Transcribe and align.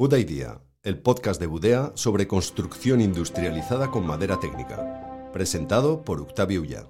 Buda 0.00 0.18
Idea, 0.18 0.62
el 0.82 0.98
podcast 0.98 1.38
de 1.38 1.46
Budea 1.46 1.92
sobre 1.94 2.26
construcción 2.26 3.02
industrializada 3.02 3.90
con 3.90 4.06
madera 4.06 4.40
técnica. 4.40 5.30
Presentado 5.30 6.04
por 6.04 6.22
Octavio 6.22 6.62
Ulla. 6.62 6.88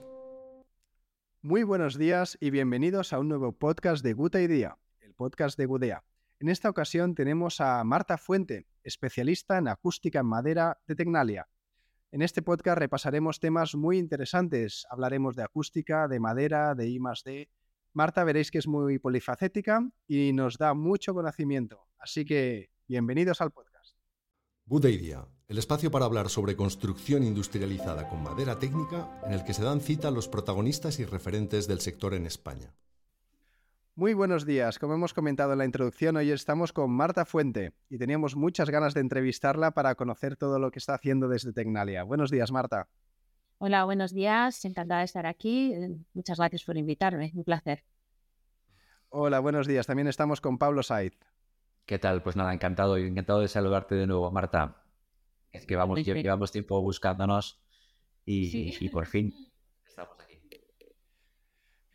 Muy 1.42 1.64
buenos 1.64 1.98
días 1.98 2.38
y 2.40 2.50
bienvenidos 2.50 3.12
a 3.12 3.18
un 3.18 3.26
nuevo 3.26 3.50
podcast 3.50 4.04
de 4.04 4.14
Buda 4.14 4.40
Idea, 4.40 4.78
el 5.00 5.12
podcast 5.14 5.58
de 5.58 5.66
Budea. 5.66 6.04
En 6.38 6.48
esta 6.48 6.70
ocasión 6.70 7.16
tenemos 7.16 7.60
a 7.60 7.82
Marta 7.82 8.16
Fuente, 8.16 8.68
especialista 8.84 9.58
en 9.58 9.66
acústica 9.66 10.20
en 10.20 10.26
madera 10.26 10.78
de 10.86 10.94
Tecnalia. 10.94 11.48
En 12.12 12.22
este 12.22 12.42
podcast 12.42 12.78
repasaremos 12.78 13.40
temas 13.40 13.74
muy 13.74 13.98
interesantes. 13.98 14.86
Hablaremos 14.88 15.34
de 15.34 15.42
acústica, 15.42 16.06
de 16.06 16.20
madera, 16.20 16.76
de 16.76 16.88
I 16.88 17.00
D. 17.24 17.48
Marta 17.92 18.22
veréis 18.22 18.52
que 18.52 18.58
es 18.58 18.68
muy 18.68 19.00
polifacética 19.00 19.82
y 20.06 20.32
nos 20.32 20.58
da 20.58 20.74
mucho 20.74 21.12
conocimiento. 21.12 21.88
Así 21.98 22.24
que 22.24 22.70
bienvenidos 22.90 23.40
al 23.40 23.52
podcast. 23.52 23.94
Buda 24.64 24.88
Idea, 24.88 25.24
el 25.46 25.58
espacio 25.58 25.92
para 25.92 26.06
hablar 26.06 26.28
sobre 26.28 26.56
construcción 26.56 27.22
industrializada 27.22 28.08
con 28.08 28.20
madera 28.20 28.58
técnica 28.58 29.08
en 29.24 29.32
el 29.32 29.44
que 29.44 29.54
se 29.54 29.62
dan 29.62 29.80
cita 29.80 30.10
los 30.10 30.26
protagonistas 30.26 30.98
y 30.98 31.04
referentes 31.04 31.68
del 31.68 31.78
sector 31.78 32.14
en 32.14 32.26
España. 32.26 32.74
Muy 33.94 34.12
buenos 34.12 34.44
días. 34.44 34.80
Como 34.80 34.94
hemos 34.94 35.14
comentado 35.14 35.52
en 35.52 35.58
la 35.58 35.66
introducción, 35.66 36.16
hoy 36.16 36.32
estamos 36.32 36.72
con 36.72 36.90
Marta 36.90 37.24
Fuente 37.24 37.74
y 37.88 37.96
teníamos 37.96 38.34
muchas 38.34 38.70
ganas 38.70 38.92
de 38.92 39.02
entrevistarla 39.02 39.70
para 39.70 39.94
conocer 39.94 40.36
todo 40.36 40.58
lo 40.58 40.72
que 40.72 40.80
está 40.80 40.94
haciendo 40.94 41.28
desde 41.28 41.52
Tecnalia. 41.52 42.02
Buenos 42.02 42.32
días, 42.32 42.50
Marta. 42.50 42.88
Hola, 43.58 43.84
buenos 43.84 44.12
días. 44.12 44.64
Encantada 44.64 45.00
de 45.00 45.04
estar 45.04 45.26
aquí. 45.26 45.76
Muchas 46.12 46.38
gracias 46.38 46.64
por 46.64 46.76
invitarme. 46.76 47.30
Un 47.36 47.44
placer. 47.44 47.84
Hola, 49.10 49.38
buenos 49.38 49.68
días. 49.68 49.86
También 49.86 50.08
estamos 50.08 50.40
con 50.40 50.58
Pablo 50.58 50.82
Saiz. 50.82 51.16
¿Qué 51.90 51.98
tal? 51.98 52.22
Pues 52.22 52.36
nada, 52.36 52.54
encantado 52.54 52.96
y 52.98 53.02
encantado 53.02 53.40
de 53.40 53.48
saludarte 53.48 53.96
de 53.96 54.06
nuevo, 54.06 54.30
Marta. 54.30 54.80
Es 55.50 55.66
que 55.66 55.74
vamos, 55.74 55.98
llevamos 56.04 56.52
tiempo 56.52 56.80
buscándonos 56.80 57.60
y, 58.24 58.76
y 58.78 58.88
por 58.90 59.06
fin 59.06 59.34
estamos 59.84 60.16
aquí. 60.20 60.40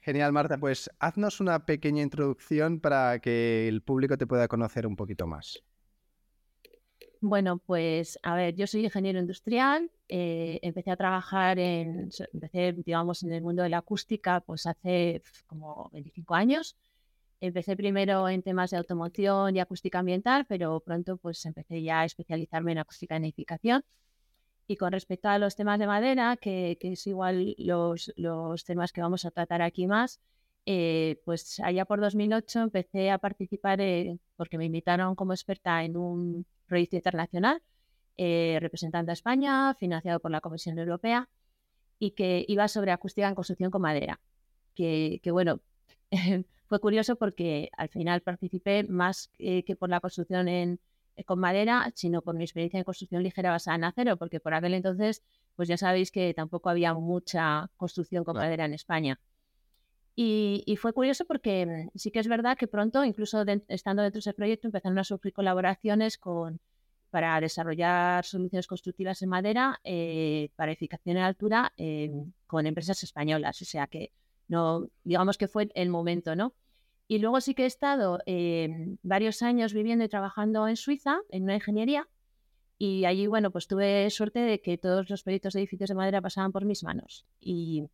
Genial, 0.02 0.34
Marta. 0.34 0.58
Pues 0.58 0.92
haznos 1.00 1.40
una 1.40 1.66
pequeña 1.66 2.04
introducción 2.04 2.82
para 2.82 3.20
que 3.20 3.70
el 3.70 3.84
público 3.84 4.18
te 4.18 4.28
pueda 4.28 4.50
conocer 4.50 4.86
un 4.86 4.98
poquito 4.98 5.28
más. 5.28 5.64
Bueno, 7.22 7.60
pues 7.60 8.20
a 8.22 8.36
ver, 8.36 8.54
yo 8.54 8.68
soy 8.68 8.84
ingeniero 8.84 9.18
industrial, 9.18 9.90
eh, 10.10 10.60
empecé 10.62 10.92
a 10.92 10.98
trabajar 10.98 11.58
en, 11.58 12.10
empecé, 12.34 12.74
digamos, 12.74 13.24
en 13.24 13.32
el 13.32 13.42
mundo 13.42 13.64
de 13.64 13.70
la 13.70 13.78
acústica 13.78 14.42
pues 14.42 14.68
hace 14.68 15.22
como 15.48 15.90
25 15.94 16.36
años. 16.36 16.76
Empecé 17.48 17.76
primero 17.76 18.28
en 18.30 18.42
temas 18.42 18.72
de 18.72 18.78
automoción 18.78 19.56
y 19.56 19.60
acústica 19.60 20.00
ambiental, 20.00 20.46
pero 20.48 20.80
pronto 20.80 21.18
pues 21.18 21.46
empecé 21.46 21.82
ya 21.84 22.02
a 22.02 22.06
especializarme 22.06 22.72
en 22.74 22.80
acústica 22.80 23.16
en 23.16 23.26
edificación. 23.26 23.84
Y 24.68 24.78
con 24.78 24.92
respecto 24.92 25.30
a 25.30 25.38
los 25.38 25.56
temas 25.56 25.80
de 25.80 25.88
madera, 25.88 26.38
que, 26.38 26.78
es 26.82 27.08
igual 27.08 27.56
los, 27.60 28.12
los, 28.18 28.66
temas 28.66 28.92
que 28.92 29.02
vamos 29.02 29.26
a 29.26 29.32
tratar 29.32 29.62
aquí 29.62 29.86
más, 29.88 30.20
eh, 30.66 31.22
pues 31.26 31.60
allá 31.60 31.86
por 31.86 32.02
2008 32.02 32.62
empecé 32.64 33.12
a 33.12 33.20
participar 33.20 33.80
porque 34.36 34.58
me 34.58 34.66
invitaron 34.66 35.16
como 35.16 35.34
experta 35.34 35.84
en 35.84 35.98
un 35.98 36.46
proyecto 36.66 36.96
internacional 36.96 37.62
eh, 38.18 38.58
representando 38.62 39.12
a 39.12 39.14
España, 39.14 39.74
financiado 39.76 40.20
por 40.20 40.32
la 40.32 40.42
Comisión 40.42 40.80
Europea, 40.80 41.30
y 42.00 42.12
que 42.12 42.46
iba 42.48 42.68
sobre 42.68 42.92
acústica 42.92 43.28
en 43.28 43.36
construcción 43.36 43.72
con 43.72 43.82
madera. 43.82 44.20
Que, 44.74 45.20
bueno, 45.32 45.62
fue 46.68 46.80
curioso 46.80 47.16
porque 47.16 47.70
al 47.78 47.90
final 47.90 48.22
participé 48.22 48.84
más 48.84 49.30
que 49.38 49.76
por 49.78 49.90
la 49.90 50.00
construcción 50.00 50.48
en, 50.48 50.80
eh, 51.16 51.24
con 51.24 51.40
madera, 51.40 51.92
sino 51.96 52.22
por 52.22 52.36
mi 52.36 52.44
experiencia 52.44 52.78
en 52.78 52.84
construcción 52.84 53.24
ligera 53.24 53.52
basada 53.52 53.76
en 53.78 53.86
acero, 53.86 54.18
porque 54.18 54.40
por 54.40 54.54
aquel 54.54 54.74
entonces, 54.74 55.24
pues 55.56 55.68
ya 55.70 55.78
sabéis 55.78 56.12
que 56.12 56.34
tampoco 56.34 56.70
había 56.70 56.94
mucha 56.94 57.70
construcción 57.78 58.24
con 58.24 58.36
madera 58.36 58.66
en 58.66 58.74
España. 58.74 59.20
Y, 60.18 60.78
fue 60.80 60.94
curioso 60.94 61.26
porque 61.26 61.66
mm, 61.66 61.98
sí 61.98 62.12
que 62.12 62.20
es 62.20 62.28
verdad 62.28 62.58
que 62.58 62.68
pronto, 62.68 63.04
incluso 63.04 63.44
estando 63.68 64.02
dentro 64.04 64.18
de 64.18 64.22
ese 64.22 64.34
proyecto, 64.34 64.68
empezaron 64.68 64.98
a 65.00 65.04
surgir 65.04 65.34
colaboraciones 65.34 66.18
con, 66.18 66.60
para 67.10 67.40
desarrollar 67.42 68.26
soluciones 68.26 68.68
constructivas 68.68 69.22
en 69.22 69.30
madera 69.30 69.80
eh, 69.84 70.50
para 70.56 70.72
edificación 70.72 71.18
en 71.18 71.24
altura 71.24 71.74
eh, 71.78 72.12
con 72.48 72.66
empresas 72.68 73.04
españolas. 73.04 73.62
O 73.62 73.66
sea 73.66 73.88
que 73.88 74.12
no, 74.48 74.88
digamos 75.04 75.38
que 75.38 75.48
fue 75.48 75.70
el 75.76 75.90
momento, 75.90 76.36
¿no? 76.36 76.54
Y 77.08 77.20
luego 77.20 77.40
sí 77.42 77.54
que 77.54 77.64
he 77.64 77.68
estado 77.68 78.20
eh, 78.26 78.98
varios 79.04 79.42
años 79.42 79.74
viviendo 79.74 80.04
y 80.04 80.10
trabajando 80.10 80.68
en 80.68 80.76
Suiza, 80.76 81.20
en 81.30 81.44
una 81.44 81.56
ingeniería, 81.56 82.08
y 82.78 83.06
allí, 83.06 83.28
bueno, 83.28 83.52
pues 83.52 83.68
tuve 83.68 84.10
suerte 84.10 84.40
de 84.40 84.62
que 84.62 84.78
todos 84.78 85.10
los 85.10 85.24
proyectos 85.24 85.54
de 85.54 85.62
edificios 85.62 85.90
de 85.90 85.96
madera 85.96 86.22
pasaban 86.22 86.52
por 86.52 86.66
mis 86.66 86.84
manos. 86.84 87.26
Y 87.40 87.88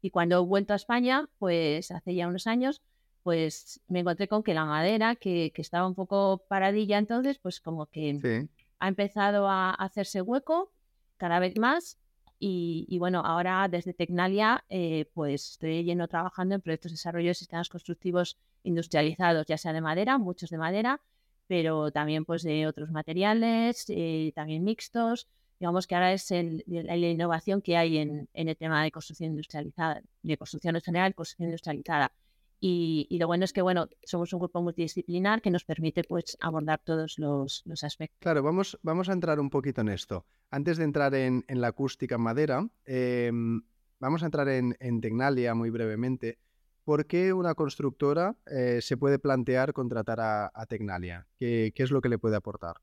y 0.00 0.10
cuando 0.10 0.36
he 0.36 0.46
vuelto 0.46 0.72
a 0.72 0.76
España, 0.76 1.28
pues 1.38 1.90
hace 1.90 2.14
ya 2.14 2.28
unos 2.28 2.46
años, 2.46 2.82
pues 3.22 3.80
me 3.88 4.00
encontré 4.00 4.28
con 4.28 4.42
que 4.42 4.54
la 4.54 4.64
madera, 4.64 5.16
que, 5.16 5.52
estaba 5.56 5.86
un 5.86 5.94
poco 5.94 6.44
paradilla 6.48 6.98
entonces, 6.98 7.38
pues 7.38 7.60
como 7.60 7.86
que 7.86 8.48
ha 8.78 8.88
empezado 8.88 9.48
a 9.48 9.70
hacerse 9.70 10.22
hueco 10.22 10.72
cada 11.16 11.40
vez 11.40 11.58
más. 11.58 11.98
Y, 12.40 12.96
bueno, 12.98 13.20
ahora 13.24 13.66
desde 13.68 13.94
Tecnalia, 13.94 14.64
eh, 14.68 15.10
pues 15.12 15.52
estoy 15.52 15.82
lleno 15.82 16.06
trabajando 16.06 16.54
en 16.54 16.60
proyectos 16.60 16.92
de 16.92 16.94
desarrollo 16.94 17.28
de 17.28 17.34
sistemas 17.34 17.68
constructivos 17.68 18.38
industrializados, 18.62 19.46
ya 19.46 19.58
sea 19.58 19.72
de 19.72 19.80
madera, 19.80 20.18
muchos 20.18 20.50
de 20.50 20.58
madera, 20.58 21.00
pero 21.48 21.90
también 21.90 22.24
pues 22.24 22.42
de 22.42 22.66
otros 22.66 22.90
materiales, 22.90 23.86
eh, 23.88 24.32
también 24.36 24.62
mixtos, 24.62 25.26
digamos 25.58 25.86
que 25.86 25.94
ahora 25.94 26.12
es 26.12 26.30
la, 26.30 26.96
innovación 26.96 27.60
que 27.62 27.76
hay 27.76 27.98
en, 27.98 28.28
el 28.32 28.56
tema 28.56 28.84
de 28.84 28.92
construcción 28.92 29.30
industrializada, 29.30 30.02
de 30.22 30.36
construcción 30.36 30.76
en 30.76 30.82
general, 30.82 31.14
construcción 31.14 31.48
industrializada. 31.48 32.12
Y, 32.60 33.16
lo 33.18 33.26
bueno 33.28 33.44
es 33.44 33.52
que, 33.52 33.62
bueno, 33.62 33.88
somos 34.02 34.32
un 34.32 34.40
grupo 34.40 34.60
multidisciplinar 34.60 35.40
que 35.40 35.50
nos 35.50 35.64
permite, 35.64 36.02
pues, 36.02 36.36
abordar 36.40 36.80
todos 36.84 37.18
los, 37.18 37.62
aspectos. 37.82 38.18
Claro, 38.20 38.42
vamos, 38.42 38.78
vamos 38.82 39.08
a 39.08 39.12
entrar 39.12 39.38
un 39.38 39.48
poquito 39.48 39.80
en 39.82 39.90
esto. 39.90 40.26
Antes 40.50 40.76
de 40.76 40.84
entrar 40.84 41.14
en, 41.14 41.44
la 41.48 41.68
acústica 41.68 42.16
en 42.16 42.22
madera, 42.22 42.68
em, 42.84 43.62
vamos 44.00 44.22
a 44.22 44.26
entrar 44.26 44.48
en, 44.48 45.00
Tecnalia 45.00 45.54
muy 45.54 45.70
brevemente. 45.70 46.38
¿Por 46.84 47.06
qué 47.06 47.32
una 47.32 47.54
constructora 47.54 48.36
eh, 48.46 48.80
se 48.80 48.96
puede 48.96 49.18
plantear 49.18 49.72
contratar 49.72 50.18
a, 50.20 50.66
Tecnalia? 50.68 51.26
¿Qué, 51.38 51.72
es 51.76 51.90
lo 51.90 52.00
que 52.00 52.08
le 52.08 52.18
puede 52.18 52.36
aportar? 52.36 52.76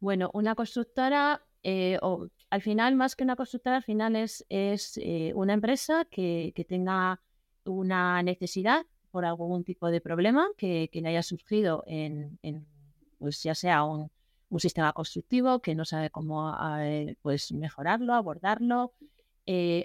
Bueno, 0.00 0.30
una 0.32 0.54
constructora, 0.54 1.42
eh, 1.62 1.98
o, 2.02 2.28
al 2.50 2.62
final, 2.62 2.96
más 2.96 3.14
que 3.14 3.24
una 3.24 3.36
constructora, 3.36 3.76
al 3.76 3.82
final 3.82 4.16
es, 4.16 4.44
es 4.48 4.98
eh, 5.02 5.32
una 5.34 5.52
empresa 5.52 6.06
que, 6.10 6.52
tenga 6.68 7.20
una 7.64 8.22
necesidad 8.22 8.86
por 9.10 9.24
algún 9.24 9.64
tipo 9.64 9.90
de 9.90 10.00
problema 10.00 10.48
que, 10.56 10.90
le 10.92 11.08
haya 11.08 11.22
surgido 11.22 11.84
en, 11.86 12.38
pues 13.18 13.42
ya 13.42 13.54
sea 13.54 13.84
un, 13.84 14.10
sistema 14.58 14.92
constructivo 14.94 15.60
que 15.60 15.74
no 15.74 15.84
sabe 15.84 16.08
cómo 16.10 16.56
eh, 16.80 17.16
pues 17.20 17.52
mejorarlo, 17.52 18.14
abordarlo, 18.14 18.94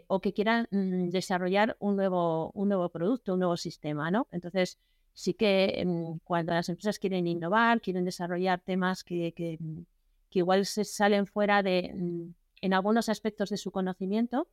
o 0.08 0.20
que 0.22 0.34
quieran 0.34 0.68
mm, 0.72 1.10
desarrollar 1.10 1.76
un 1.80 1.96
nuevo, 1.96 2.52
un 2.52 2.70
nuevo 2.70 2.90
producto, 2.90 3.34
un 3.34 3.40
nuevo 3.40 3.58
sistema, 3.58 4.12
¿no? 4.12 4.28
Entonces, 4.32 4.78
sí 5.14 5.34
que 5.34 5.84
mm, 5.86 6.20
cuando 6.24 6.54
las 6.54 6.70
empresas 6.70 7.00
quieren 7.00 7.28
innovar, 7.28 7.82
quieren 7.82 8.06
desarrollar 8.06 8.60
temas 8.62 9.04
que, 9.04 9.34
que 9.34 10.40
igual 10.40 10.66
se 10.66 10.84
salen 10.84 11.28
fuera 11.28 11.64
de, 11.64 11.94
mm, 11.94 12.34
en 12.62 12.74
algunos 12.74 13.10
aspectos 13.10 13.50
de 13.50 13.58
su 13.58 13.72
conocimiento, 13.72 14.48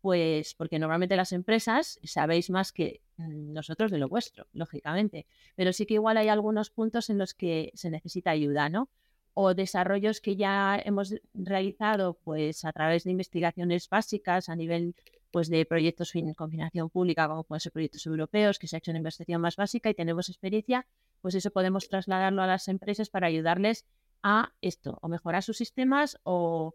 pues 0.00 0.54
porque 0.54 0.78
normalmente 0.78 1.16
las 1.16 1.32
empresas 1.32 1.98
sabéis 2.04 2.50
más 2.50 2.72
que 2.72 3.00
mm, 3.16 3.52
nosotros 3.52 3.90
de 3.90 3.98
lo 3.98 4.08
vuestro, 4.08 4.46
lógicamente, 4.52 5.26
pero 5.56 5.72
sí 5.72 5.86
que 5.86 5.94
igual 5.94 6.16
hay 6.16 6.28
algunos 6.28 6.70
puntos 6.70 7.10
en 7.10 7.18
los 7.18 7.34
que 7.34 7.72
se 7.74 7.90
necesita 7.90 8.30
ayuda, 8.30 8.68
¿no? 8.68 8.88
O 9.34 9.54
desarrollos 9.54 10.20
que 10.20 10.36
ya 10.36 10.80
hemos 10.84 11.14
realizado 11.34 12.14
pues 12.24 12.64
a 12.64 12.72
través 12.72 13.04
de 13.04 13.12
investigaciones 13.12 13.88
básicas 13.88 14.48
a 14.48 14.56
nivel 14.56 14.94
pues 15.30 15.48
de 15.48 15.64
proyectos 15.66 16.12
con 16.36 16.50
financiación 16.50 16.90
pública, 16.90 17.28
como 17.28 17.44
pueden 17.44 17.60
ser 17.60 17.72
proyectos 17.72 18.06
europeos, 18.06 18.58
que 18.58 18.66
se 18.66 18.76
ha 18.76 18.78
hecho 18.78 18.90
una 18.90 18.98
investigación 18.98 19.40
más 19.40 19.56
básica 19.56 19.90
y 19.90 19.94
tenemos 19.94 20.28
experiencia, 20.28 20.86
pues 21.20 21.34
eso 21.34 21.50
podemos 21.50 21.88
trasladarlo 21.88 22.42
a 22.42 22.46
las 22.46 22.68
empresas 22.68 23.10
para 23.10 23.26
ayudarles 23.26 23.84
a 24.22 24.52
esto, 24.62 24.98
o 25.02 25.08
mejorar 25.08 25.42
sus 25.42 25.58
sistemas 25.58 26.18
o, 26.24 26.74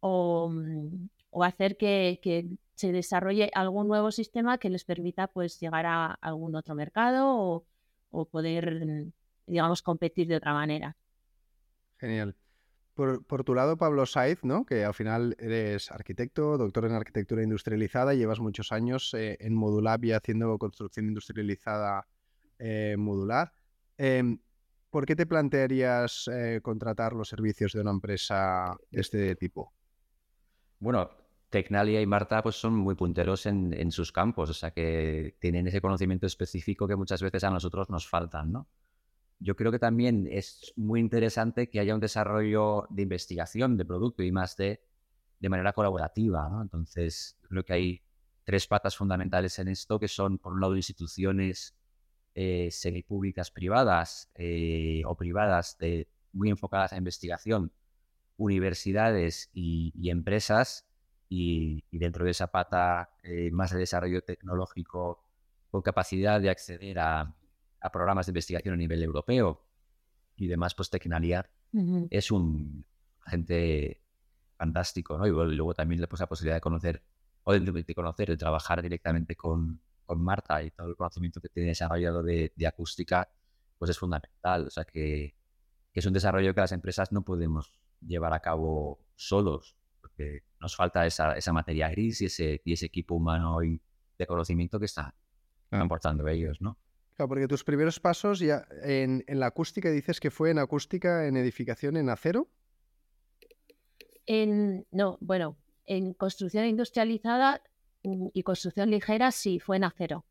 o, 0.00 0.52
mm, 1.34 1.42
hacer 1.42 1.76
que, 1.76 2.48
se 2.74 2.90
desarrolle 2.90 3.50
algún 3.54 3.86
nuevo 3.86 4.10
sistema 4.10 4.58
que 4.58 4.68
les 4.68 4.84
permita 4.84 5.28
pues 5.28 5.60
llegar 5.60 5.86
a 5.86 6.06
algún 6.20 6.56
otro 6.56 6.74
mercado 6.74 7.64
o, 8.10 8.24
poder, 8.26 8.84
mm, 8.84 9.12
digamos, 9.46 9.82
competir 9.82 10.26
de 10.28 10.36
otra 10.36 10.54
manera. 10.54 10.96
Genial. 11.98 12.36
Por, 12.94 13.42
tu 13.44 13.54
lado, 13.54 13.76
Pablo 13.76 14.06
Saiz, 14.06 14.44
¿no? 14.44 14.64
que 14.64 14.84
al 14.84 14.94
final 14.94 15.34
eres 15.40 15.90
arquitecto, 15.90 16.56
doctor 16.56 16.84
en 16.84 16.92
arquitectura 16.92 17.42
industrializada, 17.42 18.14
llevas 18.14 18.38
muchos 18.38 18.70
años 18.70 19.12
eh, 19.14 19.36
en 19.40 19.52
Modulab 19.52 20.04
y 20.04 20.12
haciendo 20.12 20.56
construcción 20.58 21.06
industrializada 21.06 22.06
eh, 22.60 22.94
modular. 22.96 23.52
Em, 23.98 24.38
¿por 24.90 25.06
qué 25.06 25.16
te 25.16 25.26
plantearías 25.26 26.30
eh, 26.32 26.60
contratar 26.62 27.14
los 27.14 27.28
servicios 27.28 27.72
de 27.72 27.80
una 27.80 27.90
empresa 27.90 28.76
de 28.92 29.00
este 29.00 29.34
tipo? 29.34 29.72
Bueno, 30.78 31.10
Tecnalia 31.54 32.00
y 32.00 32.06
Marta 32.06 32.42
pues 32.42 32.56
son 32.56 32.74
muy 32.74 32.96
punteros 32.96 33.46
en, 33.46 33.92
sus 33.92 34.10
campos, 34.10 34.50
o 34.50 34.54
sea 34.54 34.72
que 34.72 35.36
tienen 35.38 35.68
ese 35.68 35.80
conocimiento 35.80 36.26
específico 36.26 36.88
que 36.88 36.96
muchas 36.96 37.22
veces 37.22 37.44
a 37.44 37.50
nosotros 37.50 37.90
nos 37.90 38.08
faltan, 38.08 38.50
¿no? 38.50 38.68
Yo 39.38 39.54
creo 39.54 39.70
que 39.70 39.78
también 39.78 40.26
es 40.28 40.72
muy 40.74 40.98
interesante 40.98 41.70
que 41.70 41.78
haya 41.78 41.94
un 41.94 42.00
desarrollo 42.00 42.88
de 42.90 43.02
investigación 43.02 43.76
de 43.76 43.84
producto 43.84 44.24
y 44.24 44.32
más 44.32 44.56
de, 44.56 44.82
de 45.38 45.48
manera 45.48 45.72
colaborativa, 45.72 46.48
¿no? 46.48 46.60
Entonces, 46.60 47.38
creo 47.48 47.64
que 47.64 47.72
hay 47.72 48.02
tres 48.42 48.66
patas 48.66 48.96
fundamentales 48.96 49.56
en 49.60 49.68
esto 49.68 50.00
que 50.00 50.08
son, 50.08 50.38
por 50.38 50.54
un 50.54 50.60
lado, 50.60 50.74
instituciones 50.74 51.76
eh, 52.34 52.68
semipúblicas 52.72 53.52
privadas 53.52 54.28
eh, 54.34 55.02
o 55.06 55.14
privadas 55.16 55.78
de, 55.78 56.08
muy 56.32 56.50
enfocadas 56.50 56.92
a 56.92 56.96
investigación, 56.96 57.72
universidades 58.38 59.50
y, 59.52 60.10
empresas, 60.10 60.84
y, 61.28 61.84
dentro 61.90 62.24
de 62.24 62.30
esa 62.30 62.48
pata 62.48 63.10
eh, 63.22 63.50
más 63.50 63.72
de 63.72 63.78
desarrollo 63.78 64.22
tecnológico 64.22 65.24
con 65.70 65.82
capacidad 65.82 66.40
de 66.40 66.50
acceder 66.50 66.98
a, 66.98 67.34
programas 67.92 68.24
de 68.24 68.30
investigación 68.30 68.74
a 68.74 68.76
nivel 68.78 69.02
europeo 69.02 69.62
y 70.36 70.46
demás, 70.46 70.74
pues 70.74 70.88
Tecnalia 70.88 71.46
es 72.08 72.30
un 72.30 72.84
agente 73.26 74.00
fantástico, 74.56 75.18
¿no? 75.18 75.26
Y 75.26 75.30
luego 75.54 75.74
también 75.74 76.02
puse 76.08 76.22
la 76.22 76.28
posibilidad 76.28 76.56
de 76.56 76.60
conocer, 76.62 77.02
o 77.42 77.52
de, 77.52 77.94
conocer, 77.94 78.28
de 78.30 78.36
trabajar 78.38 78.80
directamente 78.80 79.36
con, 79.36 79.80
con 80.04 80.22
Marta 80.22 80.62
y 80.62 80.70
todo 80.70 80.88
el 80.88 80.96
conocimiento 80.96 81.40
que 81.40 81.48
tiene 81.48 81.70
desarrollado 81.70 82.22
de, 82.22 82.52
acústica, 82.66 83.28
pues 83.78 83.90
es 83.90 83.98
fundamental. 83.98 84.66
O 84.66 84.70
sea 84.70 84.84
que, 84.84 85.34
es 85.92 86.06
un 86.06 86.12
desarrollo 86.12 86.54
que 86.54 86.60
las 86.60 86.72
empresas 86.72 87.12
no 87.12 87.22
podemos 87.22 87.72
llevar 88.00 88.32
a 88.32 88.40
cabo 88.40 88.98
solos, 89.14 89.76
porque 90.14 90.42
nos 90.60 90.76
falta 90.76 91.06
esa, 91.06 91.36
esa 91.36 91.52
materia 91.52 91.88
gris 91.90 92.20
y 92.20 92.26
ese, 92.26 92.60
y 92.64 92.72
ese 92.72 92.86
equipo 92.86 93.14
humano 93.14 93.62
y 93.62 93.80
de 94.18 94.26
conocimiento 94.26 94.78
que 94.78 94.86
está 94.86 95.14
aportando 95.70 96.26
ellos, 96.28 96.60
¿no? 96.60 96.78
Claro, 97.16 97.28
porque 97.28 97.48
tus 97.48 97.64
primeros 97.64 98.00
pasos 98.00 98.40
ya 98.40 98.66
en, 98.82 99.24
en, 99.26 99.40
la 99.40 99.46
acústica 99.46 99.90
dices 99.90 100.20
que 100.20 100.30
fue 100.30 100.50
en 100.50 100.58
acústica 100.58 101.26
en 101.26 101.36
edificación 101.36 101.96
en 101.96 102.08
acero. 102.08 102.48
En, 104.26 104.86
no, 104.90 105.18
bueno, 105.20 105.56
en 105.86 106.14
construcción 106.14 106.64
industrializada 106.64 107.62
y 108.02 108.42
construcción 108.42 108.90
ligera 108.90 109.30
sí 109.30 109.60
fue 109.60 109.76
en 109.76 109.84
acero. 109.84 110.24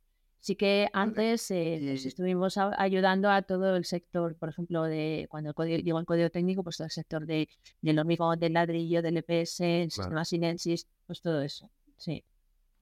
Sí 0.44 0.58
que 0.58 0.90
antes 0.92 1.50
eh, 1.52 1.80
pues 1.82 2.06
estuvimos 2.06 2.58
ayudando 2.58 3.30
a 3.30 3.44
todo 3.44 3.78
el 3.78 3.86
sector, 3.86 4.36
por 4.36 4.50
ejemplo, 4.50 4.84
de 4.84 5.26
cuando 5.30 5.52
el 5.52 5.56
código, 5.56 5.78
llegó 5.78 6.00
el 6.00 6.06
código 6.06 6.30
técnico, 6.30 6.66
pues 6.66 6.76
todo 6.76 6.84
el 6.88 6.92
sector 6.92 7.26
de, 7.26 7.48
del 7.82 7.98
hormigón, 7.98 8.38
del 8.42 8.52
ladrillo, 8.52 9.02
del 9.02 9.16
EPS, 9.16 9.62
el 9.62 9.90
sistema 9.90 10.26
Sinensis, 10.26 10.86
pues 11.08 11.22
todo 11.22 11.42
eso, 11.42 11.72
sí. 11.96 12.26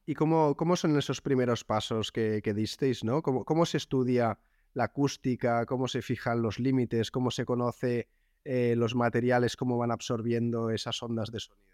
¿Y 0.08 0.16
cómo, 0.16 0.56
cómo 0.56 0.76
son 0.76 0.98
esos 0.98 1.22
primeros 1.22 1.64
pasos 1.64 2.12
que, 2.12 2.42
que 2.44 2.56
disteis, 2.56 3.04
no? 3.04 3.22
¿Cómo, 3.22 3.46
¿Cómo, 3.46 3.68
se 3.68 3.78
estudia 3.78 4.40
la 4.74 4.86
acústica? 4.86 5.68
¿Cómo 5.68 5.88
se 5.88 6.02
fijan 6.02 6.42
los 6.42 6.58
límites? 6.58 7.12
¿Cómo 7.12 7.30
se 7.30 7.46
conoce 7.46 8.08
eh, 8.44 8.74
los 8.76 8.96
materiales? 8.96 9.56
¿Cómo 9.56 9.78
van 9.78 9.92
absorbiendo 9.92 10.72
esas 10.72 11.04
ondas 11.04 11.30
de 11.30 11.40
sonido? 11.42 11.71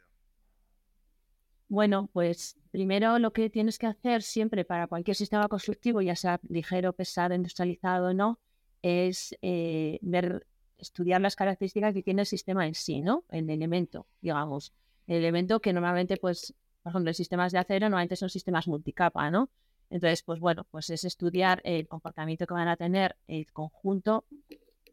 Bueno, 1.69 2.10
pues 2.14 2.58
primero 2.72 3.19
lo 3.19 3.34
que 3.34 3.50
tienes 3.50 3.78
que 3.78 3.88
hacer 3.88 4.22
siempre 4.24 4.64
para 4.64 4.88
cualquier 4.88 5.16
sistema 5.16 5.48
constructivo, 5.50 6.02
ya 6.02 6.16
sea 6.16 6.40
ligero, 6.48 6.94
pesado, 6.94 7.36
industrializado 7.36 8.10
o 8.10 8.14
no, 8.14 8.40
es 8.81 9.36
eh, 9.42 10.00
ver, 10.02 10.48
estudiar 10.78 11.19
las 11.22 11.36
características 11.36 11.94
que 11.94 12.04
tiene 12.04 12.22
el 12.22 12.25
sistema 12.28 12.68
en 12.68 12.74
sí, 12.74 13.02
¿no? 13.02 13.25
El 13.30 13.50
elemento, 13.50 14.08
digamos. 14.22 14.74
El 15.08 15.18
elemento 15.18 15.60
que 15.60 15.74
normalmente, 15.74 16.18
pues, 16.18 16.54
por 16.84 16.92
ejemplo, 16.92 17.10
en 17.10 17.16
sistemas 17.16 17.52
de 17.52 17.60
acero 17.60 17.88
normalmente 17.88 18.16
son 18.16 18.30
sistemas 18.30 18.68
multicapa, 18.68 19.30
¿no? 19.30 19.50
Entonces, 19.90 20.24
pues 20.24 20.40
bueno, 20.40 20.66
pues 20.69 20.90
es 20.90 21.04
estudiar 21.04 21.62
el 21.64 21.88
comportamiento 21.88 22.46
que 22.46 22.54
van 22.54 22.68
a 22.68 22.78
tener 22.78 23.16
el 23.28 23.52
conjunto 23.52 24.25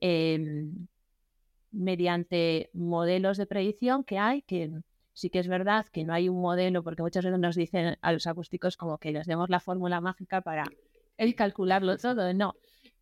em, 0.00 0.86
mediante 1.72 2.70
modelos 2.72 3.36
de 3.36 3.46
predicción 3.46 4.04
que 4.04 4.18
hay, 4.18 4.42
que 4.42 4.70
Sí 5.14 5.30
que 5.30 5.38
es 5.38 5.48
verdad 5.48 5.86
que 5.86 6.04
no 6.04 6.12
hay 6.12 6.28
un 6.28 6.40
modelo, 6.40 6.82
porque 6.82 7.02
muchas 7.02 7.24
veces 7.24 7.40
nos 7.40 7.56
dicen 7.56 7.96
a 8.02 8.12
los 8.12 8.26
acústicos 8.26 8.76
como 8.76 8.98
que 8.98 9.12
les 9.12 9.26
demos 9.26 9.48
la 9.48 9.60
fórmula 9.60 10.00
mágica 10.00 10.42
para 10.42 10.64
el 11.16 11.34
calcularlo 11.34 11.96
todo. 11.96 12.34
No, 12.34 12.54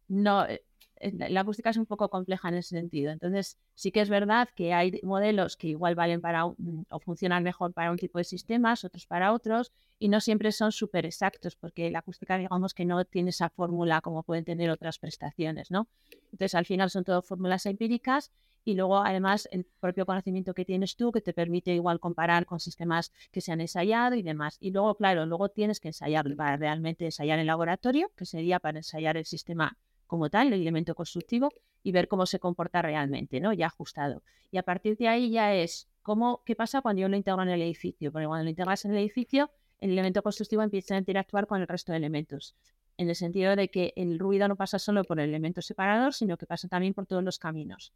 no, 0.09 0.45
eh, 0.45 0.63
la 1.03 1.41
acústica 1.41 1.71
es 1.71 1.77
un 1.77 1.87
poco 1.87 2.09
compleja 2.09 2.49
en 2.49 2.55
ese 2.55 2.77
sentido. 2.79 3.11
Entonces, 3.11 3.59
sí 3.75 3.91
que 3.91 4.01
es 4.01 4.09
verdad 4.09 4.49
que 4.55 4.73
hay 4.73 5.01
modelos 5.03 5.57
que 5.57 5.69
igual 5.69 5.95
valen 5.95 6.21
para 6.21 6.47
o 6.47 7.01
funcionan 7.01 7.43
mejor 7.43 7.73
para 7.73 7.91
un 7.91 7.99
tipo 7.99 8.19
de 8.19 8.25
sistemas, 8.25 8.85
otros 8.85 9.07
para 9.07 9.33
otros, 9.33 9.73
y 9.99 10.09
no 10.09 10.21
siempre 10.21 10.53
son 10.53 10.71
súper 10.71 11.07
exactos, 11.07 11.57
porque 11.57 11.91
la 11.91 12.01
acústica, 12.01 12.39
digamos 12.39 12.73
que 12.75 12.85
no 12.85 13.05
tiene 13.05 13.31
esa 13.31 13.49
fórmula 13.49 14.01
como 14.01 14.23
pueden 14.23 14.45
tener 14.45 14.71
otras 14.71 14.99
prestaciones, 14.99 15.71
¿no? 15.71 15.89
Entonces, 16.31 16.55
al 16.55 16.67
final 16.67 16.89
son 16.91 17.05
todo 17.05 17.23
fórmulas 17.23 17.67
empíricas 17.67 18.31
y 18.65 18.75
luego 18.75 18.99
además 18.99 19.49
el 19.51 19.65
propio 19.81 20.07
conocimiento 20.07 20.55
que 20.55 20.65
tienes 20.65 20.97
tú 20.97 21.13
que 21.13 21.21
te 21.21 21.33
permite 21.33 21.75
igual 21.75 22.01
comparar 22.01 22.47
con 22.47 22.61
sistemas 22.61 23.13
que 23.31 23.41
se 23.41 23.53
han 23.53 23.61
ensayado 23.61 24.15
y 24.15 24.23
demás. 24.23 24.57
Y 24.61 24.71
luego, 24.71 24.95
claro, 24.95 25.27
luego 25.27 25.49
tienes 25.49 25.81
que 25.81 25.89
ensayar 25.89 26.35
para 26.37 26.57
realmente 26.57 27.05
ensayar 27.05 27.39
en 27.39 27.47
laboratorio, 27.47 28.11
que 28.17 28.27
sería 28.27 28.61
para 28.61 28.79
ensayar 28.79 29.17
el 29.17 29.25
sistema 29.25 29.77
como 30.07 30.29
tal, 30.31 30.49
el 30.49 30.61
elemento 30.61 30.95
constructivo, 30.95 31.51
y 31.83 31.91
ver 31.93 32.07
cómo 32.07 32.27
se 32.27 32.39
comporta 32.39 32.83
realmente, 32.83 33.41
¿no? 33.41 33.53
Ya 33.53 33.67
ajustado. 33.67 34.23
Y 34.51 34.59
a 34.59 34.63
partir 34.63 34.97
de 34.97 35.09
ahí 35.09 35.31
ya 35.31 35.55
es 35.55 35.89
cómo, 36.03 36.43
qué 36.45 36.55
pasa 36.55 36.81
cuando 36.81 37.03
yo 37.03 37.09
lo 37.09 37.17
integro 37.17 37.43
en 37.43 37.49
el 37.49 37.63
edificio, 37.63 38.13
porque 38.13 38.27
cuando 38.27 38.45
lo 38.45 38.51
integras 38.51 38.85
en 38.85 38.93
el 38.93 38.99
edificio, 38.99 39.51
el 39.81 39.91
elemento 39.91 40.23
constructivo 40.23 40.63
empieza 40.63 40.95
a 40.95 40.99
interactuar 40.99 41.47
con 41.47 41.61
el 41.61 41.67
resto 41.67 41.93
de 41.93 41.99
elementos 41.99 42.55
en 42.99 43.09
el 43.09 43.17
sentido 43.17 43.57
de 43.57 43.69
que 43.69 43.95
el 43.97 44.19
ruido 44.19 44.47
no 44.47 44.55
pasa 44.55 44.79
solo 44.79 45.03
por 45.03 45.19
el 45.19 45.31
elemento 45.31 45.63
separador, 45.63 46.13
sino 46.13 46.37
que 46.37 46.47
pasa 46.47 46.69
también 46.69 46.93
por 46.93 47.07
todos 47.07 47.25
los 47.25 47.39
caminos 47.39 47.93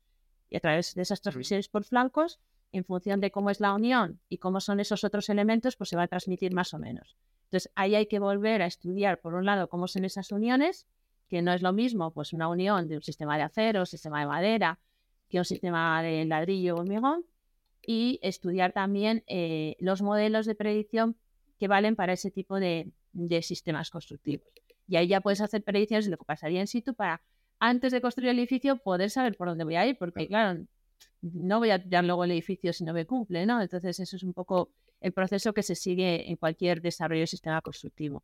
y 0.51 0.57
a 0.57 0.61
través 0.61 0.95
de 0.95 1.03
esas 1.03 1.21
transmisiones 1.21 1.69
por 1.69 1.85
flancos, 1.85 2.41
en 2.73 2.85
función 2.85 3.21
de 3.21 3.31
cómo 3.31 3.51
es 3.51 3.61
la 3.61 3.75
unión 3.75 4.21
y 4.29 4.39
cómo 4.39 4.61
son 4.61 4.81
esos 4.81 5.05
otros 5.05 5.29
elementos, 5.29 5.77
pues 5.77 5.91
se 5.91 5.97
va 5.97 6.05
a 6.05 6.09
transmitir 6.09 6.53
más 6.53 6.75
o 6.75 6.79
menos. 6.79 7.17
Entonces, 7.45 7.71
ahí 7.75 7.95
hay 7.95 8.07
que 8.07 8.19
volver 8.19 8.63
a 8.63 8.67
estudiar, 8.67 9.21
por 9.21 9.35
un 9.35 9.45
lado, 9.45 9.69
cómo 9.69 9.87
son 9.87 10.05
esas 10.05 10.33
uniones, 10.33 10.87
que 11.29 11.43
no 11.43 11.53
es 11.53 11.63
lo 11.63 11.73
mismo, 11.73 12.13
pues 12.13 12.33
una 12.33 12.49
unión 12.49 12.89
de 12.89 12.97
un 12.97 13.03
sistema 13.03 13.37
de 13.37 13.45
acero, 13.45 13.81
un 13.81 13.87
sistema 13.87 14.21
de 14.21 14.27
madera, 14.27 14.81
que 15.29 15.39
un 15.39 15.45
sistema 15.45 16.03
de 16.03 16.25
ladrillo 16.25 16.75
o 16.75 16.81
hormigón, 16.81 17.25
y 17.83 18.19
estudiar 18.23 18.73
también 18.73 19.23
eh, 19.27 19.77
los 19.79 20.03
modelos 20.03 20.47
de 20.47 20.55
predicción 20.55 21.17
que 21.59 21.69
valen 21.69 21.97
para 21.97 22.13
ese 22.13 22.31
tipo 22.31 22.59
de, 22.59 22.91
de 23.13 23.43
sistemas 23.43 23.91
constructivos. 23.91 24.49
Y 24.89 24.97
ahí 24.97 25.09
ya 25.09 25.21
puedes 25.21 25.41
hacer 25.41 25.63
predicciones 25.63 26.05
de 26.05 26.11
lo 26.13 26.19
que 26.19 26.25
pasaría 26.25 26.61
en 26.61 26.67
situ 26.67 26.95
para 26.95 27.23
antes 27.59 27.93
de 27.93 28.01
construir 28.01 28.31
el 28.31 28.39
edificio, 28.39 28.77
poder 28.77 29.11
saber 29.11 29.37
por 29.37 29.49
dónde 29.49 29.65
voy 29.65 29.77
a 29.77 29.87
ir, 29.87 29.97
porque 29.99 30.27
claro, 30.27 30.65
no 31.23 31.59
voy 31.59 31.71
a 31.71 31.83
tirar 31.83 32.05
luego 32.05 32.25
el 32.25 32.33
edificio 32.33 32.73
si 32.73 32.85
no 32.85 32.93
me 32.93 33.07
cumple, 33.07 33.47
¿no? 33.47 33.61
Entonces 33.61 33.99
eso 33.99 34.17
es 34.17 34.23
un 34.23 34.33
poco 34.33 34.71
el 35.01 35.13
proceso 35.13 35.53
que 35.53 35.63
se 35.63 35.75
sigue 35.75 36.29
en 36.31 36.37
cualquier 36.37 36.81
desarrollo 36.81 37.21
de 37.21 37.27
sistema 37.27 37.61
constructivo. 37.61 38.23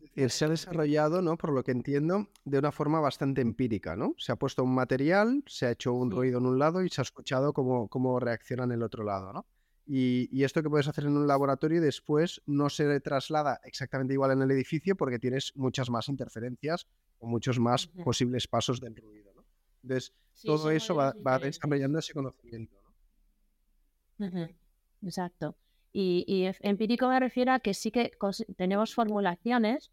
decir, 0.00 0.30
se 0.30 0.44
ha 0.44 0.48
desarrollado, 0.48 1.22
¿no? 1.22 1.36
Por 1.36 1.52
lo 1.52 1.62
que 1.62 1.72
entiendo, 1.72 2.28
de 2.44 2.58
una 2.58 2.72
forma 2.72 3.00
bastante 3.00 3.40
empírica, 3.40 3.96
¿no? 3.96 4.14
Se 4.18 4.32
ha 4.32 4.36
puesto 4.36 4.64
un 4.64 4.74
material, 4.74 5.42
se 5.46 5.66
ha 5.66 5.70
hecho 5.70 5.92
un 5.92 6.10
ruido 6.10 6.38
en 6.38 6.46
un 6.46 6.58
lado 6.58 6.82
y 6.82 6.88
se 6.88 7.00
ha 7.00 7.02
escuchado 7.02 7.52
cómo, 7.52 7.88
cómo 7.88 8.18
reacciona 8.18 8.64
en 8.64 8.72
el 8.72 8.82
otro 8.82 9.04
lado, 9.04 9.32
¿no? 9.32 9.46
Y, 9.86 10.28
y, 10.30 10.44
esto 10.44 10.62
que 10.62 10.68
puedes 10.68 10.86
hacer 10.86 11.04
en 11.04 11.16
un 11.16 11.26
laboratorio 11.26 11.80
después 11.80 12.42
no 12.44 12.68
se 12.68 13.00
traslada 13.00 13.58
exactamente 13.64 14.12
igual 14.12 14.32
en 14.32 14.42
el 14.42 14.50
edificio 14.50 14.94
porque 14.96 15.18
tienes 15.18 15.52
muchas 15.56 15.88
más 15.88 16.10
interferencias 16.10 16.86
o 17.18 17.26
muchos 17.26 17.58
más 17.58 17.86
posibles 17.86 18.46
pasos 18.46 18.80
del 18.80 18.96
ruido. 18.96 19.32
¿no? 19.34 19.44
Entonces, 19.82 20.12
todo 20.42 20.70
eso 20.70 20.94
va, 20.94 21.14
va, 21.26 21.38
desarrollando 21.38 21.98
ese 21.98 22.12
conocimiento. 22.12 22.76
¿no? 24.18 24.48
Exacto. 25.02 25.56
Y, 25.92 26.48
empírico 26.60 27.08
me 27.08 27.18
refiero 27.18 27.52
a 27.52 27.60
que 27.60 27.74
sí 27.74 27.90
que 27.90 28.12
tenemos 28.56 28.94
formulaciones, 28.94 29.90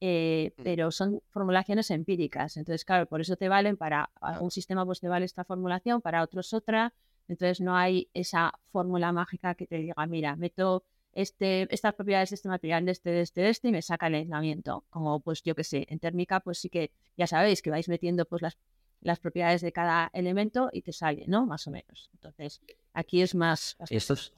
eh, 0.00 0.52
mm. 0.56 0.62
pero 0.62 0.90
son 0.90 1.22
formulaciones 1.30 1.90
empíricas. 1.90 2.56
Entonces, 2.56 2.84
claro, 2.84 3.06
por 3.06 3.20
eso 3.20 3.36
te 3.36 3.48
valen 3.48 3.76
para 3.76 4.10
un 4.40 4.50
sistema, 4.50 4.84
pues 4.84 5.00
te 5.00 5.08
vale 5.08 5.24
esta 5.24 5.44
formulación, 5.44 6.00
para 6.02 6.22
otros 6.22 6.52
otra. 6.52 6.94
Entonces, 7.26 7.60
no 7.60 7.76
hay 7.76 8.08
esa 8.14 8.52
fórmula 8.70 9.12
mágica 9.12 9.54
que 9.54 9.66
te 9.66 9.76
diga, 9.76 9.94
mira, 10.06 10.36
meto 10.36 10.84
este, 11.12 11.72
estas 11.74 11.94
propiedades 11.94 12.30
de 12.30 12.34
este 12.34 12.48
material, 12.48 12.84
de 12.84 12.92
este, 12.92 13.10
de 13.10 13.20
este, 13.22 13.40
de 13.40 13.48
este, 13.50 13.68
y 13.68 13.72
me 13.72 13.82
saca 13.82 14.06
el 14.06 14.14
aislamiento. 14.14 14.84
Como, 14.90 15.20
pues, 15.20 15.42
yo 15.42 15.54
que 15.54 15.64
sé, 15.64 15.86
en 15.88 15.98
térmica, 15.98 16.40
pues 16.40 16.58
sí 16.58 16.70
que 16.70 16.92
ya 17.16 17.26
sabéis 17.26 17.62
que 17.62 17.70
vais 17.70 17.88
metiendo 17.88 18.24
pues 18.24 18.42
las, 18.42 18.58
las 19.00 19.18
propiedades 19.18 19.60
de 19.60 19.72
cada 19.72 20.10
elemento 20.12 20.70
y 20.72 20.82
te 20.82 20.92
sale, 20.92 21.24
¿no? 21.26 21.46
Más 21.46 21.66
o 21.66 21.70
menos. 21.70 22.10
Entonces, 22.14 22.60
aquí 22.92 23.22
es 23.22 23.34
más... 23.34 23.76
Esto 23.88 24.14
es, 24.14 24.32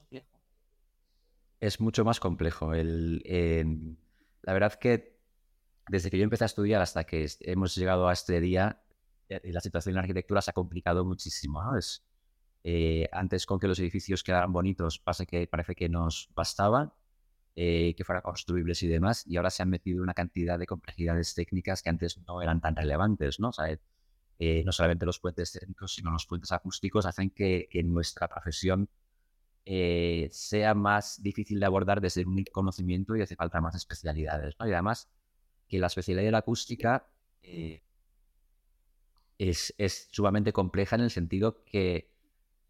es 1.59 1.79
mucho 1.79 2.03
más 2.03 2.19
complejo. 2.19 2.73
El, 2.73 3.97
la 4.41 4.53
verdad 4.53 4.73
que 4.73 5.13
desde 5.89 6.09
que 6.09 6.17
yo 6.17 6.23
empecé 6.23 6.45
a 6.45 6.47
estudiar 6.47 6.81
hasta 6.81 7.03
que 7.03 7.27
hemos 7.41 7.75
llegado 7.75 8.07
a 8.07 8.13
este 8.13 8.39
día, 8.39 8.81
la 9.27 9.61
situación 9.61 9.91
en 9.91 9.95
la 9.95 10.01
arquitectura 10.01 10.41
se 10.41 10.51
ha 10.51 10.53
complicado 10.53 11.05
muchísimo. 11.05 11.75
Es, 11.77 12.03
antes 13.11 13.45
con 13.45 13.59
que 13.59 13.67
los 13.67 13.79
edificios 13.79 14.23
quedaran 14.23 14.53
bonitos, 14.53 14.99
pasa 14.99 15.25
que 15.25 15.47
parece 15.47 15.75
que 15.75 15.89
nos 15.89 16.29
bastaban, 16.35 16.93
que 17.55 18.03
fueran 18.05 18.21
construibles 18.21 18.81
y 18.83 18.87
demás, 18.87 19.27
y 19.27 19.37
ahora 19.37 19.49
se 19.49 19.63
han 19.63 19.69
metido 19.69 20.01
una 20.01 20.13
cantidad 20.13 20.57
de 20.57 20.65
complejidades 20.65 21.33
técnicas 21.35 21.81
que 21.81 21.89
antes 21.89 22.19
no 22.25 22.41
eran 22.41 22.61
tan 22.61 22.75
relevantes, 22.75 23.39
¿no? 23.39 23.51
no 24.65 24.71
solamente 24.71 25.05
los 25.05 25.19
puentes 25.19 25.51
técnicos, 25.51 25.95
sino 25.95 26.11
los 26.11 26.25
puentes 26.25 26.51
acústicos 26.51 27.05
hacen 27.05 27.29
que, 27.31 27.67
que 27.69 27.83
nuestra 27.83 28.27
profesión 28.27 28.89
eh, 29.65 30.27
sea 30.31 30.73
más 30.73 31.23
difícil 31.23 31.59
de 31.59 31.65
abordar 31.65 32.01
desde 32.01 32.25
un 32.25 32.43
conocimiento 32.51 33.15
y 33.15 33.21
hace 33.21 33.37
falta 33.37 33.61
más 33.61 33.75
especialidades. 33.75 34.55
Y 34.59 34.71
además, 34.71 35.09
que 35.69 35.79
la 35.79 35.87
especialidad 35.87 36.25
de 36.25 36.31
la 36.31 36.39
acústica 36.39 37.07
eh, 37.41 37.81
es, 39.37 39.73
es, 39.77 40.09
sumamente 40.11 40.51
compleja 40.51 40.97
en 40.97 41.03
el 41.03 41.11
sentido 41.11 41.63
que 41.63 42.12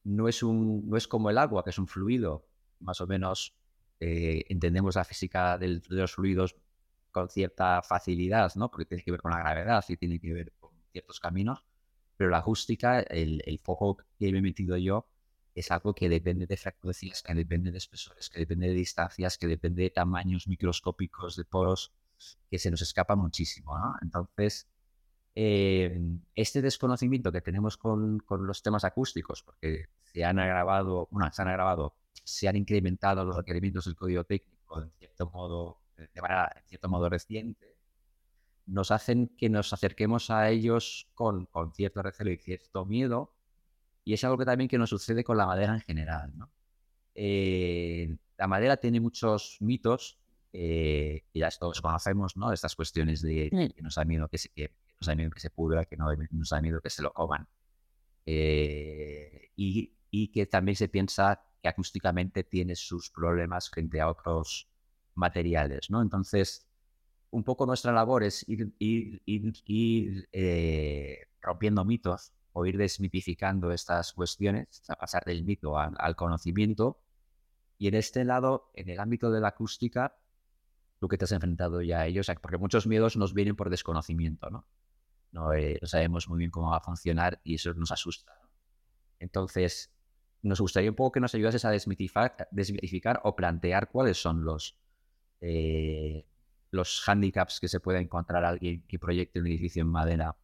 no 0.04 0.28
es, 0.28 0.44
un, 0.44 0.90
no 0.90 0.98
es 0.98 1.08
como 1.08 1.30
el 1.30 1.38
agua, 1.38 1.64
que 1.64 1.70
es 1.70 1.78
un 1.78 1.88
fluido, 1.88 2.46
más 2.80 3.02
o 3.02 3.08
menos 3.08 3.56
eh, 4.00 4.44
entendemos 4.50 4.96
la 4.96 5.06
física 5.06 5.58
de 5.58 5.82
los 5.90 6.14
fluidos 6.14 6.56
con 7.12 7.30
cierta 7.30 7.82
facilidad, 7.82 8.54
¿no? 8.56 8.70
porque 8.70 8.86
tiene 8.86 9.04
que 9.04 9.12
ver 9.12 9.22
con 9.22 9.32
la 9.32 9.40
gravedad 9.40 9.84
y 9.88 9.98
tiene 9.98 10.20
que 10.20 10.34
ver 10.34 10.54
con 10.60 10.72
ciertos 10.92 11.20
caminos, 11.20 11.66
pero 12.18 12.30
la 12.30 12.40
acústica, 12.40 13.00
el, 13.00 13.42
el 13.46 13.60
foco 13.60 13.98
que 14.18 14.28
he 14.28 14.42
metido 14.42 14.78
yo, 14.78 15.08
es 15.56 15.70
algo 15.72 15.94
que 15.94 16.10
depende 16.10 16.48
de 16.48 16.58
frecuencias, 16.58 17.22
que 17.22 17.34
depende 17.34 17.72
de 17.72 17.78
espesores, 17.78 18.30
que 18.30 18.40
depende 18.40 18.68
de 18.68 18.74
distancias, 18.74 19.38
que 19.38 19.48
depende 19.48 19.84
de 19.84 19.90
tamaños 19.92 20.48
microscópicos 20.48 21.36
de 21.36 21.46
poros, 21.46 21.94
que 22.50 22.58
se 22.58 22.72
nos 22.72 22.82
escapa 22.82 23.16
muchísimo. 23.16 23.76
Entonces, 24.02 24.68
eh, 25.36 26.00
este 26.36 26.62
desconocimiento 26.62 27.32
que 27.32 27.42
tenemos 27.42 27.78
con, 27.78 28.20
con, 28.20 28.46
los 28.46 28.62
temas 28.62 28.84
acústicos, 28.84 29.44
porque 29.44 29.86
se 30.04 30.24
han 30.24 30.40
agravado, 30.40 31.08
bueno, 31.12 31.32
se 31.32 31.42
han 31.42 31.48
agravado, 31.48 31.96
se 32.24 32.48
han 32.48 32.56
incrementado 32.56 33.26
los 33.26 33.36
requerimientos 33.36 33.86
del 33.86 33.96
código 33.96 34.24
técnico 34.24 34.82
en 34.82 34.92
cierto 34.92 35.30
modo, 35.32 35.82
de 35.98 36.22
manera, 36.22 36.52
en 36.56 36.64
cierto 36.68 36.90
modo 36.90 37.10
reciente, 37.10 37.78
nos 38.66 38.92
hacen 38.92 39.30
que 39.38 39.50
nos 39.50 39.74
acerquemos 39.74 40.30
a 40.30 40.50
ellos 40.50 41.10
con, 41.14 41.46
con 41.48 41.74
cierto 41.74 42.02
recelo 42.02 42.32
y 42.32 42.38
cierto 42.38 42.86
miedo, 42.86 43.34
y 44.06 44.14
es 44.14 44.24
algo 44.24 44.38
que 44.38 44.46
también 44.46 44.68
que 44.68 44.78
nos 44.78 44.90
sucede 44.90 45.24
con 45.24 45.38
la 45.38 45.46
madera 45.46 45.74
en 45.74 45.82
general. 45.82 46.32
¿no? 46.38 46.52
Eh, 47.16 48.16
la 48.38 48.48
madera 48.48 48.78
tiene 48.78 49.00
muchos 49.00 49.58
mitos, 49.60 50.20
eh, 50.54 51.26
y 51.34 51.40
ya 51.40 51.50
todos 51.52 51.82
conocemos, 51.82 52.38
¿no? 52.38 52.54
Estas 52.54 52.76
cuestiones 52.76 53.22
de 53.22 53.50
que 53.76 53.82
nos 53.82 53.96
da 53.96 54.06
miedo 54.06 54.28
que 54.30 54.38
se, 54.38 54.50
que, 54.50 54.72
nos 55.00 55.08
da 55.08 55.16
miedo 55.16 55.32
que 55.32 55.40
se 55.40 55.50
pudra, 55.50 55.86
que 55.86 55.98
no 55.98 56.06
nos 56.32 56.50
da 56.50 56.62
miedo 56.62 56.80
que 56.80 56.90
se 56.90 57.02
lo 57.02 57.12
coman. 57.12 57.48
Eh, 58.26 59.50
y, 59.56 59.94
y, 60.12 60.28
que 60.30 60.46
también 60.46 60.76
se 60.76 60.88
piensa 60.88 61.44
que 61.62 61.68
acústicamente 61.68 62.44
tiene 62.44 62.76
sus 62.76 63.10
problemas 63.10 63.70
frente 63.70 64.00
a 64.00 64.10
otros 64.10 64.70
materiales, 65.16 65.90
¿no? 65.90 66.02
Entonces, 66.02 66.68
un 67.32 67.44
poco 67.44 67.66
nuestra 67.66 67.92
labor 67.92 68.24
es 68.24 68.48
ir, 68.48 68.74
ir, 68.78 69.22
ir, 69.26 69.54
ir 69.66 70.30
rompiendo 71.42 71.84
mitos 71.84 72.32
o 72.54 72.66
ir 72.66 72.78
desmitificando 72.78 73.72
estas 73.72 74.14
cuestiones, 74.14 74.84
a 74.88 74.96
pasar 74.96 75.26
del 75.26 75.44
mito 75.44 75.78
al, 75.78 76.16
conocimiento. 76.16 77.00
Y 77.80 77.88
en 77.88 77.96
este 77.96 78.24
lado, 78.24 78.72
en 78.76 78.90
el 78.90 79.00
ámbito 79.00 79.32
de 79.32 79.42
la 79.42 79.50
acústica, 79.50 80.16
tú 81.04 81.10
que 81.10 81.18
te 81.18 81.26
has 81.26 81.34
enfrentado 81.34 81.82
ya 81.82 82.00
a 82.00 82.08
ellos, 82.08 82.32
porque 82.42 82.58
muchos 82.58 82.88
miedos 82.88 83.18
nos 83.18 83.34
vienen 83.34 83.58
por 83.58 83.70
desconocimiento, 83.70 84.50
¿no? 84.50 84.66
No, 85.34 85.52
eh, 85.52 85.78
sabemos 85.84 86.30
muy 86.30 86.40
bien 86.40 86.50
cómo 86.50 86.70
va 86.70 86.78
a 86.78 86.80
funcionar 86.80 87.42
y 87.44 87.56
eso 87.56 87.74
nos 87.74 87.92
asusta. 87.92 88.32
Entonces, 89.20 89.94
nos 90.44 90.62
gustaría 90.62 90.90
un 90.90 90.96
poco 90.96 91.12
que 91.12 91.20
nos 91.20 91.36
ayudases 91.36 91.66
a 91.66 91.72
desmitificar, 91.72 93.20
o 93.26 93.36
plantear 93.36 93.92
cuáles 93.92 94.18
son 94.22 94.46
los, 94.46 94.80
eh, 95.42 96.26
los 96.72 97.04
handicaps 97.06 97.60
que 97.60 97.68
se 97.68 97.82
puede 97.82 98.00
encontrar 98.00 98.46
alguien 98.46 98.86
que 98.88 98.98
proyecte 98.98 99.42
un 99.42 99.48
edificio 99.48 99.82
en 99.82 99.90
madera 99.90 100.38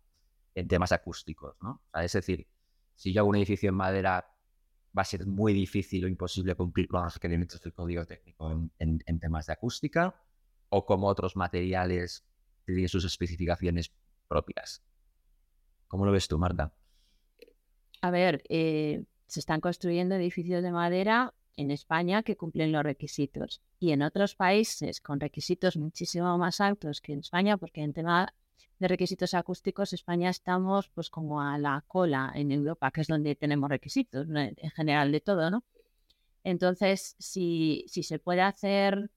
en 0.56 0.68
temas 0.68 0.92
acústicos, 0.92 1.56
¿no? 1.62 1.82
es 1.94 2.12
decir, 2.12 2.50
si 2.96 3.14
yo 3.14 3.22
hago 3.22 3.30
un 3.30 3.38
edificio 3.38 3.70
en 3.70 3.76
madera, 3.76 4.28
va 4.98 5.04
a 5.04 5.06
ser 5.06 5.26
muy 5.26 5.54
difícil 5.54 6.04
o 6.04 6.08
imposible 6.10 6.54
cumplir 6.56 6.90
los 6.92 7.14
requerimientos 7.14 7.62
del 7.62 7.74
código 7.74 8.06
técnico 8.06 8.70
en, 8.78 9.20
temas 9.20 9.46
de 9.46 9.54
acústica, 9.54 10.16
o 10.70 10.86
como 10.86 11.08
otros 11.08 11.36
materiales 11.36 12.24
tienen 12.66 12.90
sus 12.90 13.06
especificaciones 13.06 13.92
propias. 14.28 14.84
¿Cómo 15.88 16.06
lo 16.06 16.12
ves 16.12 16.28
tú, 16.28 16.38
Marta? 16.38 16.72
A 18.02 18.12
ver, 18.12 18.44
eh, 18.48 19.04
se 19.28 19.40
están 19.40 19.60
construyendo 19.60 20.16
edificios 20.16 20.64
de 20.64 20.72
madera 20.72 21.34
en 21.58 21.72
España 21.72 22.24
que 22.24 22.38
cumplen 22.38 22.72
los 22.72 22.84
requisitos 22.84 23.62
y 23.80 23.92
en 23.92 24.02
otros 24.02 24.36
países 24.36 25.02
con 25.02 25.20
requisitos 25.20 25.76
muchísimo 25.76 26.38
más 26.38 26.62
altos 26.62 27.02
que 27.02 27.14
en 27.14 27.20
España, 27.20 27.58
porque 27.58 27.82
en 27.82 27.94
tema 27.94 28.34
de 28.80 28.88
requisitos 28.88 29.34
acústicos, 29.34 29.92
España 29.92 30.30
estamos 30.30 30.88
pues 30.90 31.10
como 31.10 31.42
a 31.42 31.58
la 31.58 31.84
cola 31.88 32.32
en 32.34 32.52
Europa, 32.52 32.92
que 32.92 33.02
es 33.02 33.08
donde 33.08 33.36
tenemos 33.36 33.70
requisitos 33.70 34.28
en 34.30 34.70
general 34.72 35.12
de 35.12 35.20
todo, 35.20 35.52
¿no? 35.52 35.66
Entonces, 36.46 37.16
si, 37.20 37.84
si 37.88 38.04
se 38.04 38.20
puede 38.20 38.42
hacer 38.42 39.12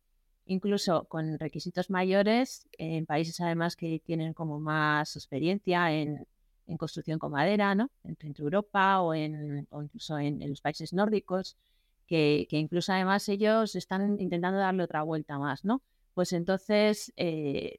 incluso 0.46 1.04
con 1.04 1.38
requisitos 1.38 1.90
mayores, 1.90 2.66
en 2.78 3.06
países 3.06 3.40
además 3.40 3.76
que 3.76 4.00
tienen 4.04 4.34
como 4.34 4.60
más 4.60 5.16
experiencia 5.16 5.92
en, 5.92 6.26
en 6.66 6.76
construcción 6.76 7.18
con 7.18 7.32
madera, 7.32 7.74
¿no? 7.74 7.90
Entre, 8.04 8.32
Europa 8.38 9.00
o, 9.00 9.14
en, 9.14 9.66
incluso 9.72 10.18
en, 10.18 10.48
los 10.48 10.60
países 10.60 10.92
nórdicos, 10.92 11.56
que, 12.06 12.46
que, 12.50 12.58
incluso 12.58 12.92
además 12.92 13.28
ellos 13.28 13.74
están 13.76 14.20
intentando 14.20 14.58
darle 14.58 14.82
otra 14.82 15.02
vuelta 15.02 15.38
más, 15.38 15.64
¿no? 15.64 15.82
Pues 16.14 16.32
entonces, 16.32 17.12
eh, 17.16 17.78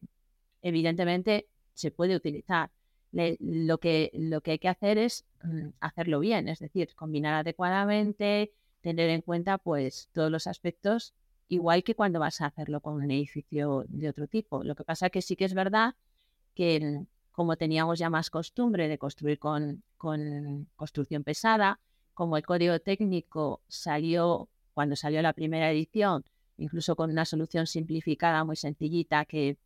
evidentemente, 0.61 1.47
se 1.73 1.91
puede 1.91 2.15
utilizar. 2.15 2.71
lo, 3.11 3.77
que, 3.77 4.09
lo 4.13 4.41
que 4.41 4.51
hay 4.51 4.59
que 4.59 4.69
hacer 4.69 4.97
es 4.97 5.25
mm, 5.43 5.69
hacerlo 5.79 6.19
bien, 6.19 6.47
es 6.49 6.59
decir, 6.59 6.95
combinar 6.95 7.35
adecuadamente, 7.35 8.53
tener 8.81 9.09
en 9.09 9.21
cuenta 9.21 9.57
pues 9.57 10.09
todos 10.13 10.31
los 10.31 10.47
aspectos, 10.47 11.13
igual 11.53 11.83
que 11.83 11.95
cuando 11.95 12.19
vas 12.19 12.41
a 12.41 12.47
hacerlo 12.47 12.81
con 12.81 12.95
un 12.95 13.11
edificio 13.11 13.85
de 13.87 14.09
otro 14.09 14.27
tipo. 14.27 14.63
Lo 14.63 14.75
que 14.75 14.83
pasa 14.83 15.09
que 15.09 15.21
sí 15.21 15.35
que 15.35 15.45
es 15.45 15.53
verdad 15.53 15.95
que 16.55 17.05
como 17.31 17.57
teníamos 17.57 17.99
ya 17.99 18.09
más 18.09 18.29
costumbre 18.29 18.87
de 18.87 18.97
construir 18.97 19.39
con, 19.39 19.83
con 19.97 20.67
construcción 20.75 21.23
pesada, 21.23 21.79
como 22.13 22.37
el 22.37 22.45
código 22.45 22.79
técnico 22.79 23.61
salió 23.67 24.49
cuando 24.73 24.95
salió 24.95 25.21
la 25.21 25.33
primera 25.33 25.71
edición, 25.71 26.23
incluso 26.57 26.95
con 26.95 27.09
una 27.09 27.25
solución 27.25 27.65
simplificada 27.67 28.43
muy 28.43 28.55
sencillita 28.55 29.25
que 29.25 29.57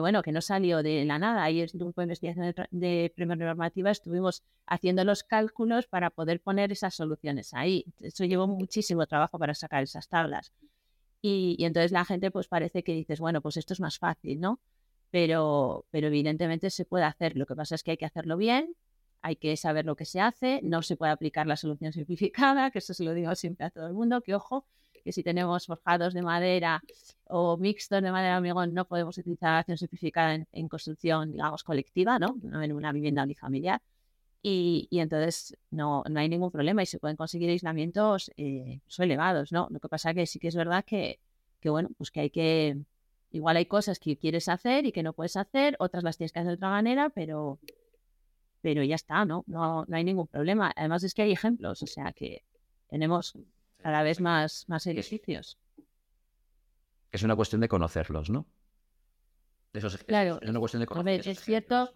bueno, 0.00 0.22
que 0.22 0.32
no 0.32 0.40
salió 0.40 0.82
de 0.82 1.04
la 1.04 1.18
nada. 1.18 1.44
Ahí 1.44 1.60
es 1.60 1.74
un 1.74 1.80
grupo 1.80 2.00
de 2.00 2.06
investigación 2.06 2.54
de, 2.70 3.12
primera 3.14 3.46
normativa 3.46 3.90
estuvimos 3.90 4.42
haciendo 4.66 5.04
los 5.04 5.22
cálculos 5.22 5.86
para 5.86 6.10
poder 6.10 6.40
poner 6.40 6.72
esas 6.72 6.94
soluciones 6.94 7.54
ahí. 7.54 7.84
Eso 8.00 8.24
llevó 8.24 8.46
muchísimo 8.46 9.06
trabajo 9.06 9.38
para 9.38 9.54
sacar 9.54 9.82
esas 9.82 10.08
tablas. 10.08 10.52
Y, 11.26 11.56
entonces 11.64 11.90
la 11.90 12.04
gente 12.04 12.30
pues 12.30 12.48
parece 12.48 12.84
que 12.84 12.92
dices, 12.92 13.18
bueno, 13.18 13.40
pues 13.40 13.56
esto 13.56 13.72
es 13.72 13.80
más 13.80 13.98
fácil, 13.98 14.40
¿no? 14.40 14.60
Pero, 15.10 15.86
pero 15.90 16.08
evidentemente 16.08 16.68
se 16.68 16.84
puede 16.84 17.04
hacer. 17.04 17.34
Lo 17.38 17.46
que 17.46 17.56
pasa 17.56 17.76
es 17.76 17.82
que 17.82 17.92
hay 17.92 17.96
que 17.96 18.04
hacerlo 18.04 18.36
bien, 18.36 18.76
hay 19.22 19.36
que 19.36 19.56
saber 19.56 19.86
lo 19.86 19.96
que 19.96 20.04
se 20.04 20.20
hace, 20.20 20.60
no 20.62 20.82
se 20.82 20.96
puede 20.96 21.12
aplicar 21.12 21.46
la 21.46 21.56
solución 21.56 21.92
simplificada, 21.94 22.70
que 22.70 22.80
eso 22.80 22.92
se 22.92 23.04
lo 23.04 23.14
digo 23.14 23.34
siempre 23.36 23.64
a 23.64 23.70
todo 23.70 23.86
el 23.86 23.94
mundo, 23.94 24.20
que 24.20 24.34
ojo, 24.34 24.66
que 25.02 25.12
si 25.12 25.22
tenemos 25.22 25.64
forjados 25.64 26.12
de 26.12 26.20
madera 26.20 26.82
o 27.24 27.56
mixtos 27.56 28.02
de 28.02 28.12
madera 28.12 28.36
hormigón, 28.36 28.74
no 28.74 28.86
podemos 28.86 29.16
utilizar 29.16 29.54
acción 29.54 29.78
simplificada 29.78 30.44
en, 30.52 30.68
construcción, 30.68 31.32
digamos, 31.32 31.64
colectiva. 31.64 32.18
No 32.18 32.36
en 32.62 32.72
una 32.74 32.92
vivienda 32.92 33.22
unifamiliar. 33.22 33.80
Y, 34.46 34.88
y 34.90 34.98
entonces 34.98 35.56
no, 35.70 36.04
no 36.06 36.20
hay 36.20 36.28
ningún 36.28 36.50
problema 36.50 36.82
y 36.82 36.86
se 36.86 36.98
pueden 36.98 37.16
conseguir 37.16 37.48
aislamientos 37.48 38.30
eh, 38.36 38.82
elevados, 38.98 39.52
¿no? 39.52 39.68
Lo 39.70 39.80
que 39.80 39.88
pasa 39.88 40.10
es 40.10 40.16
que 40.16 40.26
sí 40.26 40.38
que 40.38 40.48
es 40.48 40.54
verdad 40.54 40.84
que, 40.84 41.18
que, 41.60 41.70
bueno, 41.70 41.88
pues 41.96 42.10
que 42.10 42.20
hay 42.20 42.30
que... 42.30 42.76
Igual 43.30 43.56
hay 43.56 43.64
cosas 43.64 43.98
que 43.98 44.18
quieres 44.18 44.50
hacer 44.50 44.84
y 44.84 44.92
que 44.92 45.02
no 45.02 45.14
puedes 45.14 45.38
hacer, 45.38 45.76
otras 45.78 46.04
las 46.04 46.18
tienes 46.18 46.30
que 46.30 46.40
hacer 46.40 46.50
de 46.50 46.56
otra 46.56 46.68
manera, 46.68 47.08
pero, 47.08 47.58
pero 48.60 48.82
ya 48.82 48.96
está, 48.96 49.24
¿no? 49.24 49.44
¿no? 49.46 49.86
No 49.88 49.96
hay 49.96 50.04
ningún 50.04 50.26
problema. 50.26 50.74
Además 50.76 51.02
es 51.04 51.14
que 51.14 51.22
hay 51.22 51.32
ejemplos, 51.32 51.82
o 51.82 51.86
sea 51.86 52.12
que 52.12 52.44
tenemos 52.90 53.32
cada 53.78 54.02
vez 54.02 54.20
más, 54.20 54.68
más 54.68 54.86
edificios. 54.86 55.58
Es 57.10 57.22
una 57.22 57.34
cuestión 57.34 57.62
de 57.62 57.68
conocerlos, 57.68 58.28
¿no? 58.28 58.46
Claro. 60.06 60.38
Es 60.42 60.50
una 60.50 60.60
cuestión 60.60 60.80
de 60.80 60.86
conocerlos. 60.86 61.26
es 61.26 61.40
cierto. 61.40 61.94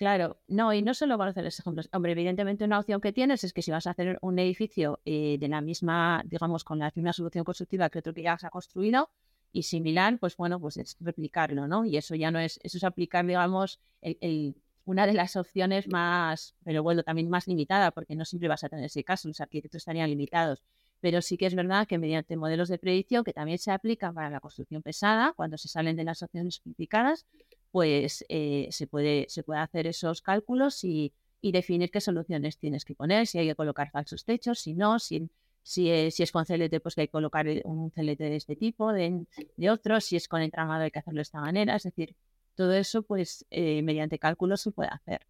Claro, 0.00 0.40
no, 0.48 0.72
y 0.72 0.80
no 0.80 0.94
solo 0.94 1.18
conocer 1.18 1.44
los 1.44 1.58
ejemplos. 1.60 1.90
Hombre, 1.92 2.12
evidentemente 2.12 2.64
una 2.64 2.78
opción 2.78 3.02
que 3.02 3.12
tienes 3.12 3.44
es 3.44 3.52
que 3.52 3.60
si 3.60 3.70
vas 3.70 3.86
a 3.86 3.90
hacer 3.90 4.18
un 4.22 4.38
edificio 4.38 4.98
eh, 5.04 5.36
de 5.38 5.46
la 5.48 5.60
misma, 5.60 6.22
digamos, 6.24 6.64
con 6.64 6.78
la 6.78 6.90
misma 6.94 7.12
solución 7.12 7.44
constructiva 7.44 7.90
que 7.90 7.98
otro 7.98 8.14
que 8.14 8.22
ya 8.22 8.38
se 8.38 8.46
ha 8.46 8.50
construido 8.50 9.10
y 9.52 9.64
similar, 9.64 10.18
pues 10.18 10.38
bueno, 10.38 10.58
pues 10.58 10.78
es 10.78 10.96
replicarlo, 11.00 11.68
¿no? 11.68 11.84
Y 11.84 11.98
eso 11.98 12.14
ya 12.14 12.30
no 12.30 12.38
es, 12.38 12.58
eso 12.62 12.78
es 12.78 12.84
aplicar, 12.84 13.26
digamos, 13.26 13.78
el 14.00 14.56
una 14.86 15.06
de 15.06 15.12
las 15.12 15.36
opciones 15.36 15.86
más, 15.88 16.56
pero 16.64 16.82
bueno, 16.82 17.02
también 17.02 17.28
más 17.28 17.46
limitada, 17.46 17.90
porque 17.92 18.16
no 18.16 18.24
siempre 18.24 18.48
vas 18.48 18.64
a 18.64 18.68
tener 18.70 18.86
ese 18.86 19.04
caso, 19.04 19.28
los 19.28 19.40
arquitectos 19.40 19.80
estarían 19.82 20.08
limitados. 20.10 20.62
Pero 21.00 21.22
sí 21.22 21.36
que 21.36 21.46
es 21.46 21.54
verdad 21.54 21.86
que 21.86 21.98
mediante 21.98 22.36
modelos 22.36 22.68
de 22.68 22.78
predicción 22.78 23.22
que 23.22 23.32
también 23.32 23.58
se 23.58 23.70
aplican 23.70 24.14
para 24.14 24.30
la 24.30 24.40
construcción 24.40 24.82
pesada, 24.82 25.32
cuando 25.36 25.58
se 25.58 25.68
salen 25.68 25.94
de 25.96 26.04
las 26.04 26.22
opciones 26.22 26.56
simplificadas, 26.56 27.26
pues 27.70 28.24
eh, 28.28 28.68
se, 28.70 28.86
puede, 28.86 29.26
se 29.28 29.42
puede 29.42 29.60
hacer 29.60 29.86
esos 29.86 30.22
cálculos 30.22 30.84
y, 30.84 31.12
definir 31.42 31.90
qué 31.90 32.00
soluciones 32.02 32.58
tienes 32.58 32.84
que 32.84 32.94
poner, 32.94 33.26
si 33.26 33.38
hay 33.38 33.48
que 33.48 33.54
colocar 33.54 33.90
falsos 33.90 34.24
techos, 34.26 34.58
si 34.60 34.74
no, 34.74 34.98
si, 34.98 35.30
si, 35.62 35.88
es, 35.90 36.32
con 36.32 36.44
CLT, 36.44 36.80
pues 36.82 36.94
que 36.94 37.02
hay 37.02 37.06
que 37.06 37.12
colocar 37.12 37.46
un 37.64 37.90
CLT 37.90 38.18
de 38.18 38.36
este 38.36 38.56
tipo, 38.56 38.92
de, 38.92 39.24
otro, 39.70 40.00
si 40.02 40.16
es 40.16 40.28
con 40.28 40.42
entramado 40.42 40.82
hay 40.82 40.90
que 40.90 40.98
hacerlo 40.98 41.18
de 41.18 41.22
esta 41.22 41.40
manera, 41.40 41.76
es 41.76 41.84
decir, 41.84 42.14
todo 42.54 42.74
eso, 42.74 43.02
pues 43.02 43.46
eh, 43.50 43.80
mediante 43.82 44.18
cálculos 44.18 44.60
se 44.60 44.70
puede 44.70 44.90
hacer. 44.90 45.26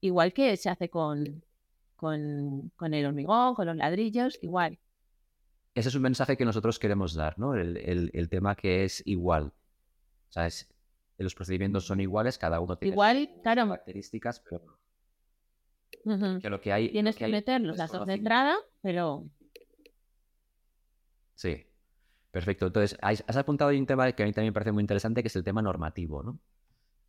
Igual 0.00 0.32
que 0.32 0.56
se 0.56 0.70
hace 0.70 0.88
con, 0.88 1.42
con, 2.00 2.94
el 2.94 3.06
hormigón, 3.06 3.54
con 3.54 3.66
los 3.66 3.76
ladrillos, 3.76 4.38
igual. 4.40 4.78
Ese 5.74 5.90
es 5.90 5.94
un 5.94 6.02
mensaje 6.02 6.36
que 6.36 6.46
nosotros 6.46 6.78
queremos 6.78 7.14
dar, 7.14 7.38
¿no? 7.38 7.54
El, 7.54 8.28
tema 8.30 8.56
que 8.56 8.84
es 8.84 9.02
igual. 9.06 9.52
O 10.34 10.50
los 11.24 11.34
procedimientos 11.34 11.86
son 11.86 12.00
iguales, 12.00 12.38
cada 12.38 12.60
uno 12.60 12.76
tiene 12.76 12.94
igual, 12.94 13.28
sus 13.32 13.42
claro. 13.42 13.68
características, 13.68 14.40
pero 14.40 14.78
que 16.40 16.50
lo 16.50 16.60
que 16.60 16.72
hay... 16.72 16.90
Tienes 16.90 17.16
que, 17.16 17.28
meter 17.28 17.60
los 17.60 17.76
datos 17.76 18.06
de 18.06 18.14
entrada, 18.14 18.56
pero... 18.80 19.24
Sí. 21.34 21.66
Perfecto. 22.30 22.66
Entonces, 22.66 22.96
has 23.00 23.36
apuntado 23.36 23.70
un 23.70 23.86
tema 23.86 24.10
que 24.12 24.22
a 24.22 24.26
mí 24.26 24.32
también 24.32 24.50
me 24.50 24.54
parece 24.54 24.72
muy 24.72 24.82
interesante, 24.82 25.22
que 25.22 25.28
es 25.28 25.36
el 25.36 25.44
tema 25.44 25.62
normativo. 25.62 26.22
¿no? 26.22 26.38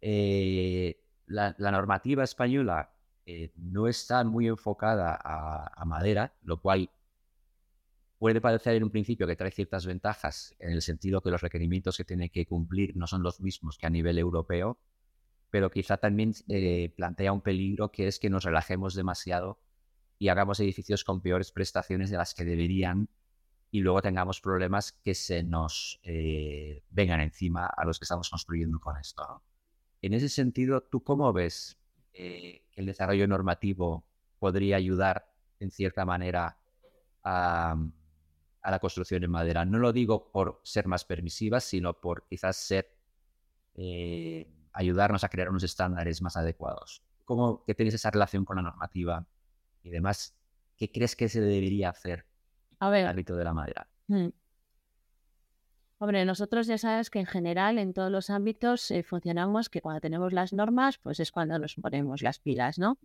Eh, 0.02 1.00
la, 1.28 1.54
normativa 1.60 2.24
española 2.24 2.92
eh, 3.26 3.52
no 3.56 3.88
está 3.88 4.24
muy 4.24 4.48
enfocada 4.48 5.18
a, 5.22 5.86
madera, 5.86 6.34
lo 6.42 6.60
cual 6.60 6.90
puede 8.22 8.40
parecer 8.40 8.76
en 8.76 8.84
un 8.84 8.92
principio 8.92 9.26
que 9.26 9.36
trae 9.36 9.50
ciertas 9.50 9.88
ventajas 9.88 10.56
en 10.60 10.74
el 10.74 10.84
sentido 10.84 11.22
que 11.22 11.32
los 11.32 11.42
requerimientos 11.42 11.98
que 11.98 12.06
tiene 12.06 12.30
que 12.30 12.46
cumplir 12.46 12.96
no 12.96 13.08
son 13.08 13.24
los 13.24 13.42
mismos 13.42 13.80
que 13.80 13.88
a 13.88 13.90
nivel 13.90 14.20
europeo, 14.20 14.78
pero 15.50 15.72
quizá 15.72 15.98
también 15.98 16.32
eh, 16.48 16.94
plantea 16.96 17.34
un 17.34 17.42
peligro 17.42 17.92
que 17.92 18.06
es 18.06 18.20
que 18.20 18.30
nos 18.30 18.44
relajemos 18.44 18.94
demasiado 18.94 19.60
y 20.20 20.28
hagamos 20.28 20.60
edificios 20.60 21.04
con 21.04 21.22
peores 21.22 21.52
prestaciones 21.52 22.12
de 22.12 22.18
las 22.18 22.36
que 22.36 22.46
deberían 22.46 23.10
y 23.72 23.80
luego 23.80 24.04
tengamos 24.04 24.40
problemas 24.40 24.92
que 24.92 25.16
se 25.16 25.42
nos 25.42 26.00
eh, 26.04 26.84
vengan 26.92 27.22
encima 27.22 27.66
a 27.66 27.86
los 27.86 27.98
que 27.98 28.06
estamos 28.06 28.30
construyendo 28.30 28.80
con 28.80 28.98
esto. 28.98 29.42
En 30.00 30.14
ese 30.14 30.30
sentido, 30.30 30.82
¿tú 30.84 31.04
cómo 31.04 31.34
ves 31.34 31.80
eh, 32.14 32.66
que 32.72 32.82
el 32.82 32.86
desarrollo 32.86 33.28
normativo 33.28 34.06
podría 34.38 34.76
ayudar 34.76 35.26
en 35.60 35.72
cierta 35.72 36.06
manera 36.06 36.60
a, 37.24 37.76
la 38.70 38.80
construcción 38.80 39.24
en 39.24 39.32
madera? 39.32 39.66
No 39.66 39.80
lo 39.80 39.92
digo 39.92 40.32
por 40.32 40.62
ser 40.64 40.88
más 40.88 41.06
permisiva, 41.06 41.60
sino 41.60 41.94
por 42.00 42.28
quizás 42.28 42.58
ser 42.58 42.94
eh, 43.76 44.48
ayudarnos 44.74 45.24
a 45.24 45.30
crear 45.30 45.50
unos 45.50 45.64
estándares 45.64 46.22
más 46.22 46.38
adecuados. 46.38 47.02
¿Cómo 47.26 47.64
que 47.66 47.74
tienes 47.74 47.96
esa 47.96 48.12
relación 48.12 48.46
con 48.46 48.58
la 48.58 48.62
normativa 48.62 49.26
y 49.82 49.90
demás? 49.90 50.36
¿Qué 50.78 50.92
crees 50.92 51.16
que 51.16 51.30
se 51.30 51.42
debería 51.42 51.90
hacer 51.90 52.26
a 52.82 52.90
ver. 52.90 53.08
ámbito 53.08 53.36
de 53.36 53.44
la 53.44 53.54
madera. 53.54 53.88
Mm. 54.08 54.30
Hombre, 56.00 56.26
nosotros 56.26 56.66
ya 56.66 56.80
sabes 56.80 57.12
que 57.12 57.20
en 57.20 57.28
general 57.28 57.78
en 57.78 57.94
todos 57.94 58.12
los 58.12 58.32
ámbitos 58.32 58.90
eh, 58.90 59.04
funcionamos 59.04 59.70
que 59.70 59.82
cuando 59.82 60.02
tenemos 60.02 60.34
las 60.34 60.52
normas, 60.52 60.98
pues 60.98 61.20
es 61.20 61.32
cuando 61.32 61.60
nos 61.60 61.76
ponemos 61.76 62.24
las 62.24 62.40
pilas, 62.40 62.80
¿no? 62.80 62.98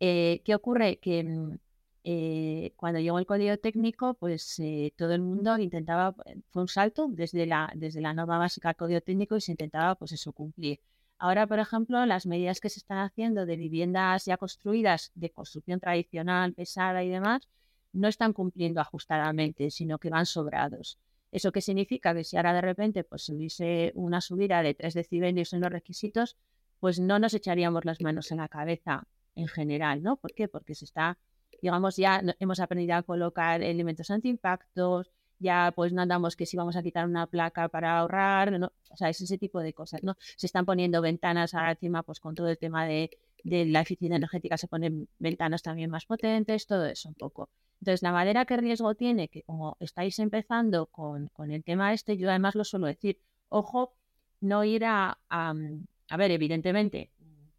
Eh, 0.00 0.42
¿Qué 0.44 0.56
ocurre? 0.56 0.98
Que 0.98 1.22
mm, 1.22 1.58
eh, 2.04 2.72
cuando 2.76 3.00
llegó 3.00 3.18
el 3.18 3.26
código 3.26 3.56
técnico, 3.56 4.14
pues 4.14 4.60
todo 4.96 5.14
el 5.14 5.22
mundo 5.22 5.58
intentaba, 5.58 6.14
fue 6.50 6.62
un 6.62 6.68
salto 6.68 7.08
desde 7.08 7.46
la, 7.46 7.72
desde 7.74 8.00
la 8.00 8.12
norma 8.12 8.38
básica 8.38 8.68
al 8.68 8.76
código 8.76 9.00
técnico 9.00 9.36
y 9.36 9.40
se 9.40 9.52
intentaba, 9.52 9.94
pues 9.94 10.12
eso, 10.12 10.32
cumplir. 10.32 10.80
Ahora, 11.18 11.46
por 11.46 11.58
ejemplo, 11.58 12.04
las 12.06 12.26
medidas 12.26 12.60
que 12.60 12.68
se 12.68 12.80
están 12.80 12.98
haciendo 12.98 13.46
de 13.46 13.56
viviendas 13.56 14.26
ya 14.26 14.36
construidas, 14.36 15.12
de 15.14 15.30
construcción 15.30 15.80
tradicional, 15.80 16.52
pesada 16.52 17.02
y 17.02 17.08
demás, 17.08 17.48
no 17.94 18.08
están 18.08 18.32
cumpliendo 18.32 18.80
ajustadamente, 18.80 19.70
sino 19.70 19.98
que 19.98 20.10
van 20.10 20.26
sobrados. 20.26 20.98
¿Eso 21.32 21.52
qué 21.52 21.60
significa? 21.60 22.14
Que 22.14 22.24
si 22.24 22.36
ahora 22.36 22.52
de 22.52 22.60
repente 22.60 23.04
pues 23.04 23.28
hubiese 23.28 23.92
una 23.94 24.20
subida 24.20 24.62
de 24.62 24.74
3 24.74 24.94
decibelios 24.94 25.52
en 25.52 25.62
los 25.62 25.70
requisitos, 25.70 26.36
pues 26.80 27.00
no 27.00 27.18
nos 27.18 27.34
echaríamos 27.34 27.84
las 27.84 28.00
manos 28.02 28.30
en 28.30 28.38
la 28.38 28.48
cabeza 28.48 29.06
en 29.34 29.48
general, 29.48 30.02
¿no? 30.02 30.16
¿Por 30.16 30.34
qué? 30.34 30.48
Porque 30.48 30.74
se 30.74 30.84
está, 30.84 31.18
digamos, 31.62 31.96
ya 31.96 32.22
hemos 32.38 32.60
aprendido 32.60 32.96
a 32.96 33.02
colocar 33.02 33.62
elementos 33.62 34.10
antiimpactos, 34.10 35.10
ya 35.38 35.72
pues 35.74 35.92
no 35.92 36.02
andamos 36.02 36.36
que 36.36 36.46
si 36.46 36.56
vamos 36.56 36.76
a 36.76 36.82
quitar 36.82 37.06
una 37.06 37.26
placa 37.26 37.68
para 37.68 37.98
ahorrar, 37.98 38.58
¿no? 38.58 38.72
o 38.90 38.96
sea, 38.96 39.08
es 39.08 39.20
ese 39.20 39.38
tipo 39.38 39.60
de 39.60 39.72
cosas, 39.72 40.02
¿no? 40.02 40.16
Se 40.36 40.46
están 40.46 40.64
poniendo 40.64 41.02
ventanas 41.02 41.54
ahora 41.54 41.72
encima, 41.72 42.02
pues 42.02 42.20
con 42.20 42.34
todo 42.34 42.48
el 42.48 42.58
tema 42.58 42.86
de, 42.86 43.10
de 43.42 43.66
la 43.66 43.80
eficiencia 43.82 44.16
energética 44.16 44.56
se 44.56 44.68
ponen 44.68 45.08
ventanas 45.18 45.62
también 45.62 45.90
más 45.90 46.06
potentes, 46.06 46.66
todo 46.66 46.86
eso 46.86 47.08
un 47.08 47.14
poco. 47.14 47.50
Entonces, 47.80 48.02
la 48.02 48.12
madera, 48.12 48.46
¿qué 48.46 48.56
riesgo 48.56 48.94
tiene? 48.94 49.28
Que 49.28 49.42
como 49.42 49.76
estáis 49.80 50.18
empezando 50.18 50.86
con, 50.86 51.30
el 51.50 51.62
tema 51.64 51.92
este, 51.92 52.16
yo 52.16 52.30
además 52.30 52.54
lo 52.54 52.64
suelo 52.64 52.86
decir, 52.86 53.20
ojo, 53.50 53.94
no 54.40 54.64
ir 54.64 54.84
a, 54.86 55.18
mm, 55.30 55.84
a, 56.08 56.16
ver, 56.16 56.30
evidentemente, 56.30 57.10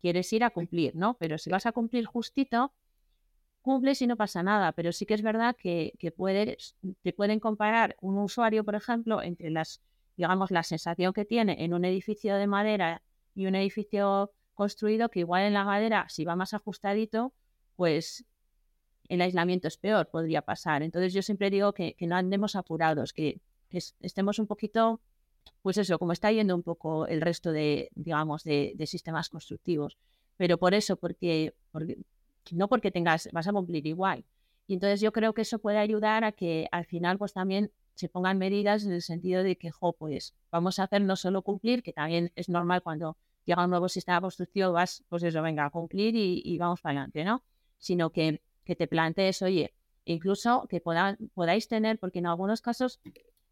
quieres 0.02 0.32
ir 0.34 0.44
a 0.44 0.50
cumplir, 0.50 0.96
¿no? 0.96 1.16
Pero 1.20 1.38
si 1.38 1.50
vas 1.52 1.66
a 1.68 1.72
cumplir 1.72 2.06
justito, 2.06 2.74
cumples 3.66 4.00
y 4.04 4.08
no 4.08 4.16
pasa 4.16 4.44
nada, 4.44 4.74
pero 4.74 4.92
sí 4.92 5.08
que 5.08 5.16
es 5.16 5.24
verdad 5.24 5.56
que, 5.58 5.94
que 5.98 6.12
puedes, 6.12 6.78
te 7.02 7.14
pueden 7.14 7.40
comparar 7.40 7.98
un 8.00 8.20
usuario, 8.20 8.64
por 8.64 8.76
ejemplo, 8.76 9.24
entre 9.24 9.50
las, 9.50 9.82
digamos, 10.16 10.52
la 10.52 10.62
sensación 10.62 11.14
que 11.14 11.26
tiene 11.26 11.64
en 11.66 11.74
un 11.74 11.84
edificio 11.84 12.36
de 12.36 12.46
madera 12.46 13.02
y 13.34 13.48
un 13.48 13.56
edificio 13.56 14.32
construido, 14.54 15.10
que 15.10 15.22
igual 15.22 15.42
en 15.46 15.54
la 15.54 15.64
madera, 15.64 16.06
si 16.10 16.26
va 16.26 16.36
más 16.36 16.54
ajustadito, 16.54 17.34
pues 17.76 18.24
el 19.10 19.20
aislamiento 19.22 19.68
es 19.68 19.78
peor, 19.78 20.10
podría 20.10 20.44
pasar. 20.44 20.84
Entonces 20.84 21.12
yo 21.12 21.24
siempre 21.24 21.50
digo 21.50 21.74
que, 21.74 21.96
no 22.02 22.16
andemos 22.16 22.56
apurados, 22.56 23.14
que, 23.14 23.42
estemos 24.00 24.38
un 24.38 24.46
poquito, 24.46 25.02
pues 25.64 25.80
eso, 25.80 25.98
como 25.98 26.12
está 26.12 26.32
yendo 26.32 26.54
un 26.54 26.62
poco 26.62 27.08
el 27.08 27.20
resto 27.20 27.52
de, 27.52 27.90
digamos, 27.96 28.44
de, 28.44 28.76
sistemas 28.86 29.30
constructivos. 29.30 29.98
Pero 30.38 30.60
por 30.60 30.76
eso, 30.76 30.98
porque, 30.98 31.56
no 32.52 32.68
porque 32.68 32.92
tengas, 32.92 33.30
vas 33.32 33.48
a 33.48 33.54
cumplir 33.54 33.86
igual. 33.88 34.26
Y 34.68 34.74
entonces 34.74 35.02
yo 35.02 35.12
creo 35.12 35.34
que 35.34 35.42
eso 35.42 35.60
puede 35.60 35.78
ayudar 35.78 36.24
a 36.24 36.32
que 36.32 36.68
al 36.72 36.86
final 36.86 37.18
pues 37.18 37.34
también 37.34 37.72
se 37.94 38.10
pongan 38.10 38.38
medidas 38.38 38.86
en 38.86 38.92
el 38.92 39.02
sentido 39.02 39.44
de 39.44 39.58
que, 39.58 39.72
jo, 39.72 39.94
pues 39.94 40.36
vamos 40.52 40.80
a 40.80 40.84
hacer 40.84 41.02
no 41.02 41.16
solo 41.16 41.44
cumplir, 41.44 41.82
que 41.82 41.94
también 41.94 42.32
es 42.36 42.50
normal 42.50 42.82
cuando 42.84 43.18
llega 43.46 43.64
un 43.64 43.70
nuevo 43.70 43.88
sistema 43.88 44.20
constructivo, 44.20 44.72
vas, 44.72 45.04
pues 45.08 45.24
eso, 45.24 45.42
venga, 45.42 45.66
a 45.66 45.70
cumplir 45.70 46.16
y, 46.16 46.58
vamos 46.58 46.82
para 46.82 47.00
adelante, 47.00 47.24
¿no? 47.24 47.44
Sino 47.78 48.10
que 48.10 48.42
que 48.66 48.76
te 48.76 48.88
plantees, 48.88 49.42
oye, 49.42 49.74
incluso 50.04 50.68
que 50.68 50.82
podáis 50.82 51.68
tener, 51.68 52.00
porque 52.00 52.20
en 52.20 52.26
algunos 52.26 52.62
casos 52.62 53.00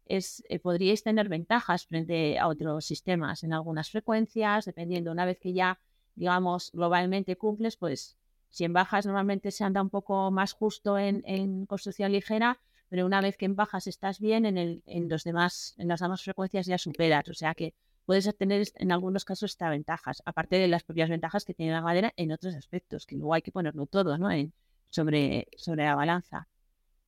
es, 0.04 0.44
eh, 0.48 0.58
podríais 0.58 1.02
tener 1.02 1.28
ventajas 1.28 1.86
frente 1.86 2.38
a 2.38 2.48
otros 2.48 2.84
sistemas 2.84 3.44
en 3.44 3.54
algunas 3.54 3.90
frecuencias, 3.90 4.66
dependiendo, 4.66 5.12
una 5.12 5.24
vez 5.24 5.38
que 5.38 5.54
ya, 5.54 5.78
digamos, 6.16 6.70
globalmente 6.72 7.36
cumples, 7.36 7.76
pues 7.76 8.18
si 8.54 8.62
en 8.62 8.72
bajas 8.72 9.04
normalmente 9.04 9.50
se 9.50 9.64
anda 9.64 9.82
un 9.82 9.90
poco 9.90 10.30
más 10.30 10.52
justo 10.52 10.96
en, 10.96 11.66
construcción 11.66 12.12
ligera, 12.12 12.60
pero 12.88 13.04
una 13.04 13.20
vez 13.20 13.36
que 13.36 13.46
en 13.46 13.56
bajas 13.56 13.88
estás 13.88 14.20
bien, 14.20 14.46
en, 14.46 14.56
el, 14.56 14.84
en, 14.86 15.08
los 15.08 15.24
demás, 15.24 15.74
en 15.76 15.88
las 15.88 15.98
demás 15.98 16.22
frecuencias 16.22 16.66
ya 16.66 16.78
superas, 16.78 17.28
o 17.28 17.34
sea 17.34 17.56
que 17.56 17.74
puedes 18.06 18.32
tener 18.36 18.64
en 18.76 18.92
algunos 18.92 19.24
casos 19.24 19.50
estas 19.50 19.70
ventajas, 19.70 20.22
aparte 20.24 20.54
de 20.54 20.68
las 20.68 20.84
propias 20.84 21.10
ventajas 21.10 21.44
que 21.44 21.52
tiene 21.52 21.72
la 21.72 21.82
madera 21.82 22.12
en 22.16 22.30
otros 22.30 22.54
aspectos, 22.54 23.06
que 23.06 23.16
luego 23.16 23.34
hay 23.34 23.42
que 23.42 23.50
ponerlo 23.50 23.86
todo, 23.86 24.18
¿no? 24.18 24.30
En, 24.30 24.52
sobre, 24.88 25.48
sobre 25.56 25.82
la 25.82 25.96
balanza. 25.96 26.46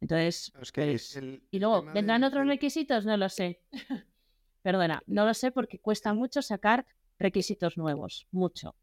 Entonces, 0.00 0.52
pues, 0.74 1.16
y 1.52 1.60
luego, 1.60 1.84
¿vendrán 1.94 2.24
otros 2.24 2.44
requisitos? 2.48 3.06
No 3.06 3.16
lo 3.16 3.28
sé. 3.28 3.60
Perdona, 4.62 5.00
no 5.06 5.24
lo 5.24 5.32
sé 5.32 5.52
porque 5.52 5.78
cuesta 5.78 6.12
mucho 6.12 6.42
sacar 6.42 6.86
requisitos 7.20 7.76
nuevos, 7.76 8.26
mucho. 8.32 8.74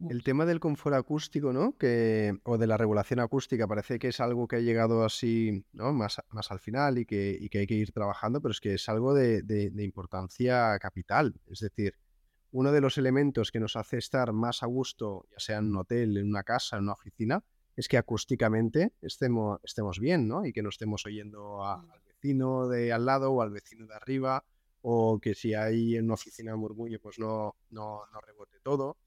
El 0.00 0.22
tema 0.22 0.44
del 0.44 0.60
confort 0.60 0.96
acústico, 0.96 1.52
¿no? 1.52 1.76
Que, 1.78 2.36
o 2.44 2.58
de 2.58 2.66
la 2.66 2.76
regulación 2.76 3.20
acústica, 3.20 3.68
parece 3.68 3.98
que 3.98 4.08
es 4.08 4.20
algo 4.20 4.48
que 4.48 4.56
ha 4.56 4.60
llegado 4.60 5.04
así, 5.04 5.64
¿no? 5.72 5.92
Más, 5.92 6.20
más 6.30 6.50
al 6.50 6.58
final 6.58 6.98
y 6.98 7.06
que, 7.06 7.36
y 7.40 7.48
que 7.48 7.58
hay 7.58 7.66
que 7.66 7.74
ir 7.74 7.92
trabajando, 7.92 8.40
pero 8.40 8.52
es 8.52 8.60
que 8.60 8.74
es 8.74 8.88
algo 8.88 9.14
de, 9.14 9.42
de, 9.42 9.84
importancia 9.84 10.78
capital. 10.78 11.40
Es 11.46 11.60
decir, 11.60 11.94
uno 12.50 12.72
de 12.72 12.80
los 12.80 12.98
elementos 12.98 13.50
que 13.52 13.60
nos 13.60 13.76
hace 13.76 13.98
estar 13.98 14.32
más 14.32 14.62
a 14.62 14.66
gusto, 14.66 15.26
ya 15.30 15.38
sea 15.38 15.58
en 15.58 15.66
un 15.66 15.76
hotel, 15.76 16.16
en 16.16 16.28
una 16.28 16.42
casa, 16.42 16.76
en 16.76 16.84
una 16.84 16.92
oficina, 16.92 17.44
es 17.76 17.88
que 17.88 17.96
acústicamente 17.96 18.92
estemos, 19.00 19.60
estemos 19.62 20.00
bien, 20.00 20.28
¿no? 20.28 20.44
Y 20.44 20.52
que 20.52 20.62
no 20.62 20.68
estemos 20.68 21.06
oyendo 21.06 21.64
al 21.64 22.00
vecino 22.04 22.68
de 22.68 22.92
al 22.92 23.06
lado 23.06 23.32
o 23.32 23.42
al 23.42 23.50
vecino 23.50 23.86
de 23.86 23.94
arriba, 23.94 24.44
o 24.82 25.18
que 25.18 25.34
si 25.34 25.54
hay 25.54 25.96
en 25.96 26.04
una 26.04 26.14
oficina 26.14 26.54
murmullo, 26.56 27.00
pues 27.00 27.18
no, 27.18 27.56
no, 27.70 28.02
no 28.12 28.20
rebote 28.20 28.58
todo. 28.62 28.98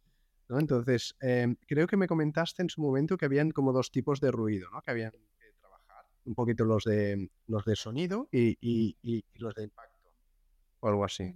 Entonces, 0.49 1.15
em, 1.19 1.55
creo 1.65 1.87
que 1.87 1.97
me 1.97 2.07
comentaste 2.07 2.61
en 2.61 2.69
su 2.69 2.81
momento 2.81 3.17
que 3.17 3.25
habían 3.25 3.51
como 3.51 3.73
dos 3.73 3.91
tipos 3.91 4.21
de 4.21 4.31
ruido, 4.31 4.69
¿no? 4.71 4.81
Que 4.81 4.91
habían 4.91 5.11
que 5.11 5.53
trabajar. 5.59 6.05
Un 6.25 6.35
poquito 6.35 6.63
los 6.63 6.83
de 6.85 7.29
los 7.47 7.65
de 7.65 7.75
sonido 7.75 8.29
y, 8.31 8.95
los 9.35 9.53
de 9.55 9.63
impacto. 9.63 10.09
O 10.79 10.87
algo 10.87 11.03
así. 11.03 11.33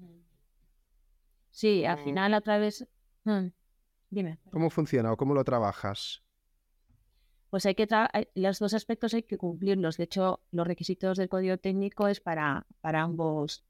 Sí, 1.50 1.84
al 1.84 2.00
final 2.00 2.34
a 2.34 2.41
través. 2.41 2.88
Mm, 3.26 3.47
dime. 4.10 4.39
¿Cómo 4.50 4.69
funciona 4.69 5.12
o 5.12 5.17
cómo 5.17 5.34
lo 5.34 5.43
trabajas? 5.43 6.24
Pues 7.50 7.65
hay 7.65 7.76
que 7.76 7.86
los 8.36 8.60
dos 8.60 8.74
aspectos 8.74 9.13
hay 9.13 9.24
que 9.24 9.38
cumplirlos. 9.38 9.97
De 9.97 10.06
hecho, 10.06 10.39
los 10.52 10.65
requisitos 10.65 11.17
del 11.17 11.28
código 11.28 11.58
técnico 11.58 12.08
es 12.08 12.21
para, 12.21 12.65
para 12.80 13.02
ambos, 13.02 13.65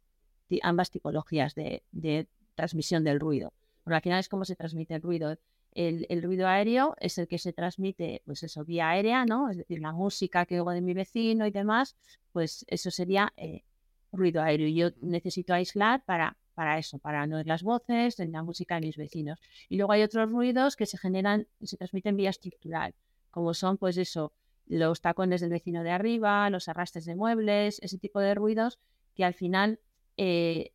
ambas 0.62 0.91
tipologías 0.91 1.56
de, 1.56 1.84
de 1.91 2.27
transmisión 2.54 3.04
del 3.04 3.19
ruido. 3.19 3.54
Porque 3.84 3.96
al 3.96 4.02
final 4.02 4.20
es 4.20 4.30
cómo 4.30 4.46
se 4.46 4.56
transmite 4.56 4.96
el 4.96 5.02
ruido. 5.02 5.38
El, 5.74 6.06
el, 6.10 6.22
ruido 6.22 6.48
aéreo 6.48 6.96
es 7.00 7.17
el 7.17 7.28
que 7.28 7.38
se 7.38 7.54
transmite, 7.54 8.22
pues 8.26 8.44
eso, 8.44 8.65
vía 8.65 8.89
aérea, 8.89 9.26
¿no? 9.26 9.50
Es 9.50 9.58
decir, 9.58 9.80
la 9.80 9.94
música 9.94 10.46
que 10.46 10.60
oigo 10.60 10.72
de 10.72 10.82
mi 10.82 10.94
vecino 10.94 11.48
y 11.48 11.52
demás, 11.52 11.96
pues 12.34 12.65
eso 12.67 12.91
sería 12.91 13.32
eh, 13.38 13.63
ruido 14.12 14.41
aéreo. 14.41 14.67
Y 14.67 14.76
yo 14.76 14.89
necesito 15.02 15.54
aislar 15.54 16.04
para, 16.04 16.38
para 16.54 16.78
eso, 16.78 17.00
para 17.00 17.26
no 17.26 17.38
oír 17.38 17.48
las 17.48 17.63
voces, 17.63 18.20
la 18.20 18.44
música 18.44 18.76
de 18.76 18.88
mis 18.88 18.98
vecinos. 18.98 19.39
Y 19.70 19.78
luego 19.78 19.94
hay 19.94 20.04
otros 20.04 20.30
ruidos 20.30 20.76
que 20.76 20.86
se 20.86 20.98
generan, 20.98 21.48
se 21.62 21.78
transmiten 21.78 22.17
vía 22.17 22.30
estructural, 22.30 22.94
como 23.30 23.54
son, 23.54 23.78
pues 23.78 23.98
eso, 23.98 24.34
los 24.67 25.02
tacones 25.02 25.41
del 25.41 25.50
vecino 25.50 25.84
de 25.84 25.91
arriba, 25.91 26.50
los 26.50 26.67
arrastres 26.67 27.06
de 27.06 27.15
muebles, 27.15 27.80
ese 27.82 27.98
tipo 27.98 28.20
de 28.20 28.36
ruidos 28.36 28.80
que 29.15 29.26
al 29.26 29.34
final 29.34 29.80
eh, 30.17 30.72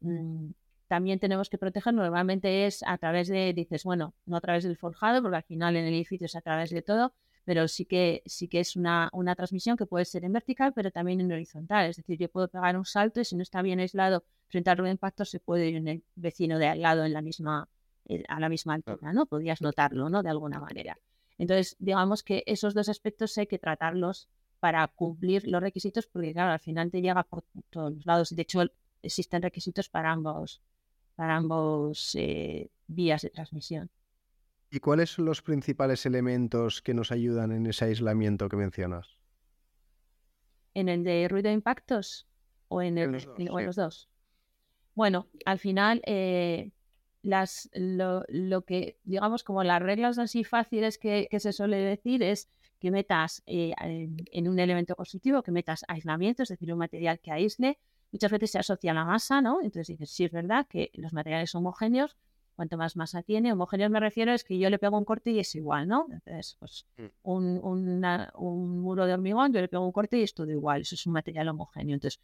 también 0.88 1.18
tenemos 1.18 1.48
que 1.50 1.58
proteger. 1.58 1.94
Normalmente 1.94 2.66
es 2.66 2.82
a 2.86 2.98
través 2.98 3.28
de, 3.28 3.52
dices, 3.52 3.84
bueno, 3.84 4.14
no 4.26 4.36
a 4.36 4.40
través 4.40 4.64
del 4.64 4.76
forjado, 4.76 5.22
porque 5.22 5.36
al 5.36 5.42
final 5.42 5.76
en 5.76 5.86
el 5.86 5.94
edificio 5.94 6.26
es 6.26 6.36
a 6.36 6.40
través 6.40 6.70
de 6.70 6.82
todo, 6.82 7.12
pero 7.44 7.68
sí 7.68 7.84
que, 7.84 8.22
sí 8.26 8.48
que 8.48 8.60
es 8.60 8.76
una, 8.76 9.08
una 9.12 9.34
transmisión 9.34 9.76
que 9.76 9.86
puede 9.86 10.04
ser 10.04 10.24
en 10.24 10.32
vertical, 10.32 10.72
pero 10.74 10.90
también 10.90 11.20
en 11.20 11.32
horizontal. 11.32 11.88
Es 11.88 11.96
decir, 11.96 12.18
yo 12.18 12.28
puedo 12.28 12.48
pegar 12.48 12.76
un 12.76 12.84
salto 12.84 13.20
y 13.20 13.24
si 13.24 13.36
no 13.36 13.42
está 13.42 13.62
bien 13.62 13.80
aislado 13.80 14.24
frente 14.48 14.70
al 14.70 14.86
impacto, 14.86 15.24
se 15.24 15.40
puede 15.40 15.68
ir 15.68 15.76
en 15.76 15.88
el 15.88 16.02
vecino 16.14 16.58
de 16.58 16.68
al 16.68 16.80
lado 16.80 17.04
en 17.04 17.12
la 17.12 17.22
misma, 17.22 17.68
eh, 18.08 18.24
a 18.28 18.40
la 18.40 18.48
misma 18.48 18.74
altura, 18.74 19.12
¿no? 19.12 19.26
Podrías 19.26 19.60
notarlo, 19.62 20.08
¿no? 20.08 20.22
De 20.22 20.30
alguna 20.30 20.58
manera. 20.58 20.98
Entonces, 21.38 21.76
digamos 21.78 22.22
que 22.22 22.42
esos 22.46 22.74
dos 22.74 22.88
aspectos 22.88 23.36
hay 23.38 23.46
que 23.46 23.58
tratarlos 23.58 24.28
para 24.58 24.86
cumplir 24.88 25.46
los 25.46 25.60
requisitos, 25.60 26.06
porque 26.06 26.32
claro, 26.32 26.52
al 26.52 26.60
final 26.60 26.90
te 26.90 27.00
llega 27.00 27.22
por 27.24 27.44
todos 27.70 27.94
los 27.94 28.06
lados. 28.06 28.34
De 28.34 28.42
hecho, 28.42 28.62
existen 29.02 29.42
requisitos 29.42 29.88
para 29.88 30.10
ambos, 30.10 30.62
para 31.16 31.36
ambos 31.36 32.14
eh, 32.14 32.70
vías 32.86 33.22
de 33.22 33.30
transmisión. 33.30 33.90
¿Y 34.70 34.80
cuáles 34.80 35.10
son 35.10 35.24
los 35.24 35.42
principales 35.42 36.06
elementos 36.06 36.82
que 36.82 36.94
nos 36.94 37.10
ayudan 37.10 37.52
en 37.52 37.66
ese 37.66 37.86
aislamiento 37.86 38.48
que 38.48 38.56
mencionas? 38.56 39.18
¿En 40.74 40.88
el 40.88 41.04
de 41.04 41.26
ruido 41.28 41.48
de 41.48 41.54
impactos 41.54 42.28
o 42.68 42.82
en, 42.82 42.98
el, 42.98 43.12
los, 43.12 43.76
dos, 43.76 44.08
Bueno, 44.94 45.28
al 45.44 45.58
final, 45.58 46.02
eh, 46.04 46.72
las, 47.22 47.70
lo, 47.72 48.62
que, 48.62 48.98
digamos, 49.04 49.44
como 49.44 49.64
las 49.64 49.80
reglas 49.80 50.18
así 50.18 50.44
fáciles 50.44 50.98
que, 50.98 51.28
se 51.38 51.52
suele 51.52 51.76
decir 51.78 52.22
es 52.22 52.50
que 52.78 52.90
metas 52.90 53.42
eh, 53.46 53.72
en 53.78 54.48
un 54.48 54.58
elemento 54.58 54.96
constructivo, 54.96 55.42
que 55.42 55.52
metas 55.52 55.84
aislamiento, 55.88 56.42
es 56.42 56.50
decir, 56.50 56.72
un 56.72 56.78
material 56.78 57.20
que 57.20 57.30
aísle, 57.30 57.78
muchas 58.16 58.32
veces 58.32 58.50
se 58.50 58.58
asocia 58.58 58.92
a 58.92 58.94
la 58.94 59.04
masa, 59.04 59.42
¿no? 59.42 59.60
Entonces 59.60 59.88
dices, 59.88 60.10
sí, 60.10 60.24
es 60.24 60.32
verdad 60.32 60.66
que 60.66 60.90
los 60.94 61.12
materiales 61.12 61.50
son 61.50 61.60
homogéneos, 61.60 62.16
cuanto 62.54 62.78
más 62.78 62.96
masa 62.96 63.22
tiene, 63.22 63.52
homogéneos 63.52 63.90
me 63.90 64.00
refiero 64.00 64.32
es 64.32 64.42
que 64.42 64.58
yo 64.58 64.70
le 64.70 64.78
pego 64.78 64.96
un 64.96 65.04
corte 65.04 65.30
y 65.32 65.38
es 65.38 65.54
igual, 65.54 65.86
¿no? 65.86 66.06
Entonces, 66.10 66.56
pues 66.58 66.86
mm. 66.96 67.04
un, 67.24 67.60
un 68.34 68.80
muro 68.80 69.04
de 69.04 69.12
hormigón, 69.12 69.52
yo 69.52 69.60
le 69.60 69.68
pego 69.68 69.84
un 69.84 69.92
corte 69.92 70.16
y 70.18 70.22
es 70.22 70.32
todo 70.32 70.50
igual, 70.50 70.80
eso 70.80 70.94
es 70.94 71.06
un 71.06 71.12
material 71.12 71.48
homogéneo. 71.48 71.94
Entonces, 71.94 72.18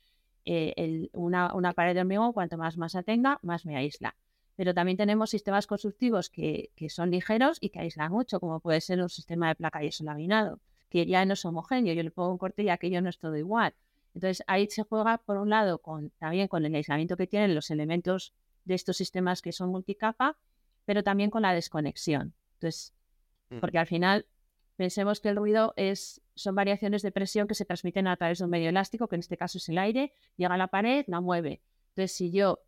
eh, 0.47 1.11
una, 1.13 1.55
una, 1.55 1.75
pared 1.75 1.95
de 1.95 2.01
hormigón, 2.01 2.33
cuanto 2.33 2.57
más 2.57 2.79
masa 2.79 3.03
tenga, 3.03 3.39
más 3.43 3.67
me 3.67 3.77
aísla. 3.77 4.17
Pero 4.57 4.73
también 4.73 4.97
tenemos 4.97 5.29
sistemas 5.29 5.67
constructivos 5.67 6.31
que, 6.31 6.71
que 6.75 6.89
son 6.89 7.11
ligeros 7.11 7.59
y 7.61 7.69
que 7.69 7.81
aíslan 7.81 8.11
mucho, 8.11 8.41
como 8.41 8.61
puede 8.61 8.81
ser 8.81 9.03
un 9.03 9.11
sistema 9.11 9.49
de 9.49 9.57
placa 9.57 9.85
y 9.85 9.89
eso 9.89 10.05
laminado, 10.05 10.61
que 10.89 11.05
ya 11.05 11.27
no 11.27 11.35
es 11.35 11.45
homogéneo, 11.45 11.93
yo 11.93 12.03
le 12.03 12.11
pongo 12.11 12.33
un 12.33 12.39
corte 12.39 12.63
y 12.63 12.71
aquello 12.71 13.03
no 13.03 13.11
es 13.11 13.19
todo 13.19 13.37
igual. 13.37 13.75
Entonces 14.15 14.43
ahí 14.47 14.69
se 14.69 14.83
juega, 14.83 15.19
por 15.19 15.39
un 15.39 15.51
lado, 15.51 15.79
con, 15.79 16.11
también 16.19 16.49
con 16.49 16.65
el 16.65 16.75
aislamiento 16.75 17.17
que 17.17 17.27
tienen 17.27 17.55
los 17.55 17.71
elementos 17.71 18.35
de 18.65 18.75
estos 18.75 18.97
sistemas 18.97 19.43
que 19.43 19.53
son 19.53 19.71
multicapa, 19.71 20.39
pero 20.85 21.03
también 21.03 21.31
con 21.31 21.43
la 21.43 21.55
desconexión. 21.55 22.35
Entonces, 22.55 22.95
mm. 23.51 23.59
porque 23.59 23.79
al 23.79 23.87
final 23.87 24.27
pensemos 24.77 25.21
que 25.21 25.29
el 25.29 25.37
ruido 25.37 25.73
es, 25.77 26.23
son 26.35 26.55
variaciones 26.55 27.03
de 27.03 27.13
presión 27.13 27.47
que 27.47 27.55
se 27.55 27.65
transmiten 27.65 28.07
a 28.07 28.17
través 28.17 28.39
de 28.39 28.45
un 28.45 28.51
medio 28.51 28.69
elástico, 28.69 29.09
que 29.09 29.17
en 29.17 29.21
este 29.21 29.37
caso 29.37 29.59
es 29.59 29.69
el 29.69 29.79
aire, 29.79 30.13
llega 30.37 30.55
a 30.55 30.59
la 30.59 30.69
pared, 30.69 31.05
la 31.09 31.21
mueve. 31.21 31.63
Entonces, 31.91 32.13
si 32.17 32.31
yo 32.31 32.61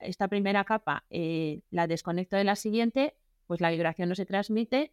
esta 0.00 0.28
primera 0.28 0.64
capa 0.64 1.04
eh, 1.10 1.62
la 1.70 1.86
desconecto 1.86 2.36
de 2.36 2.44
la 2.44 2.56
siguiente, 2.56 3.14
pues 3.46 3.60
la 3.60 3.70
vibración 3.70 4.08
no 4.08 4.14
se 4.14 4.26
transmite 4.26 4.92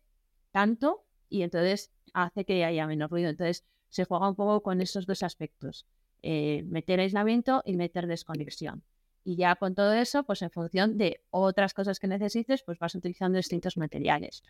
tanto 0.52 1.06
y 1.30 1.43
entonces 1.43 1.91
hace 2.13 2.45
que 2.45 2.63
haya 2.65 2.88
menos 2.88 3.10
ruido. 3.10 3.30
Entonces, 3.30 3.65
se 3.89 4.06
juega 4.06 4.30
un 4.30 4.36
poco 4.36 4.62
con 4.62 4.82
esos 4.82 5.06
dos 5.06 5.23
aspectos. 5.23 5.86
Eh, 6.21 6.63
meter 6.67 6.99
aislamiento 6.99 7.62
y 7.65 7.75
meter 7.75 8.08
desconexión. 8.08 8.84
Y 9.23 9.36
ya 9.36 9.56
con 9.56 9.75
todo 9.75 9.93
eso, 9.93 10.23
pues 10.23 10.41
en 10.41 10.52
función 10.52 10.97
de 10.97 11.21
otras 11.30 11.73
cosas 11.73 11.99
que 11.99 12.08
necesites, 12.08 12.63
pues 12.63 12.80
vas 12.80 12.95
utilizando 12.95 13.38
distintos 13.38 13.78
materiales. 13.78 14.43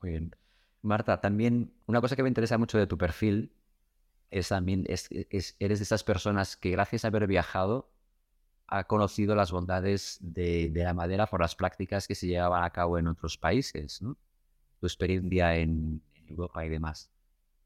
Muy 0.00 0.10
bien. 0.10 0.36
Marta, 0.82 1.20
también 1.20 1.72
una 1.86 2.00
cosa 2.00 2.16
que 2.16 2.22
me 2.22 2.28
interesa 2.28 2.56
mucho 2.58 2.78
de 2.78 2.86
tu 2.86 2.96
perfil 2.96 3.52
es 4.30 4.48
también, 4.48 4.84
es, 4.88 5.08
eres 5.10 5.78
de 5.78 5.82
esas 5.82 6.04
personas 6.04 6.56
que 6.56 6.70
gracias 6.70 7.04
a 7.04 7.08
haber 7.08 7.26
viajado 7.26 7.92
ha 8.66 8.84
conocido 8.84 9.34
las 9.34 9.50
bondades 9.50 10.18
de, 10.20 10.70
la 10.74 10.94
madera 10.94 11.26
por 11.26 11.40
las 11.40 11.56
prácticas 11.56 12.06
que 12.06 12.14
se 12.14 12.28
llevaban 12.28 12.62
a 12.62 12.70
cabo 12.70 12.98
en 12.98 13.08
otros 13.08 13.36
países, 13.36 14.00
¿no? 14.00 14.16
Tu 14.78 14.86
experiencia 14.86 15.56
en, 15.56 16.02
Europa 16.28 16.64
y 16.64 16.68
demás. 16.68 17.10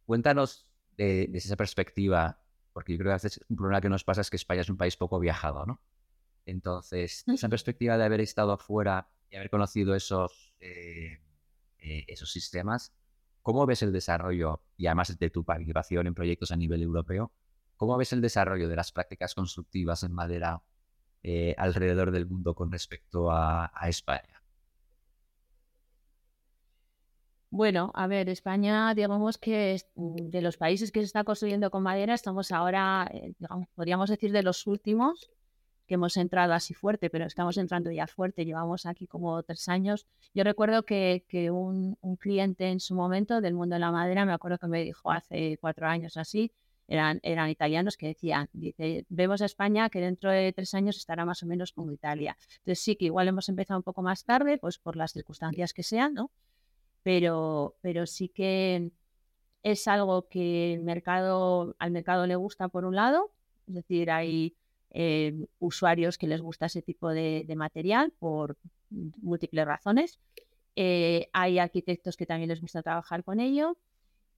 Cuéntanos 0.07 0.67
desde 0.97 1.39
esa 1.39 1.57
perspectiva 1.57 2.45
porque 2.75 2.93
yo 2.93 2.99
creo 2.99 3.11
que 3.11 3.13
a 3.13 3.23
veces 3.23 3.41
un 3.49 3.57
problema 3.57 3.81
que 3.81 3.89
nos 3.89 4.05
pasa 4.05 4.21
es 4.21 4.29
que 4.29 4.37
España 4.37 4.61
es 4.61 4.69
un 4.69 4.77
país 4.77 4.97
poco 4.97 5.19
viajado, 5.19 5.65
¿no? 5.65 5.81
Entonces, 6.45 7.25
esa 7.27 7.49
perspectiva 7.49 7.97
de 7.97 8.05
haber 8.05 8.21
estado 8.21 8.53
afuera 8.53 9.09
y 9.31 9.37
haber 9.37 9.49
conocido 9.49 9.95
esos, 9.95 10.55
eh, 10.61 11.23
eh, 11.79 12.05
esos 12.09 12.31
sistemas, 12.31 12.93
¿cómo 13.43 13.65
ves 13.65 13.83
el 13.83 13.93
desarrollo, 13.93 14.63
y 14.77 14.87
además 14.87 15.17
de 15.17 15.31
tu 15.31 15.45
participación 15.45 16.07
en 16.09 16.15
proyectos 16.15 16.51
a 16.51 16.57
nivel 16.57 16.83
europeo, 16.83 17.33
cómo 17.77 17.97
ves 17.97 18.13
el 18.13 18.21
desarrollo 18.21 18.69
de 18.69 18.77
las 18.77 18.93
prácticas 18.93 19.35
constructivas 19.35 20.03
en 20.03 20.13
madera 20.13 20.63
eh, 21.23 21.55
alrededor 21.57 22.11
del 22.11 22.27
mundo 22.27 22.55
con 22.55 22.73
respecto 22.73 23.31
a 23.31 23.71
España? 23.87 24.44
Bueno, 27.57 27.93
a 27.95 28.09
ver, 28.09 28.29
España, 28.31 28.93
digamos 28.95 29.39
que 29.39 29.81
mm, 29.95 30.29
de 30.29 30.43
los 30.43 30.57
países 30.57 30.91
que 30.91 30.99
se 30.99 31.07
está 31.07 31.23
construyendo 31.23 31.71
con 31.71 31.85
madera, 31.85 32.13
estamos 32.13 32.51
ahora, 32.51 33.09
eh, 33.15 33.33
podríamos 33.77 34.11
decir 34.11 34.33
de 34.33 34.43
los 34.43 34.67
últimos 34.67 35.31
que 35.87 35.95
hemos 35.95 36.17
entrado 36.17 36.53
así 36.53 36.75
fuerte, 36.75 37.11
pero 37.11 37.27
estamos 37.27 37.57
entrando 37.57 37.93
ya 37.93 38.09
fuerte, 38.09 38.45
llevamos 38.45 38.87
aquí 38.87 39.07
como 39.07 39.41
tres 39.45 39.69
años. 39.69 40.05
Yo 40.35 40.43
recuerdo 40.43 40.83
que, 40.83 41.25
que 41.29 41.53
un, 41.53 41.97
cliente 42.19 42.71
en 42.71 42.81
su 42.81 42.97
momento 42.97 43.41
del 43.41 43.55
mundo 43.55 43.77
de 43.77 43.81
la 43.81 43.93
madera, 43.93 44.25
me 44.25 44.33
acuerdo 44.33 44.59
que 44.59 44.67
me 44.67 44.83
dijo 44.83 45.13
hace 45.13 45.57
cuatro 45.61 45.87
años 45.87 46.17
así, 46.17 46.51
eran, 46.89 47.21
eran 47.23 47.51
italianos 47.51 47.97
que 47.97 48.09
decían, 48.09 48.49
dice, 48.53 49.07
vemos 49.09 49.43
a 49.43 49.45
España 49.45 49.91
que 49.91 50.01
dentro 50.01 50.33
de 50.33 50.53
tres 50.53 50.75
años 50.75 50.97
estará 50.97 51.25
más 51.25 51.45
o 51.45 51.47
menos 51.47 51.73
como 51.73 51.93
Italia. 51.93 52.37
Entonces 52.59 52.81
sí 52.81 52.97
que 52.97 53.05
igual 53.05 53.29
hemos 53.29 53.49
empezado 53.49 53.79
un 53.79 53.85
poco 53.85 54.03
más 54.03 54.25
tarde, 54.25 54.59
pues 54.59 54.79
por 54.79 54.97
las 54.97 55.13
circunstancias 55.13 55.73
que 55.73 55.85
sean, 55.85 56.15
¿no? 56.15 56.33
Pero, 57.05 57.77
pero 57.83 58.07
sí 58.07 58.29
que 58.29 58.91
es 59.63 59.87
algo 59.87 60.27
que 60.29 60.75
el 60.75 60.83
mercado, 60.83 61.77
al 61.79 61.93
mercado 61.93 62.27
le 62.27 62.35
gusta 62.35 62.69
por 62.69 62.85
un 62.85 62.97
lado, 62.97 63.31
es 63.69 63.75
decir, 63.75 64.11
hay 64.11 64.57
eh, 64.91 65.47
usuarios 65.59 66.19
que 66.19 66.27
les 66.27 66.41
gusta 66.41 66.67
ese 66.67 66.83
tipo 66.83 67.11
de, 67.11 67.47
material 67.57 68.13
por 68.19 68.57
múltiples 68.91 69.67
razones. 69.67 70.19
Eh, 70.77 71.29
hay 71.33 71.59
arquitectos 71.59 72.17
que 72.17 72.27
también 72.27 72.49
les 72.49 72.61
gusta 72.61 72.83
trabajar 72.83 73.23
con 73.23 73.39
ello. 73.39 73.77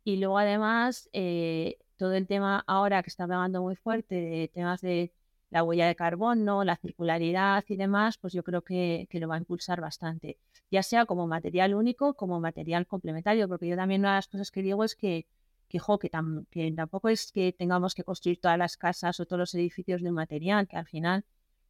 Y 0.05 0.17
luego 0.17 0.39
además, 0.39 1.09
eh, 1.13 1.79
todo 1.97 2.15
el 2.15 2.27
tema 2.27 2.65
ahora 2.67 3.03
que 3.03 3.11
está 3.11 3.27
pegando 3.27 3.63
muy 3.63 3.77
fuerte 3.77 4.15
de 4.15 4.49
temas 4.49 4.81
de 4.81 5.13
la 5.57 5.63
huella 5.63 5.87
de 5.87 5.97
carbono, 5.97 6.65
la 6.65 6.77
circularidad 6.77 7.65
y 7.67 7.77
demás, 7.77 8.19
pues 8.19 8.35
yo 8.35 8.43
creo 8.45 8.61
que, 8.63 9.09
lo 9.11 9.27
va 9.27 9.37
a 9.37 9.39
impulsar 9.39 9.81
bastante, 9.81 10.39
ya 10.71 10.83
sea 10.83 11.07
como 11.07 11.27
material 11.27 11.75
único, 11.75 12.13
como 12.13 12.41
material 12.41 12.87
complementario, 12.87 13.49
porque 13.49 13.67
yo 13.67 13.75
también 13.75 14.03
una 14.03 14.11
de 14.11 14.17
las 14.17 14.29
cosas 14.29 14.51
que 14.51 14.61
digo 14.61 14.85
es 14.85 14.95
que, 14.95 15.27
que, 15.71 15.81
que, 16.51 16.73
tampoco 16.73 17.09
es 17.09 17.33
que 17.33 17.55
tengamos 17.55 17.95
que 17.95 18.05
construir 18.05 18.39
todas 18.39 18.59
las 18.59 18.77
casas 18.77 19.19
o 19.19 19.25
todos 19.25 19.39
los 19.39 19.55
edificios 19.55 20.03
de 20.03 20.11
un 20.11 20.17
material, 20.17 20.69
que 20.69 20.77
al 20.77 20.87
final 20.87 21.25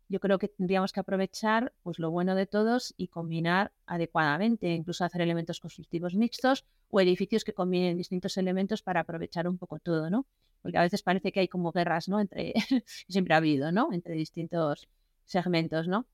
yo 0.08 0.18
creo 0.18 0.40
que 0.40 0.48
tendríamos 0.48 0.92
que 0.92 0.98
aprovechar 0.98 1.72
pues 1.84 2.00
lo 2.00 2.10
bueno 2.10 2.34
de 2.34 2.46
todos 2.46 2.92
y 2.96 3.06
combinar 3.06 3.70
adecuadamente, 3.86 4.74
incluso 4.74 5.04
hacer 5.04 5.20
elementos 5.20 5.60
constructivos 5.60 6.16
mixtos 6.16 6.64
o 6.90 7.00
edificios 7.00 7.44
que 7.44 7.54
combinen 7.54 7.96
distintos 7.96 8.36
elementos 8.36 8.82
para 8.82 9.00
aprovechar 9.02 9.46
un 9.46 9.58
poco 9.58 9.78
todo, 9.78 10.10
¿no? 10.10 10.26
Porque 10.66 10.78
a 10.78 10.82
veces 10.82 11.04
parece 11.04 11.30
que 11.30 11.38
hay 11.38 11.46
como 11.46 11.70
guerras, 11.70 12.08
¿no? 12.08 12.18
Entre 12.18 12.54
siempre 13.08 13.34
ha 13.34 13.36
habido, 13.36 13.70
¿no? 13.70 13.92
Entre 13.92 14.14
distintos 14.14 14.88
segmentos, 15.24 15.86
¿no? 15.86 16.06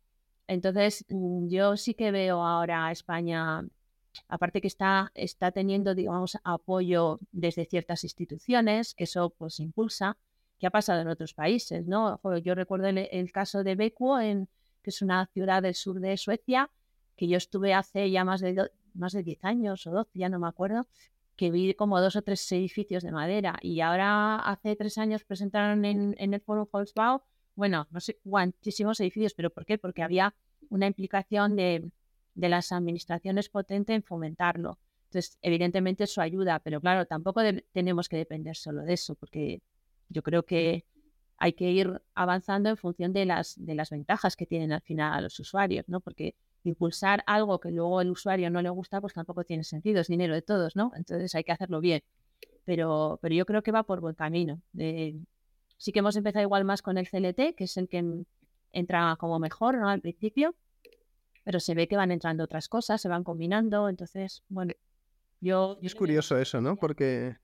Entonces, 0.47 1.07
mm, 1.09 1.49
yo 1.49 1.79
sí 1.79 1.95
que 1.95 2.11
veo 2.11 2.43
ahora 2.45 2.89
a 2.89 2.93
España, 2.93 3.67
aparte 4.29 4.61
que 4.61 4.67
está, 4.67 5.11
está 5.15 5.53
teniendo, 5.53 5.95
digamos, 5.95 6.37
apoyo 6.45 7.19
desde 7.31 7.65
ciertas 7.65 8.05
instituciones, 8.05 8.95
que 8.95 9.05
eso 9.05 9.31
pues 9.31 9.59
impulsa, 9.59 10.19
que 10.59 10.67
ha 10.67 10.71
pasado 10.71 11.01
en 11.01 11.09
otros 11.09 11.33
países, 11.33 11.87
¿no? 11.87 12.21
Yo 12.41 12.55
recuerdo 12.55 12.89
el, 12.89 13.33
caso 13.33 13.65
de 13.65 13.75
Bekuo, 13.75 14.21
en, 14.21 14.51
que 14.83 14.91
es 14.91 15.01
una 15.01 15.25
ciudad 15.33 15.63
del 15.63 15.75
sur 15.75 15.99
de 15.99 16.19
Suecia, 16.19 16.71
que 17.17 17.27
yo 17.27 17.39
estuve 17.39 17.73
hace 17.73 18.11
ya 18.11 18.23
más 18.27 18.43
de, 18.43 18.71
más 18.93 19.15
de 19.15 19.23
10 19.23 19.47
años 19.47 19.87
o 19.87 19.93
12, 19.93 20.11
ya 20.13 20.29
no 20.29 20.39
me 20.39 20.49
acuerdo, 20.49 20.87
que 21.43 21.51
vi 21.51 21.75
como 21.75 22.01
dos 22.01 22.15
o 22.15 22.23
tres 22.23 22.41
edificios 22.53 23.03
de 23.03 23.11
madera 23.11 23.59
y 23.63 23.81
ahora 23.81 24.37
hace 24.37 24.77
tres 24.77 24.97
años 24.97 25.25
presentaron 25.25 25.85
en, 25.85 26.15
en 26.19 26.35
el 26.35 26.41
Forum 26.41 26.69
Holzbau 26.71 27.23
bueno, 27.55 27.87
no 27.91 28.01
sé 28.01 28.19
cuántísimos 28.25 29.01
edificios, 29.01 29.35
pero 29.35 29.51
¿por 29.51 29.67
qué? 29.67 29.79
Porque 29.79 30.03
había 30.03 30.35
una 30.71 30.87
implicación 30.87 31.57
de, 31.57 31.91
las 32.35 32.73
administraciones 32.73 33.49
potente 33.49 33.95
en 33.95 34.03
fomentarlo. 34.03 34.79
Entonces, 35.09 35.39
evidentemente 35.43 36.05
eso 36.05 36.23
ayuda, 36.23 36.61
pero 36.61 36.81
claro, 36.81 37.05
tampoco 37.07 37.43
tenemos 37.73 38.09
que 38.09 38.17
depender 38.17 38.57
solo 38.57 38.83
de 38.83 38.95
eso, 38.95 39.15
porque 39.15 39.61
yo 40.09 40.23
creo 40.23 40.45
que 40.45 40.87
hay 41.37 41.53
que 41.53 41.71
ir 41.71 42.01
avanzando 42.15 42.71
en 42.71 42.77
función 42.79 43.13
de 43.13 43.27
las, 43.27 43.55
de 43.59 43.75
las 43.75 43.91
ventajas 43.91 44.37
que 44.37 44.47
tienen 44.47 44.73
al 44.73 44.81
final 44.81 45.25
los 45.25 45.39
usuarios, 45.41 45.87
¿no? 45.89 46.01
Porque 46.01 46.35
impulsar 46.65 47.23
algo 47.27 47.61
que 47.61 47.71
luego 47.71 48.01
el 48.01 48.11
usuario 48.11 48.51
no 48.51 48.63
le 48.63 48.71
gusta, 48.71 49.01
pues 49.01 49.15
tampoco 49.15 49.45
tiene 49.45 49.65
sentido, 49.65 50.01
es 50.01 50.09
dinero 50.09 50.35
de 50.35 50.43
todos, 50.43 50.77
¿no? 50.77 50.93
Entonces 50.97 51.35
hay 51.35 51.45
que 51.45 51.53
hacerlo 51.53 51.81
bien. 51.81 52.03
Pero, 52.65 53.19
pero 53.21 53.35
yo 53.35 53.45
creo 53.47 53.63
que 53.63 53.73
va 53.73 53.83
por 53.83 54.01
buen 54.01 54.15
camino. 54.15 54.61
De, 54.73 55.21
Sí 55.83 55.91
que 55.91 55.99
hemos 55.99 56.15
empezado 56.15 56.45
igual 56.45 56.65
más 56.65 56.81
con 56.81 56.97
el 56.97 57.09
CLT, 57.09 57.57
que 57.57 57.65
es 57.65 57.77
el 57.77 57.89
que 57.89 58.25
entra 58.71 59.17
como 59.19 59.41
mejor 59.41 59.77
¿no? 59.79 59.89
al 59.89 60.01
principio, 60.01 60.55
pero 61.43 61.59
se 61.59 61.75
ve 61.75 61.89
que 61.89 61.97
van 61.97 62.13
entrando 62.13 62.45
otras 62.45 62.69
cosas, 62.69 63.03
se 63.03 63.09
van 63.09 63.25
combinando, 63.25 63.89
entonces, 63.89 64.45
bueno, 64.49 64.75
yo... 65.41 65.81
Es 65.83 65.97
curioso 65.97 66.39
eso, 66.39 66.61
¿no? 66.61 66.77
Porque, 66.77 67.37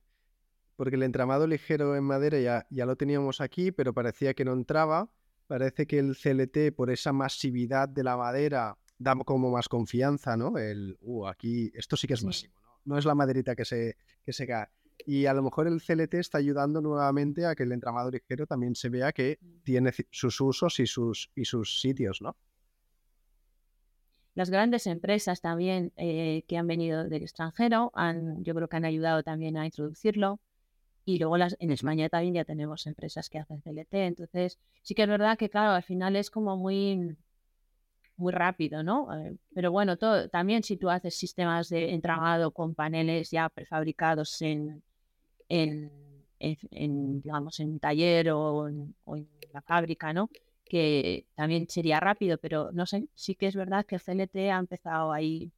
porque 0.77 0.95
el 0.95 1.03
entramado 1.03 1.47
ligero 1.47 1.97
en 1.97 2.05
madera 2.05 2.39
ya, 2.39 2.65
ya 2.69 2.85
lo 2.85 2.95
teníamos 2.95 3.41
aquí, 3.41 3.73
pero 3.73 3.93
parecía 3.93 4.33
que 4.33 4.45
no 4.45 4.53
entraba. 4.53 5.09
Parece 5.47 5.85
que 5.85 5.99
el 5.99 6.15
CLT, 6.15 6.73
por 6.73 6.91
esa 6.91 7.11
masividad 7.11 7.89
de 7.89 8.05
la 8.05 8.15
madera, 8.15 8.77
da 8.99 9.15
como 9.15 9.49
más 9.49 9.67
confianza, 9.67 10.37
¿no? 10.37 10.57
El, 10.57 10.97
uh, 11.01 11.25
aquí, 11.25 11.71
esto 11.73 11.97
sí 11.97 12.05
que 12.05 12.13
es 12.13 12.23
masivo, 12.23 12.53
¿no? 12.61 12.69
No 12.85 12.97
es 12.97 13.05
la 13.05 13.15
maderita 13.15 13.55
que 13.55 13.65
se, 13.65 13.95
que 14.23 14.33
se 14.33 14.45
cae. 14.45 14.67
Y 15.05 15.25
a 15.25 15.33
lo 15.33 15.41
mejor 15.41 15.67
el 15.67 15.81
CLT 15.81 16.15
está 16.15 16.37
ayudando 16.37 16.81
nuevamente 16.81 17.45
a 17.45 17.55
que 17.55 17.63
el 17.63 17.71
entramado 17.71 18.11
ligero 18.11 18.45
también 18.45 18.75
se 18.75 18.89
vea 18.89 19.13
que 19.13 19.39
mm. 19.41 19.63
tiene 19.63 19.91
sus 20.11 20.39
usos 20.41 20.79
y 20.79 20.85
sus, 20.85 21.31
y 21.35 21.45
sus 21.45 21.79
sitios, 21.79 22.21
¿no? 22.21 22.35
Las 24.35 24.49
grandes 24.49 24.87
empresas 24.87 25.41
también 25.41 25.91
eh, 25.97 26.43
que 26.47 26.57
han 26.57 26.67
venido 26.67 27.03
del 27.03 27.23
extranjero, 27.23 27.91
han, 27.93 28.43
yo 28.43 28.53
creo 28.53 28.67
que 28.67 28.77
han 28.77 28.85
ayudado 28.85 29.23
también 29.23 29.57
a 29.57 29.65
introducirlo. 29.65 30.39
Y 31.03 31.17
luego 31.17 31.37
las, 31.37 31.55
en 31.59 31.71
España 31.71 32.07
también 32.09 32.35
ya 32.35 32.45
tenemos 32.45 32.85
empresas 32.85 33.29
que 33.29 33.39
hacen 33.39 33.61
CLT. 33.61 33.93
Entonces, 33.95 34.59
sí 34.81 34.93
que 34.93 35.03
es 35.03 35.09
verdad 35.09 35.37
que, 35.37 35.49
claro, 35.49 35.71
al 35.71 35.83
final 35.83 36.15
es 36.15 36.29
como 36.29 36.55
muy, 36.55 37.17
muy 38.19 38.33
rápido, 38.33 38.83
¿no? 38.83 39.13
Eh, 39.17 39.35
pero 39.53 39.71
bueno, 39.71 39.97
todo, 39.97 40.29
también 40.29 40.63
si 40.63 40.77
tú 40.77 40.89
haces 40.89 41.15
sistemas 41.15 41.69
de 41.69 41.93
entramado 41.93 42.51
con 42.51 42.75
paneles 42.75 43.31
ya 43.31 43.49
prefabricados 43.49 44.41
en, 44.41 44.83
digamos, 46.39 47.59
en 47.59 47.79
taller 47.79 48.31
o 48.31 48.67
en, 48.67 48.95
la 49.53 49.61
fábrica, 49.61 50.13
¿no? 50.13 50.29
Que 50.65 51.25
también 51.35 51.67
sería 51.69 51.99
rápido, 51.99 52.37
pero 52.37 52.71
no 52.71 52.85
sé, 52.85 53.07
sí 53.15 53.35
que 53.35 53.47
es 53.47 53.55
verdad 53.55 53.85
que 53.85 53.95
el 53.95 54.01
CLT 54.01 54.35
ha 54.51 54.59
empezado 54.59 55.11
ahí. 55.11 55.51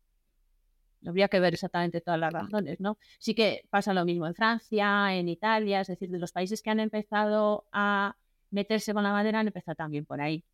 Habría 1.05 1.27
que 1.27 1.39
ver 1.39 1.53
exactamente 1.53 1.99
todas 1.99 2.19
las 2.19 2.31
razones, 2.31 2.79
¿no? 2.79 2.97
Sí 3.19 3.33
que 3.33 3.65
pasa 3.69 3.93
lo 3.93 4.05
mismo 4.05 4.27
en 4.27 4.35
Francia, 4.35 5.15
en 5.15 5.27
Italia, 5.29 5.81
es 5.81 5.87
decir, 5.87 6.09
de 6.09 6.19
los 6.19 6.31
países 6.31 6.61
que 6.61 6.69
han 6.69 6.79
empezado 6.79 7.65
a 7.71 8.15
meterse 8.51 8.93
con 8.93 9.03
la 9.03 9.11
madera 9.11 9.39
han 9.39 9.47
empezado 9.47 9.75
también 9.75 10.05
por 10.05 10.21
ahí. 10.21 10.45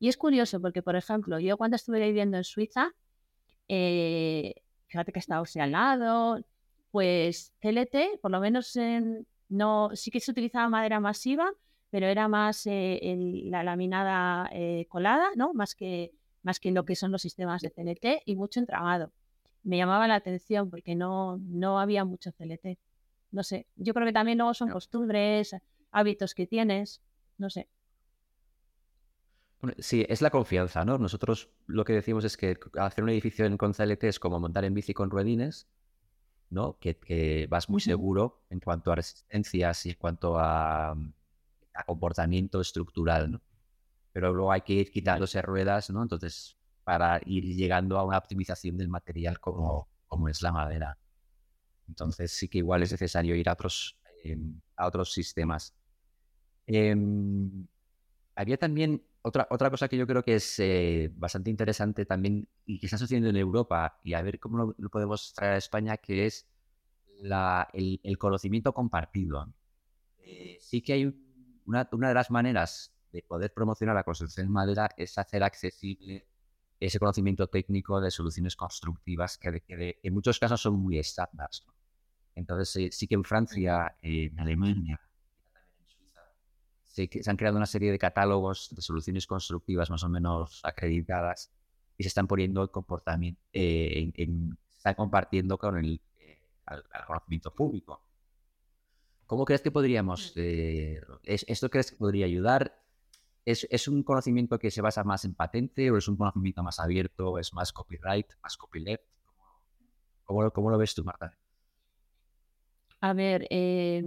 Y 0.00 0.08
es 0.08 0.16
curioso 0.16 0.60
porque, 0.60 0.82
por 0.82 0.96
ejemplo, 0.96 1.38
yo 1.38 1.56
cuando 1.58 1.76
estuve 1.76 2.00
viviendo 2.00 2.38
en 2.38 2.44
Suiza, 2.44 2.94
eh, 3.68 4.54
fíjate 4.86 5.12
que 5.12 5.18
estaba 5.20 5.44
al 5.60 5.70
lado, 5.70 6.40
pues 6.90 7.54
CLT, 7.60 8.18
por 8.20 8.30
lo 8.30 8.40
menos 8.40 8.76
no, 9.50 9.90
sí 9.94 10.10
que 10.10 10.20
se 10.20 10.30
utilizaba 10.30 10.68
madera 10.68 11.00
masiva, 11.00 11.52
pero 11.90 12.06
era 12.06 12.28
más 12.28 12.66
eh, 12.66 13.14
la 13.44 13.62
laminada 13.62 14.48
eh, 14.52 14.86
colada, 14.88 15.28
¿no? 15.36 15.52
Más 15.52 15.74
que, 15.74 16.12
más 16.42 16.60
que 16.60 16.70
lo 16.70 16.84
que 16.86 16.96
son 16.96 17.12
los 17.12 17.20
sistemas 17.22 17.60
de 17.60 17.70
CLT 17.70 18.22
y 18.24 18.36
mucho 18.36 18.58
entramado. 18.58 19.12
Me 19.64 19.76
llamaba 19.76 20.08
la 20.08 20.14
atención 20.14 20.70
porque 20.70 20.94
no, 20.94 21.36
no 21.38 21.78
había 21.78 22.04
mucho 22.06 22.32
CLT. 22.32 22.78
No 23.32 23.42
sé, 23.42 23.66
yo 23.76 23.92
creo 23.92 24.06
que 24.06 24.12
también 24.14 24.38
luego 24.38 24.54
son 24.54 24.70
costumbres, 24.70 25.54
hábitos 25.90 26.34
que 26.34 26.46
tienes, 26.46 27.02
no 27.36 27.50
sé. 27.50 27.68
Sí, 29.78 30.06
es 30.08 30.22
la 30.22 30.30
confianza, 30.30 30.84
¿no? 30.84 30.96
Nosotros 30.98 31.50
lo 31.66 31.84
que 31.84 31.92
decimos 31.92 32.24
es 32.24 32.36
que 32.36 32.58
hacer 32.78 33.04
un 33.04 33.10
edificio 33.10 33.46
con 33.58 33.72
CLT 33.72 34.04
es 34.04 34.18
como 34.18 34.40
montar 34.40 34.64
en 34.64 34.74
bici 34.74 34.94
con 34.94 35.10
ruedines 35.10 35.68
¿no? 36.50 36.78
Que, 36.80 37.46
vas 37.48 37.70
muy 37.70 37.80
seguro 37.80 38.42
en 38.50 38.60
cuanto 38.60 38.92
a 38.92 38.96
resistencias 38.96 39.86
y 39.86 39.90
en 39.90 39.96
cuanto 39.96 40.38
a, 40.38 40.94
comportamiento 41.86 42.60
estructural, 42.60 43.30
¿no? 43.32 43.40
Pero 44.12 44.34
luego 44.34 44.52
hay 44.52 44.60
que 44.60 44.74
ir 44.74 44.90
quitándose 44.90 45.40
ruedas, 45.40 45.88
¿no? 45.90 46.02
Entonces, 46.02 46.58
para 46.84 47.20
ir 47.24 47.44
llegando 47.56 47.98
a 47.98 48.04
una 48.04 48.18
optimización 48.18 48.76
del 48.76 48.88
material 48.88 49.40
como, 49.40 49.88
como 50.06 50.28
es 50.28 50.42
la 50.42 50.52
madera. 50.52 50.98
Entonces, 51.88 52.32
sí 52.32 52.48
que 52.48 52.58
igual 52.58 52.82
es 52.82 52.90
necesario 52.92 53.34
ir 53.34 53.48
a 53.48 53.54
otros, 53.54 53.96
em, 54.24 54.60
a 54.76 54.86
otros 54.86 55.12
sistemas. 55.12 55.74
Em, 56.66 57.66
había 58.34 58.58
también 58.58 59.02
otra, 59.22 59.46
otra 59.50 59.70
cosa 59.70 59.88
que 59.88 59.96
yo 59.96 60.06
creo 60.06 60.22
que 60.22 60.36
es 60.36 60.58
eh, 60.60 61.10
bastante 61.14 61.50
interesante 61.50 62.06
también 62.06 62.48
y 62.64 62.78
que 62.78 62.86
está 62.86 62.98
sucediendo 62.98 63.28
en 63.28 63.36
Europa 63.36 63.98
y 64.02 64.14
a 64.14 64.22
ver 64.22 64.38
cómo 64.38 64.74
lo, 64.76 64.90
podemos 64.90 65.32
traer 65.34 65.54
a 65.54 65.56
España, 65.58 65.96
que 65.98 66.26
es 66.26 66.48
la, 67.18 67.68
el, 67.72 68.18
conocimiento 68.18 68.72
compartido. 68.72 69.52
Eh, 70.18 70.56
sí 70.60 70.82
que 70.82 70.92
hay 70.94 71.14
una, 71.66 71.88
una, 71.92 72.08
de 72.08 72.14
las 72.14 72.30
maneras 72.30 72.94
de 73.12 73.22
poder 73.22 73.52
promocionar 73.52 73.94
la 73.94 74.04
construcción 74.04 74.46
en 74.46 74.52
madera 74.52 74.88
es 74.96 75.18
hacer 75.18 75.42
accesible 75.42 76.26
ese 76.78 76.98
conocimiento 76.98 77.46
técnico 77.48 78.00
de 78.00 78.10
soluciones 78.10 78.56
constructivas 78.56 79.36
que, 79.36 79.98
en 80.02 80.14
muchos 80.14 80.38
casos 80.38 80.62
son 80.62 80.80
muy 80.80 80.98
estándares. 80.98 81.66
Entonces, 82.34 82.96
sí 82.96 83.06
que 83.06 83.16
en 83.16 83.24
Francia, 83.24 83.96
en 84.00 84.38
Alemania, 84.40 84.98
se, 86.90 87.08
han 87.26 87.36
creado 87.36 87.56
una 87.56 87.66
serie 87.66 87.92
de 87.92 87.98
catálogos 87.98 88.74
de 88.74 88.82
soluciones 88.82 89.26
constructivas 89.26 89.90
más 89.90 90.02
o 90.02 90.08
menos 90.08 90.60
acreditadas 90.64 91.52
y 91.96 92.02
se 92.02 92.08
están 92.08 92.26
poniendo 92.26 92.62
el 92.62 92.70
comportamiento, 92.70 93.40
eh, 93.52 94.10
en, 94.16 94.58
se 94.68 94.76
están 94.78 94.94
compartiendo 94.94 95.56
con 95.56 95.78
el 95.78 96.00
eh, 96.18 96.40
al, 96.66 96.82
conocimiento 97.06 97.54
público. 97.54 98.02
¿Cómo 99.26 99.44
crees 99.44 99.60
que 99.60 99.70
podríamos, 99.70 100.32
eh, 100.34 101.00
esto 101.22 101.70
crees 101.70 101.92
que 101.92 101.96
podría 101.96 102.26
ayudar? 102.26 102.82
¿Es, 103.44 103.68
¿Es, 103.70 103.86
un 103.86 104.02
conocimiento 104.02 104.58
que 104.58 104.72
se 104.72 104.82
basa 104.82 105.04
más 105.04 105.24
en 105.24 105.34
patente 105.34 105.90
o 105.92 105.96
es 105.96 106.08
un 106.08 106.16
conocimiento 106.16 106.64
más 106.64 106.80
abierto, 106.80 107.38
es 107.38 107.54
más 107.54 107.72
copyright, 107.72 108.26
más 108.42 108.56
copyleft? 108.56 109.04
¿Cómo, 110.24 110.50
cómo, 110.50 110.70
lo 110.70 110.78
ves 110.78 110.94
tú, 110.94 111.04
Marta? 111.04 111.38
A 113.00 113.12
ver, 113.12 113.46
eh, 113.50 114.02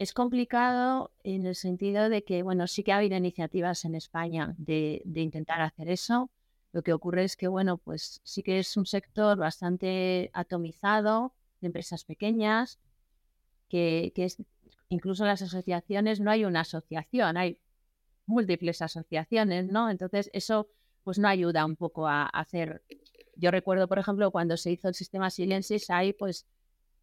es 0.00 0.14
complicado 0.14 1.12
en 1.24 1.44
el 1.44 1.54
sentido 1.54 2.08
de 2.08 2.24
que, 2.24 2.42
bueno, 2.42 2.66
sí 2.66 2.82
que 2.82 2.92
ha 2.92 2.96
habido 2.96 3.18
iniciativas 3.18 3.84
en 3.84 3.94
España 3.94 4.54
de, 4.56 5.02
intentar 5.14 5.60
hacer 5.60 5.90
eso. 5.90 6.30
Lo 6.72 6.82
que 6.82 6.94
ocurre 6.94 7.24
es 7.24 7.36
que, 7.36 7.48
bueno, 7.48 7.76
pues 7.76 8.22
sí 8.24 8.42
que 8.42 8.58
es 8.58 8.78
un 8.78 8.86
sector 8.86 9.36
bastante 9.36 10.30
atomizado, 10.32 11.34
de 11.60 11.66
empresas 11.66 12.04
pequeñas, 12.04 12.80
que, 13.68 14.10
es, 14.16 14.38
incluso 14.88 15.26
las 15.26 15.42
asociaciones, 15.42 16.18
no 16.18 16.30
hay 16.30 16.46
una 16.46 16.60
asociación, 16.60 17.36
hay 17.36 17.60
múltiples 18.24 18.80
asociaciones, 18.80 19.66
¿no? 19.70 19.90
Entonces 19.90 20.30
eso 20.32 20.70
pues 21.04 21.18
no 21.18 21.28
ayuda 21.28 21.66
un 21.66 21.76
poco 21.76 22.08
a, 22.08 22.24
hacer. 22.24 22.82
Yo 23.36 23.50
recuerdo, 23.50 23.86
por 23.86 23.98
ejemplo, 23.98 24.30
cuando 24.30 24.56
se 24.56 24.70
hizo 24.70 24.88
el 24.88 24.94
sistema 24.94 25.28
Silensis, 25.28 25.90
ahí 25.90 26.14
pues 26.14 26.46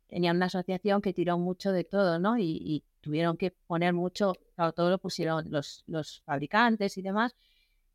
tenían 0.08 0.38
una 0.38 0.48
asociación 0.48 1.02
que 1.02 1.13
tiró 1.13 1.38
mucho 1.38 1.72
de 1.72 1.84
todo, 1.84 2.20
¿no? 2.20 2.38
Y, 2.38 2.84
tuvieron 3.02 3.38
que 3.38 3.52
poner 3.52 3.93
mucho, 3.93 4.34
claro, 4.56 4.74
todo 4.74 4.89
lo 4.89 4.98
pusieron 4.98 5.50
los, 5.50 5.86
fabricantes 6.26 6.98
y 6.98 7.02
demás, 7.02 7.38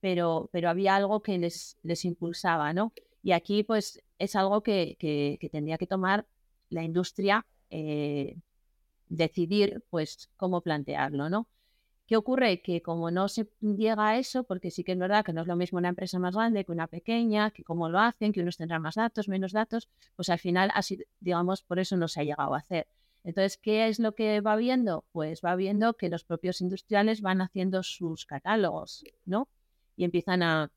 pero, 0.01 0.48
pero 0.53 0.70
había 0.70 0.96
algo 0.96 1.20
que 1.22 1.37
les, 1.38 1.77
les 1.83 2.07
impulsaba, 2.07 2.72
¿no? 2.72 2.94
Y 3.22 3.33
aquí, 3.33 3.62
pues, 3.62 4.03
es 4.18 4.37
algo 4.37 4.62
que, 4.62 4.96
que, 4.98 5.48
tendría 5.51 5.77
que 5.77 5.87
tomar 5.87 6.27
la 6.70 6.83
industria, 6.83 7.46
eh, 7.68 8.38
decidir, 9.09 9.85
pues, 9.90 10.31
cómo 10.37 10.62
plantearlo, 10.62 11.29
¿no? 11.29 11.46
¿Qué 12.06 12.16
ocurre? 12.16 12.60
Que 12.62 12.82
como 12.82 13.10
no 13.10 13.28
se 13.28 13.48
llega 13.60 14.08
a 14.08 14.18
eso, 14.18 14.44
porque 14.44 14.70
sí 14.70 14.84
que 14.84 14.92
es 14.92 14.98
verdad 14.98 15.24
que 15.24 15.32
no 15.32 15.42
es 15.42 15.46
lo 15.46 15.56
mismo 15.56 15.78
una 15.78 15.88
empresa 15.88 16.18
más 16.18 16.34
grande 16.34 16.64
que 16.64 16.72
una 16.72 16.88
pequeña, 16.88 17.50
que 17.50 17.64
cómo 17.64 17.88
lo 17.88 17.98
hacen, 18.00 18.32
que 18.32 18.42
unos 18.42 18.56
tendrán 18.56 18.82
más 18.82 18.96
datos, 18.96 19.28
menos 19.28 19.52
datos, 19.52 19.88
pues 20.16 20.28
al 20.28 20.38
final, 20.38 20.70
así, 20.74 20.98
digamos, 21.20 21.62
por 21.62 21.78
eso 21.78 21.96
no 21.96 22.08
se 22.08 22.20
ha 22.20 22.24
llegado 22.24 22.54
a 22.54 22.58
hacer. 22.58 22.88
Entonces, 23.24 23.56
¿qué 23.56 23.88
es 23.88 23.98
lo 24.00 24.14
que 24.14 24.40
va 24.40 24.56
viendo? 24.56 25.04
Pues 25.12 25.42
va 25.44 25.54
viendo 25.54 25.94
que 25.94 26.08
los 26.08 26.24
propios 26.24 26.60
industriales 26.60 27.20
van 27.20 27.40
haciendo 27.40 27.82
sus 27.82 28.26
catálogos, 28.26 29.04
¿no? 29.24 29.48
Y 29.96 30.04
empiezan 30.04 30.42
a, 30.42 30.72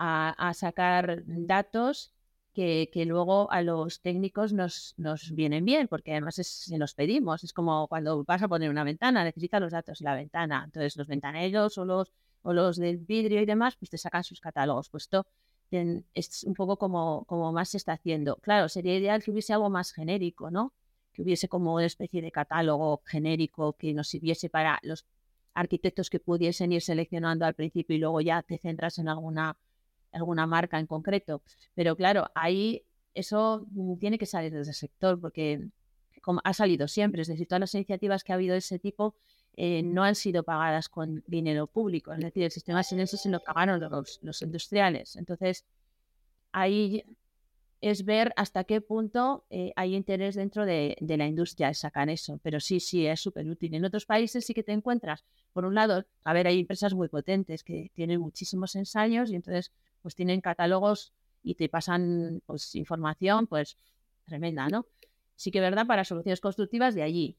a, 0.00 0.54
sacar 0.54 1.22
datos 1.26 2.12
que, 2.52 2.90
que, 2.92 3.04
luego 3.06 3.50
a 3.52 3.62
los 3.62 4.00
técnicos 4.00 4.52
nos, 4.52 4.94
nos 4.96 5.32
vienen 5.32 5.64
bien, 5.64 5.88
porque 5.88 6.12
además 6.12 6.34
se 6.36 6.78
los 6.78 6.94
pedimos. 6.94 7.44
Es 7.44 7.52
como 7.52 7.86
cuando 7.88 8.24
vas 8.24 8.42
a 8.42 8.48
poner 8.48 8.70
una 8.70 8.84
ventana, 8.84 9.24
necesitas 9.24 9.60
los 9.60 9.72
datos 9.72 9.98
de 9.98 10.04
la 10.04 10.14
ventana. 10.14 10.62
Entonces, 10.64 10.96
los 10.96 11.06
ventaneros 11.06 11.78
o 11.78 11.84
los, 11.84 12.12
o 12.42 12.52
los 12.52 12.76
del 12.76 12.98
vidrio 12.98 13.40
y 13.40 13.46
demás, 13.46 13.76
pues 13.76 13.90
te 13.90 13.98
sacan 13.98 14.24
sus 14.24 14.40
catálogos. 14.40 14.88
Pues 14.90 15.04
esto 15.04 15.26
es 15.70 16.44
un 16.44 16.54
poco 16.54 16.76
como, 16.76 17.24
como 17.26 17.52
más 17.52 17.70
se 17.70 17.76
está 17.76 17.92
haciendo. 17.92 18.36
Claro, 18.36 18.68
sería 18.68 18.96
ideal 18.96 19.22
que 19.22 19.30
hubiese 19.30 19.52
algo 19.52 19.70
más 19.70 19.92
genérico, 19.92 20.50
¿no? 20.50 20.72
que 21.12 21.22
hubiese 21.22 21.48
como 21.48 21.74
una 21.74 21.86
especie 21.86 22.22
de 22.22 22.30
catálogo 22.30 23.02
genérico 23.04 23.74
que 23.74 23.94
nos 23.94 24.08
sirviese 24.08 24.48
para 24.48 24.78
los 24.82 25.06
arquitectos 25.54 26.10
que 26.10 26.20
pudiesen 26.20 26.72
ir 26.72 26.82
seleccionando 26.82 27.44
al 27.44 27.54
principio 27.54 27.96
y 27.96 27.98
luego 27.98 28.20
ya 28.20 28.42
te 28.42 28.58
centras 28.58 28.98
en 28.98 29.08
alguna, 29.08 29.56
alguna 30.12 30.46
marca 30.46 30.78
en 30.78 30.86
concreto. 30.86 31.42
Pero 31.74 31.96
claro, 31.96 32.30
ahí 32.34 32.84
eso 33.14 33.66
mm, 33.70 33.96
tiene 33.96 34.18
que 34.18 34.26
salir 34.26 34.52
desde 34.52 34.70
el 34.70 34.76
sector 34.76 35.20
porque 35.20 35.68
como 36.22 36.40
ha 36.44 36.52
salido 36.52 36.86
siempre, 36.88 37.22
es 37.22 37.28
decir, 37.28 37.46
todas 37.46 37.60
las 37.60 37.74
iniciativas 37.74 38.24
que 38.24 38.32
ha 38.32 38.34
habido 38.34 38.52
de 38.52 38.58
ese 38.58 38.78
tipo 38.78 39.14
eh, 39.56 39.82
no 39.82 40.04
han 40.04 40.14
sido 40.14 40.42
pagadas 40.42 40.88
con 40.88 41.24
dinero 41.26 41.66
público, 41.66 42.12
es 42.12 42.20
decir, 42.20 42.44
el 42.44 42.50
sistema 42.50 42.82
silencio 42.82 43.18
se 43.18 43.30
lo 43.30 43.40
pagaron 43.40 43.80
los, 43.80 44.20
los 44.22 44.42
industriales. 44.42 45.16
Entonces, 45.16 45.64
ahí 46.52 47.04
es 47.80 48.04
ver 48.04 48.32
hasta 48.36 48.64
qué 48.64 48.80
punto 48.80 49.44
eh, 49.50 49.72
hay 49.74 49.94
interés 49.94 50.34
dentro 50.34 50.66
de, 50.66 50.96
la 51.00 51.26
industria, 51.26 51.72
sacan 51.72 52.10
eso. 52.10 52.38
Pero 52.42 52.60
sí, 52.60 52.78
sí, 52.78 53.06
es 53.06 53.20
súper 53.20 53.48
útil. 53.48 53.74
En 53.74 53.84
otros 53.84 54.04
países 54.04 54.44
sí 54.44 54.52
que 54.54 54.62
te 54.62 54.72
encuentras, 54.72 55.24
por 55.52 55.64
un 55.64 55.74
lado, 55.74 56.04
a 56.24 56.32
ver, 56.32 56.46
hay 56.46 56.60
empresas 56.60 56.94
muy 56.94 57.08
potentes 57.08 57.64
que 57.64 57.90
tienen 57.94 58.20
muchísimos 58.20 58.76
ensayos 58.76 59.30
y 59.30 59.36
entonces 59.36 59.72
pues 60.02 60.14
tienen 60.14 60.40
catálogos 60.40 61.12
y 61.42 61.54
te 61.54 61.68
pasan 61.68 62.42
pues 62.46 62.74
información 62.74 63.46
pues 63.46 63.76
tremenda, 64.24 64.68
¿no? 64.68 64.86
Sí 65.36 65.50
que 65.50 65.60
verdad 65.60 65.86
para 65.86 66.04
soluciones 66.04 66.40
constructivas 66.40 66.94
de 66.94 67.02
allí. 67.02 67.36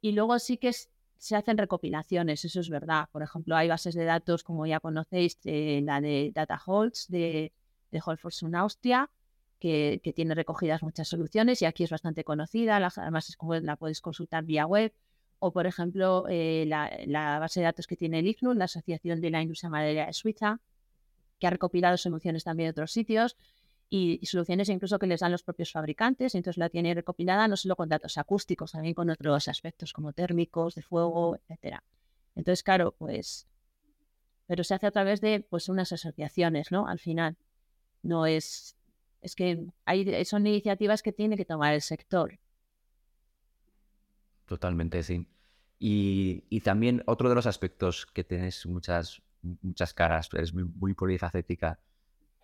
Y 0.00 0.12
luego 0.12 0.38
sí 0.38 0.56
que 0.56 0.72
se 1.18 1.36
hacen 1.36 1.58
recopilaciones, 1.58 2.44
eso 2.44 2.60
es 2.60 2.70
verdad. 2.70 3.08
Por 3.12 3.22
ejemplo, 3.22 3.56
hay 3.56 3.68
bases 3.68 3.94
de 3.94 4.04
datos, 4.04 4.42
como 4.42 4.66
ya 4.66 4.80
conocéis, 4.80 5.38
la 5.44 6.00
de 6.00 6.32
Data 6.34 6.60
Holtz 6.64 7.08
de, 7.08 7.52
de 7.90 8.02
Austria, 8.54 9.10
que, 9.58 10.12
tiene 10.14 10.34
recogidas 10.34 10.82
muchas 10.82 11.08
soluciones 11.08 11.62
y 11.62 11.64
aquí 11.64 11.84
es 11.84 11.90
bastante 11.90 12.24
conocida, 12.24 12.76
además 12.76 13.28
es 13.28 13.36
como 13.36 13.54
la 13.54 13.76
puedes 13.76 14.00
consultar 14.00 14.44
vía 14.44 14.66
web. 14.66 14.92
O, 15.38 15.52
por 15.52 15.66
ejemplo, 15.66 16.24
eh, 16.28 16.64
la, 16.66 17.38
base 17.38 17.60
de 17.60 17.64
datos 17.64 17.86
que 17.86 17.96
tiene 17.96 18.20
el 18.20 18.26
ICNU, 18.26 18.54
la 18.54 18.64
Asociación 18.64 19.20
de 19.20 19.30
la 19.30 19.42
Industria 19.42 19.68
Madera 19.68 20.06
de 20.06 20.12
Suiza, 20.14 20.60
que 21.38 21.46
ha 21.46 21.50
recopilado 21.50 21.96
soluciones 21.96 22.44
también 22.44 22.68
de 22.68 22.70
otros 22.70 22.92
sitios 22.92 23.36
y, 23.88 24.24
soluciones 24.26 24.68
incluso 24.68 24.98
que 24.98 25.06
les 25.06 25.20
dan 25.20 25.32
los 25.32 25.42
propios 25.42 25.72
fabricantes. 25.72 26.34
Entonces 26.34 26.58
la 26.58 26.68
tiene 26.68 26.94
recopilada 26.94 27.48
no 27.48 27.56
solo 27.56 27.76
con 27.76 27.88
datos 27.88 28.18
acústicos, 28.18 28.72
también 28.72 28.94
con 28.94 29.10
otros 29.10 29.48
aspectos 29.48 29.92
como 29.92 30.12
térmicos, 30.12 30.74
de 30.74 30.82
fuego, 30.82 31.36
etcétera. 31.36 31.84
Entonces, 32.34 32.62
claro, 32.62 32.94
pues, 32.98 33.46
pero 34.46 34.64
se 34.64 34.74
hace 34.74 34.86
a 34.86 34.90
través 34.90 35.20
de 35.20 35.40
pues 35.40 35.68
unas 35.68 35.92
asociaciones, 35.92 36.70
¿no? 36.70 36.86
Al 36.86 36.98
final, 36.98 37.36
no 38.02 38.26
es 38.26 38.76
es 39.26 39.34
que 39.34 39.66
hay, 39.84 40.24
son 40.24 40.46
iniciativas 40.46 41.02
que 41.02 41.12
tiene 41.12 41.36
que 41.36 41.44
tomar 41.44 41.74
el 41.74 41.82
sector. 41.82 42.38
Totalmente, 44.46 45.02
sí. 45.02 45.26
Y, 45.78 46.60
también 46.60 47.02
otro 47.06 47.28
de 47.28 47.34
los 47.34 47.46
aspectos 47.46 48.06
que 48.06 48.22
tienes 48.22 48.64
muchas, 48.66 49.22
muchas 49.42 49.94
caras, 49.94 50.28
es 50.34 50.52
muy, 50.52 50.64
muy 50.64 50.94
polifacética, 50.94 51.78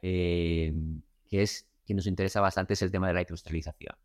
eh, 0.00 0.72
que 1.28 1.42
es 1.42 1.68
que 1.84 1.94
nos 1.94 2.06
interesa 2.06 2.40
bastante 2.40 2.74
es 2.74 2.82
el 2.82 2.90
tema 2.90 3.08
de 3.08 3.14
la 3.14 3.20
industrialización. 3.22 3.96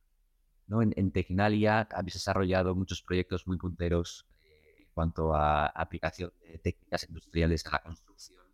¿no? 0.67 0.81
En, 0.81 0.93
en 0.97 1.11
Tecnalia 1.11 1.87
habéis 1.91 2.15
desarrollado 2.15 2.75
muchos 2.75 3.01
proyectos 3.01 3.47
muy 3.47 3.57
punteros 3.57 4.27
eh, 4.43 4.75
en 4.79 4.87
cuanto 4.93 5.33
a 5.33 5.67
aplicación 5.67 6.31
de 6.41 6.57
técnicas 6.57 7.07
industriales 7.07 7.65
a 7.67 7.71
la 7.71 7.83
construcción 7.83 8.47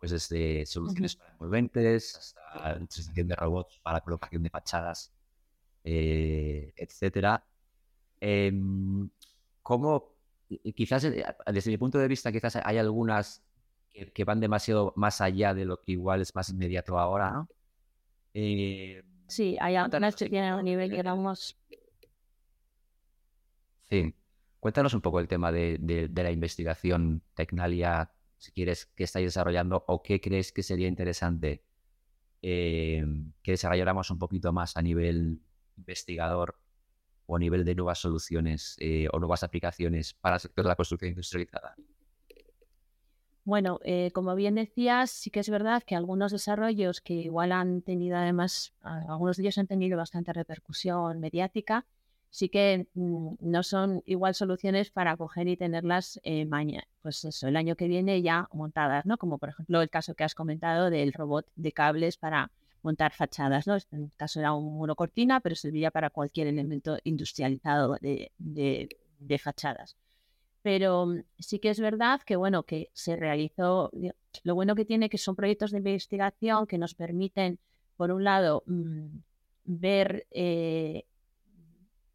pues 0.00 0.12
desde 0.12 0.64
soluciones 0.64 1.14
para 1.14 1.32
envolventes 1.32 2.16
hasta 2.16 2.82
utilización 2.82 3.28
de 3.28 3.36
robots 3.36 3.78
para 3.82 4.00
colocación 4.00 4.42
de 4.42 4.48
fachadas, 4.48 5.12
eh, 5.84 6.72
etcétera. 6.74 7.44
Em, 8.18 9.10
¿Cómo, 9.62 10.16
quizás 10.74 11.04
eh, 11.04 11.22
desde 11.52 11.70
mi 11.70 11.76
punto 11.76 11.98
de 11.98 12.08
vista, 12.08 12.32
quizás 12.32 12.56
hay 12.56 12.78
algunas 12.78 13.42
que, 14.12 14.24
van 14.24 14.40
demasiado 14.40 14.92
más 14.96 15.20
allá 15.20 15.54
de 15.54 15.64
lo 15.64 15.80
que 15.80 15.92
igual 15.92 16.20
es 16.20 16.34
más 16.34 16.48
inmediato 16.50 16.98
ahora, 16.98 17.30
¿no? 17.30 17.48
Eh, 18.34 19.02
sí, 19.26 19.56
hay 19.60 19.76
algunas 19.76 20.16
que 20.16 20.28
tienen 20.28 20.54
un 20.54 20.64
nivel, 20.64 20.90
digamos... 20.90 21.56
Sí. 23.88 24.14
Cuéntanos 24.60 24.94
un 24.94 25.00
poco 25.00 25.20
el 25.20 25.26
tema 25.26 25.50
de, 25.50 25.78
de 25.80 26.22
la 26.22 26.30
investigación 26.30 27.22
Tecnalia 27.34 28.12
si 28.40 28.52
quieres, 28.52 28.86
que 28.86 29.04
estáis 29.04 29.26
desarrollando 29.26 29.84
o 29.86 30.02
qué 30.02 30.20
crees 30.20 30.50
que 30.50 30.62
sería 30.62 30.88
interesante 30.88 31.62
eh, 32.40 33.04
que 33.42 33.52
desarrolláramos 33.52 34.10
un 34.10 34.18
poquito 34.18 34.50
más 34.52 34.78
a 34.78 34.82
nivel 34.82 35.42
investigador 35.76 36.58
o 37.26 37.36
a 37.36 37.38
nivel 37.38 37.66
de 37.66 37.74
nuevas 37.74 37.98
soluciones 37.98 38.76
eh, 38.80 39.08
o 39.12 39.18
nuevas 39.18 39.42
aplicaciones 39.42 40.14
para 40.14 40.36
el 40.36 40.40
sector 40.40 40.64
de 40.64 40.68
la 40.70 40.74
construcción 40.74 41.10
industrializada. 41.10 41.76
Bueno, 43.50 43.80
eh, 43.82 44.12
como 44.12 44.36
bien 44.36 44.54
decías, 44.54 45.10
sí 45.10 45.32
que 45.32 45.40
es 45.40 45.50
verdad 45.50 45.82
que 45.82 45.96
algunos 45.96 46.30
desarrollos 46.30 47.00
que 47.00 47.14
igual 47.14 47.50
han 47.50 47.82
tenido 47.82 48.16
además, 48.16 48.72
algunos 48.80 49.36
de 49.36 49.42
ellos 49.42 49.58
han 49.58 49.66
tenido 49.66 49.98
bastante 49.98 50.32
repercusión 50.32 51.18
mediática, 51.18 51.84
sí 52.30 52.48
que 52.48 52.86
mm, 52.94 53.34
no 53.40 53.64
son 53.64 54.04
igual 54.06 54.36
soluciones 54.36 54.92
para 54.92 55.16
coger 55.16 55.48
y 55.48 55.56
tenerlas 55.56 56.20
eh, 56.22 56.48
pues 57.02 57.24
eso, 57.24 57.48
el 57.48 57.56
año 57.56 57.74
que 57.74 57.88
viene 57.88 58.22
ya 58.22 58.48
montadas, 58.52 59.04
¿no? 59.04 59.18
Como 59.18 59.38
por 59.38 59.48
ejemplo 59.48 59.82
el 59.82 59.90
caso 59.90 60.14
que 60.14 60.22
has 60.22 60.36
comentado 60.36 60.88
del 60.88 61.12
robot 61.12 61.50
de 61.56 61.72
cables 61.72 62.18
para 62.18 62.52
montar 62.82 63.12
fachadas, 63.12 63.66
¿no? 63.66 63.72
En 63.72 64.04
este 64.04 64.16
caso 64.16 64.38
era 64.38 64.52
un 64.52 64.74
muro 64.74 64.94
cortina, 64.94 65.40
pero 65.40 65.56
servía 65.56 65.90
para 65.90 66.10
cualquier 66.10 66.46
elemento 66.46 66.98
industrializado 67.02 67.96
de, 68.00 68.30
fachadas. 69.40 69.96
Pero 70.62 71.06
mm, 71.06 71.22
sí 71.38 71.58
que 71.58 71.70
es 71.70 71.80
verdad 71.80 72.20
que, 72.22 72.36
bueno, 72.36 72.64
que 72.64 72.90
se 72.92 73.16
realizó, 73.16 73.90
lo 74.44 74.54
bueno 74.54 74.74
que 74.74 74.84
tiene 74.84 75.08
que 75.10 75.18
son 75.18 75.36
proyectos 75.36 75.70
de 75.70 75.78
investigación 75.78 76.66
que 76.66 76.78
nos 76.78 76.94
permiten, 76.94 77.58
por 77.96 78.10
un 78.12 78.24
lado, 78.24 78.62
mm, 78.66 79.06
ver 79.64 80.26
eh, 80.30 81.04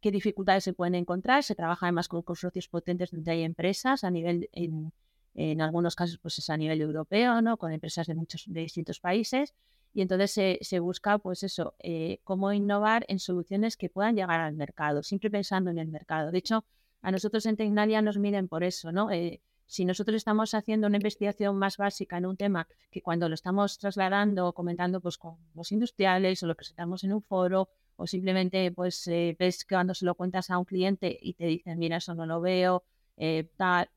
qué 0.00 0.10
dificultades 0.10 0.64
se 0.64 0.72
pueden 0.72 0.94
encontrar. 0.94 1.42
Se 1.42 1.54
trabaja 1.54 1.86
además 1.86 2.08
con 2.08 2.22
consorcios 2.22 2.68
potentes 2.68 3.10
donde 3.10 3.30
hay 3.30 3.42
empresas 3.42 4.04
a 4.04 4.10
nivel, 4.10 4.48
en, 4.52 4.92
en 5.34 5.60
algunos 5.60 5.94
casos, 5.94 6.18
pues 6.18 6.38
es 6.38 6.50
a 6.50 6.56
nivel 6.56 6.80
europeo, 6.80 7.42
¿no? 7.42 7.56
Con 7.56 7.72
empresas 7.72 8.06
de 8.06 8.14
muchos, 8.14 8.44
de 8.46 8.60
distintos 8.60 9.00
países. 9.00 9.54
Y 9.96 10.02
entonces 10.02 10.58
se, 10.60 10.78
busca, 10.78 11.16
pues 11.18 11.42
eso, 11.42 11.74
eh, 11.78 12.20
cómo 12.22 12.52
innovar 12.52 13.06
en 13.08 13.18
soluciones 13.18 13.78
que 13.78 13.88
puedan 13.88 14.14
llegar 14.14 14.40
al 14.40 14.54
mercado, 14.54 15.02
siempre 15.02 15.30
pensando 15.30 15.70
en 15.70 15.78
el 15.78 15.88
mercado. 15.88 16.30
De 16.30 16.36
hecho, 16.36 16.66
a 17.02 17.10
nosotros 17.10 17.46
en 17.46 17.56
Tecnalia 17.56 18.02
nos 18.02 18.18
miden 18.18 18.48
por 18.48 18.64
eso, 18.64 18.92
¿no? 18.92 19.10
Eh, 19.10 19.40
si 19.66 19.84
nosotros 19.84 20.16
estamos 20.16 20.54
haciendo 20.54 20.86
una 20.86 20.96
investigación 20.96 21.58
más 21.58 21.76
básica 21.76 22.18
en 22.18 22.26
un 22.26 22.36
tema 22.36 22.68
que 22.90 23.02
cuando 23.02 23.28
lo 23.28 23.34
estamos 23.34 23.78
trasladando 23.78 24.48
o 24.48 24.52
comentando 24.52 25.00
pues, 25.00 25.18
con 25.18 25.36
los 25.54 25.72
industriales 25.72 26.42
o 26.42 26.46
lo 26.46 26.54
presentamos 26.54 27.02
en 27.04 27.12
un 27.12 27.22
foro 27.22 27.68
o 27.96 28.06
simplemente 28.06 28.70
pues 28.70 29.06
eh, 29.08 29.36
ves 29.38 29.66
cuando 29.68 29.94
se 29.94 30.04
lo 30.04 30.14
cuentas 30.14 30.50
a 30.50 30.58
un 30.58 30.64
cliente 30.64 31.18
y 31.20 31.34
te 31.34 31.46
dicen, 31.46 31.78
mira, 31.78 31.96
eso 31.96 32.14
no 32.14 32.26
lo 32.26 32.40
veo, 32.40 32.84
eh, 33.16 33.48
tal, 33.56 33.88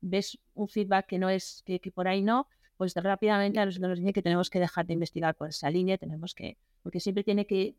ves 0.00 0.38
un 0.54 0.68
feedback 0.68 1.06
que 1.06 1.18
no 1.18 1.28
es, 1.28 1.62
que, 1.66 1.80
por 1.92 2.08
ahí 2.08 2.22
no, 2.22 2.48
pues 2.76 2.94
rápidamente 2.94 3.58
a 3.58 3.66
nosotros 3.66 3.90
nos 3.90 3.98
dice 3.98 4.12
que 4.12 4.22
tenemos 4.22 4.48
que 4.48 4.60
dejar 4.60 4.86
de 4.86 4.94
investigar 4.94 5.34
por 5.34 5.48
esa 5.48 5.70
línea, 5.70 5.98
tenemos 5.98 6.34
que, 6.34 6.56
porque 6.82 7.00
siempre 7.00 7.24
tiene 7.24 7.46
que 7.46 7.74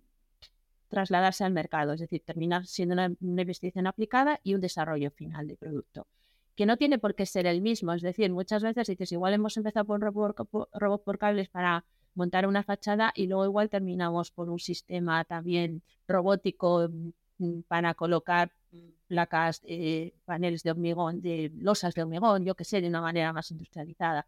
trasladarse 0.90 1.44
al 1.44 1.54
mercado, 1.54 1.94
es 1.94 2.02
decir, 2.02 2.22
terminar 2.26 2.66
siendo 2.66 2.94
una, 2.94 3.06
investigación 3.22 3.88
aplicada 3.88 4.40
y 4.44 4.56
un 4.56 4.62
desarrollo 4.62 5.12
final 5.12 5.48
de 5.48 5.56
producto. 5.56 6.08
que 6.56 6.66
no 6.66 6.76
tiene 6.76 7.00
por 7.00 7.16
qué 7.16 7.26
ser 7.26 7.48
el 7.48 7.62
mismo. 7.62 7.94
Es 7.94 8.02
decir, 8.02 8.30
muchas 8.32 8.62
veces 8.64 8.88
dices, 8.88 9.14
igual 9.14 9.34
hemos 9.34 9.56
empezado 9.56 9.86
por 9.86 9.96
un 9.96 10.02
robot 10.02 11.04
por 11.06 11.18
cables 11.18 11.48
para 11.48 11.86
montar 12.16 12.48
una 12.48 12.64
fachada 12.64 13.14
y 13.16 13.28
luego 13.28 13.46
igual 13.46 13.70
terminamos 13.70 14.32
por 14.32 14.50
un 14.50 14.60
sistema 14.60 15.24
también 15.24 15.82
robótico 16.06 16.90
mm, 17.38 17.62
para 17.68 17.94
colocar 17.94 18.52
placas, 19.08 19.62
eh, 19.64 20.14
paneles 20.26 20.64
de 20.64 20.72
hormigón, 20.72 21.22
de 21.22 21.52
losas 21.58 21.94
de 21.96 22.04
hormigón, 22.04 22.46
yo 22.46 22.56
que 22.56 22.64
sé, 22.64 22.82
de 22.82 22.88
una 22.90 23.02
manera 23.02 23.34
más 23.34 23.52
industrializada. 23.52 24.28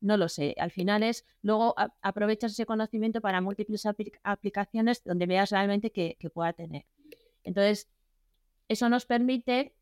No 0.00 0.16
lo 0.16 0.28
sé. 0.28 0.54
Al 0.58 0.70
final 0.70 1.02
es, 1.02 1.26
luego 1.42 1.74
aprovechas 2.00 2.52
ese 2.52 2.66
conocimiento 2.66 3.20
para 3.20 3.40
múltiples 3.40 3.84
aplicaciones 4.22 5.04
donde 5.04 5.26
veas 5.26 5.50
realmente 5.50 5.92
que, 5.92 6.16
pueda 6.32 6.52
tener. 6.52 6.86
Entonces, 7.44 7.88
eso 8.68 8.88
nos 8.88 9.04
permite 9.04 9.74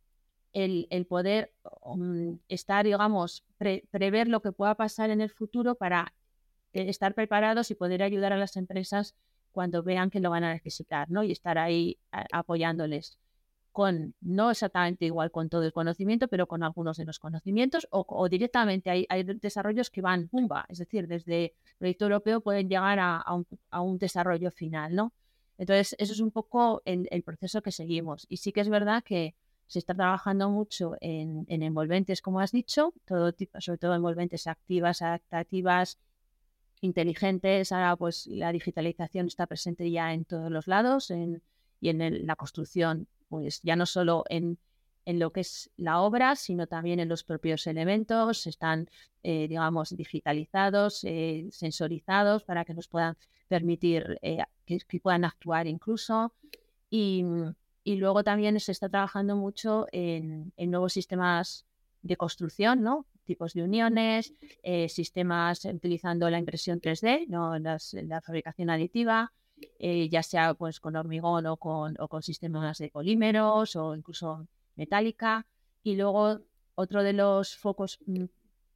el, 0.53 1.07
poder 1.09 1.53
mm, 1.85 2.35
estar, 2.49 2.85
digamos, 2.85 3.45
prever 3.59 4.29
lo 4.29 4.43
que 4.43 4.53
pueda 4.53 4.75
pasar 4.75 5.11
en 5.11 5.21
el 5.21 5.31
futuro 5.31 5.77
para 5.77 6.15
eh, 6.73 6.89
estar 6.89 7.15
preparados 7.15 7.71
y 7.71 7.75
poder 7.75 8.03
ayudar 8.03 8.33
a 8.33 8.39
las 8.39 8.57
empresas 8.57 9.15
cuando 9.53 9.83
vean 9.83 10.11
que 10.11 10.21
lo 10.21 10.31
van 10.31 10.45
a 10.45 10.53
necesitar, 10.53 11.11
¿no? 11.11 11.23
Y 11.23 11.33
estar 11.33 11.59
ahí 11.59 11.99
apoyándoles 12.33 13.19
con, 13.73 14.15
no 14.21 14.51
exactamente 14.51 15.05
igual 15.05 15.31
con 15.31 15.49
todo 15.49 15.63
el 15.63 15.73
conocimiento, 15.73 16.29
pero 16.29 16.47
con 16.47 16.63
algunos 16.63 16.97
de 16.97 17.05
los 17.05 17.19
conocimientos, 17.19 17.87
o, 17.91 18.29
directamente 18.29 18.91
hay, 18.91 19.07
hay, 19.09 19.23
desarrollos 19.23 19.91
que 19.91 20.01
van 20.01 20.29
pumba, 20.29 20.67
es 20.69 20.79
decir, 20.79 21.07
desde 21.07 21.45
el 21.45 21.53
proyecto 21.79 22.05
europeo 22.07 22.41
pueden 22.41 22.69
llegar 22.69 22.99
a, 23.01 23.25
un, 23.81 23.99
desarrollo 23.99 24.51
final, 24.51 24.95
¿no? 24.95 25.13
Entonces, 25.59 25.97
eso 25.99 26.13
es 26.13 26.21
un 26.21 26.31
poco 26.31 26.83
el, 26.85 27.23
proceso 27.23 27.63
que 27.63 27.73
seguimos. 27.73 28.27
Y 28.29 28.37
sí 28.39 28.53
que 28.53 28.61
es 28.61 28.69
verdad 28.69 29.03
que 29.03 29.35
se 29.67 29.81
está 29.81 29.95
trabajando 29.95 30.51
mucho 30.51 30.97
en, 31.01 31.47
envolventes, 31.49 32.23
como 32.23 32.41
has 32.41 32.53
dicho, 32.53 32.95
todo 33.05 33.33
tipo, 33.33 33.61
sobre 33.61 33.79
todo 33.79 33.95
envolventes 33.95 34.47
activas, 34.47 35.03
adaptativas, 35.03 35.99
inteligentes. 36.81 37.73
Ahora, 37.73 37.97
pues 37.97 38.27
la 38.29 38.53
digitalización 38.53 39.27
está 39.27 39.47
presente 39.47 39.91
ya 39.91 40.15
en 40.15 40.25
todos 40.25 40.51
los 40.51 40.69
lados 40.69 41.11
y 41.81 41.89
en 41.89 42.27
la 42.27 42.37
construcción 42.37 43.09
pues 43.29 43.61
ya 43.63 43.77
no 43.77 43.87
solo 43.87 44.25
en, 44.29 44.59
lo 45.07 45.33
que 45.33 45.41
es 45.41 45.71
la 45.77 46.01
obra, 46.01 46.37
sino 46.37 46.67
también 46.67 47.01
en 47.01 47.09
los 47.09 47.25
propios 47.25 47.67
elementos, 47.67 48.47
están, 48.47 48.91
eh, 49.23 49.49
digamos, 49.49 49.97
digitalizados, 49.97 51.03
eh, 51.05 51.49
sensorizados 51.51 52.45
para 52.45 52.67
que 52.67 52.75
nos 52.75 52.89
puedan 52.89 53.17
permitir 53.49 54.19
eh, 54.21 54.43
que, 54.67 54.79
puedan 55.01 55.25
actuar 55.25 55.67
incluso. 55.67 56.35
Y, 56.91 57.25
luego 57.87 58.23
también 58.23 58.61
se 58.61 58.73
está 58.73 58.91
trabajando 58.91 59.35
mucho 59.35 59.87
en, 59.93 60.53
nuevos 60.59 60.93
sistemas 60.93 61.65
de 62.03 62.17
construcción, 62.17 62.83
¿no? 62.83 63.07
tipos 63.25 63.55
de 63.55 63.63
uniones, 63.63 64.35
sistemas 64.89 65.65
utilizando 65.65 66.29
la 66.29 66.39
impresión 66.39 66.81
3D, 66.81 67.29
¿no? 67.29 67.59
la 67.59 68.21
fabricación 68.21 68.69
aditiva, 68.69 69.33
eh, 69.79 70.09
ya 70.09 70.23
sea 70.23 70.55
pues 70.55 70.81
con 70.81 70.97
hormigón 70.97 71.47
o 71.47 71.57
con, 71.57 71.97
o 72.01 72.09
con 72.09 72.23
sistemas 72.23 72.79
de 72.79 72.91
polímeros 72.91 73.77
o 73.77 73.95
incluso 73.95 74.47
metálica. 74.77 75.47
Y 75.83 75.97
luego 75.97 76.41
otro 76.75 77.03
de 77.03 77.13
los 77.13 77.57
focos 77.57 77.99
mm, 78.07 78.25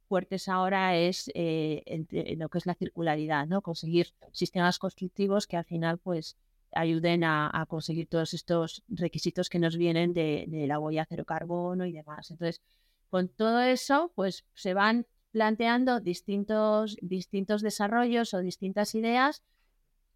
fuertes 0.07 0.47
ahora 0.47 0.97
es 0.97 1.31
eh, 1.33 1.83
en, 1.85 2.39
lo 2.39 2.49
que 2.49 2.57
es 2.57 2.65
la 2.65 2.75
circularidad, 2.75 3.47
¿no? 3.47 3.61
Conseguir 3.61 4.13
sistemas 4.31 4.79
constructivos 4.79 5.47
que 5.47 5.57
al 5.57 5.65
final 5.65 5.97
pues 5.97 6.37
ayuden 6.71 7.23
a, 7.23 7.65
conseguir 7.69 8.07
todos 8.07 8.33
estos 8.33 8.83
requisitos 8.87 9.49
que 9.49 9.59
nos 9.59 9.77
vienen 9.77 10.13
de, 10.13 10.45
de, 10.47 10.65
la 10.67 10.79
huella 10.79 11.05
cero 11.07 11.23
carbono 11.25 11.85
y 11.85 11.91
demás. 11.91 12.31
Entonces, 12.31 12.61
con 13.09 13.29
todo 13.29 13.61
eso, 13.61 14.11
pues 14.15 14.43
se 14.53 14.73
van 14.73 15.05
planteando 15.31 15.99
distintos, 15.99 16.97
distintos 17.01 17.61
desarrollos 17.61 18.33
o 18.33 18.39
distintas 18.39 18.95
ideas 18.95 19.43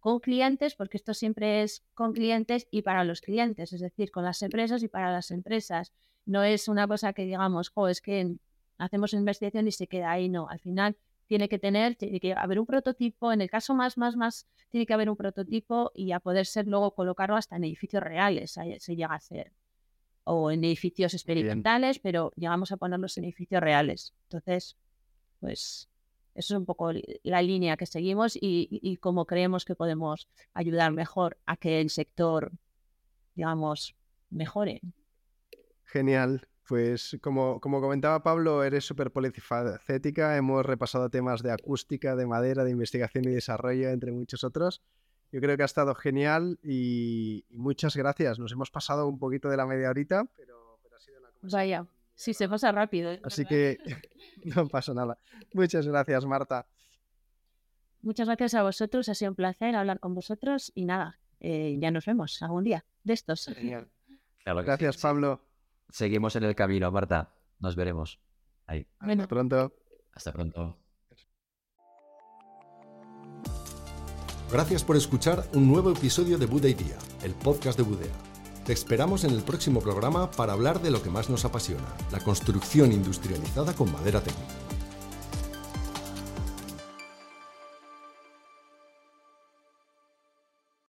con 0.08 0.20
clientes, 0.20 0.74
porque 0.74 0.96
esto 0.96 1.12
siempre 1.12 1.62
es 1.62 1.84
con 1.92 2.14
clientes 2.14 2.66
y 2.70 2.80
para 2.80 3.04
los 3.04 3.20
clientes, 3.20 3.74
es 3.74 3.80
decir, 3.82 4.10
con 4.10 4.24
las 4.24 4.40
empresas 4.40 4.82
y 4.82 4.88
para 4.88 5.12
las 5.12 5.30
empresas. 5.30 5.92
No 6.24 6.42
es 6.44 6.66
una 6.66 6.88
cosa 6.88 7.12
que 7.12 7.26
digamos, 7.26 7.72
oh, 7.74 7.88
es 7.88 8.00
que 8.00 8.36
hacemos 8.78 9.12
investigación 9.12 9.68
y 9.68 9.72
se 9.72 9.86
queda 9.86 10.10
ahí, 10.10 10.30
no. 10.30 10.48
Al 10.48 10.60
final 10.60 10.96
tiene 11.26 11.50
que 11.50 11.58
tener, 11.58 11.94
tiene 11.94 12.20
que 12.20 12.32
haber 12.32 12.58
un 12.58 12.64
prototipo, 12.64 13.32
en 13.32 13.42
el 13.42 13.50
caso 13.50 13.74
más, 13.74 13.98
más, 13.98 14.16
más, 14.16 14.46
tiene 14.70 14.86
que 14.86 14.94
haber 14.94 15.10
un 15.10 15.16
prototipo 15.16 15.92
y 15.94 16.12
a 16.12 16.20
poder 16.20 16.46
ser 16.46 16.66
luego 16.66 16.94
colocarlo 16.94 17.36
hasta 17.36 17.56
en 17.56 17.64
edificios 17.64 18.02
reales, 18.02 18.52
se 18.78 18.96
llega 18.96 19.12
a 19.12 19.16
hacer. 19.16 19.52
O 20.24 20.50
en 20.50 20.64
edificios 20.64 21.12
experimentales, 21.12 21.98
pero 21.98 22.32
llegamos 22.34 22.72
a 22.72 22.78
ponerlos 22.78 23.18
en 23.18 23.24
edificios 23.24 23.60
reales. 23.62 24.14
Entonces, 24.24 24.78
pues 25.40 25.90
eso 26.38 26.54
es 26.54 26.58
un 26.58 26.66
poco 26.66 26.92
la 27.24 27.42
línea 27.42 27.76
que 27.76 27.84
seguimos 27.84 28.38
y, 28.40 28.96
cómo 29.00 29.26
creemos 29.26 29.64
que 29.64 29.74
podemos 29.74 30.28
ayudar 30.54 30.92
mejor 30.92 31.36
a 31.46 31.56
que 31.56 31.80
el 31.80 31.90
sector, 31.90 32.52
digamos, 33.34 33.96
mejore. 34.30 34.80
Genial. 35.84 36.46
Pues 36.68 37.16
como, 37.22 37.60
como 37.60 37.80
comentaba 37.80 38.22
Pablo, 38.22 38.62
eres 38.62 38.84
súper 38.84 39.10
polifacética. 39.10 40.36
Hemos 40.36 40.64
repasado 40.64 41.08
temas 41.08 41.42
de 41.42 41.50
acústica, 41.50 42.14
de 42.14 42.26
madera, 42.26 42.62
de 42.62 42.70
investigación 42.70 43.24
y 43.24 43.32
desarrollo, 43.32 43.88
entre 43.88 44.12
muchos 44.12 44.44
otros. 44.44 44.82
Yo 45.32 45.40
creo 45.40 45.56
que 45.56 45.62
ha 45.62 45.66
estado 45.66 45.94
genial 45.96 46.60
y, 46.62 47.46
muchas 47.50 47.96
gracias. 47.96 48.38
Nos 48.38 48.52
hemos 48.52 48.70
pasado 48.70 49.08
un 49.08 49.18
poquito 49.18 49.48
de 49.48 49.56
la 49.56 49.66
media 49.66 49.90
horita, 49.90 50.24
pero, 50.36 50.78
ha 50.94 51.00
sido 51.00 51.18
una 51.18 51.30
Vaya. 51.50 51.86
Sí, 52.14 52.34
se 52.34 52.48
pasa 52.48 52.70
rápido. 52.70 53.12
¿eh? 53.12 53.20
Así 53.24 53.44
que 53.44 53.78
no 54.56 54.68
pasa 54.68 54.94
nada. 54.94 55.18
Muchas 55.52 55.86
gracias, 55.86 56.24
Marta. 56.26 56.66
Muchas 58.02 58.26
gracias 58.26 58.54
a 58.54 58.62
vosotros. 58.62 59.08
Ha 59.08 59.14
sido 59.14 59.32
un 59.32 59.36
placer 59.36 59.74
hablar 59.74 60.00
con 60.00 60.14
vosotros 60.14 60.72
y 60.74 60.84
nada, 60.84 61.18
eh, 61.40 61.76
ya 61.80 61.90
nos 61.90 62.06
vemos 62.06 62.40
algún 62.42 62.64
día 62.64 62.84
de 63.04 63.12
estos. 63.12 63.46
Genial. 63.46 63.88
gracias, 64.44 64.98
Pablo. 64.98 65.44
Seguimos 65.88 66.36
en 66.36 66.44
el 66.44 66.54
camino, 66.54 66.90
Marta. 66.90 67.34
Nos 67.58 67.74
veremos 67.74 68.20
ahí. 68.66 68.86
Hasta 69.00 69.26
pronto. 69.26 69.74
Hasta 70.12 70.32
pronto. 70.32 70.78
Gracias 74.50 74.82
por 74.82 74.96
escuchar 74.96 75.44
un 75.52 75.68
nuevo 75.68 75.92
episodio 75.92 76.38
de 76.38 76.46
Buda 76.46 76.68
Día, 76.68 76.96
el 77.22 77.34
podcast 77.34 77.78
de 77.78 77.84
Budea. 77.84 78.27
Te 78.68 78.74
esperamos 78.74 79.24
en 79.24 79.30
el 79.30 79.40
próximo 79.40 79.80
programa 79.80 80.30
para 80.30 80.52
hablar 80.52 80.82
de 80.82 80.90
lo 80.90 81.02
que 81.02 81.08
más 81.08 81.30
nos 81.30 81.46
apasiona, 81.46 81.86
la 82.12 82.20
construcción 82.20 82.92
industrializada 82.92 83.72
con 83.72 83.90
madera 83.90 84.20
técnica. 84.22 84.57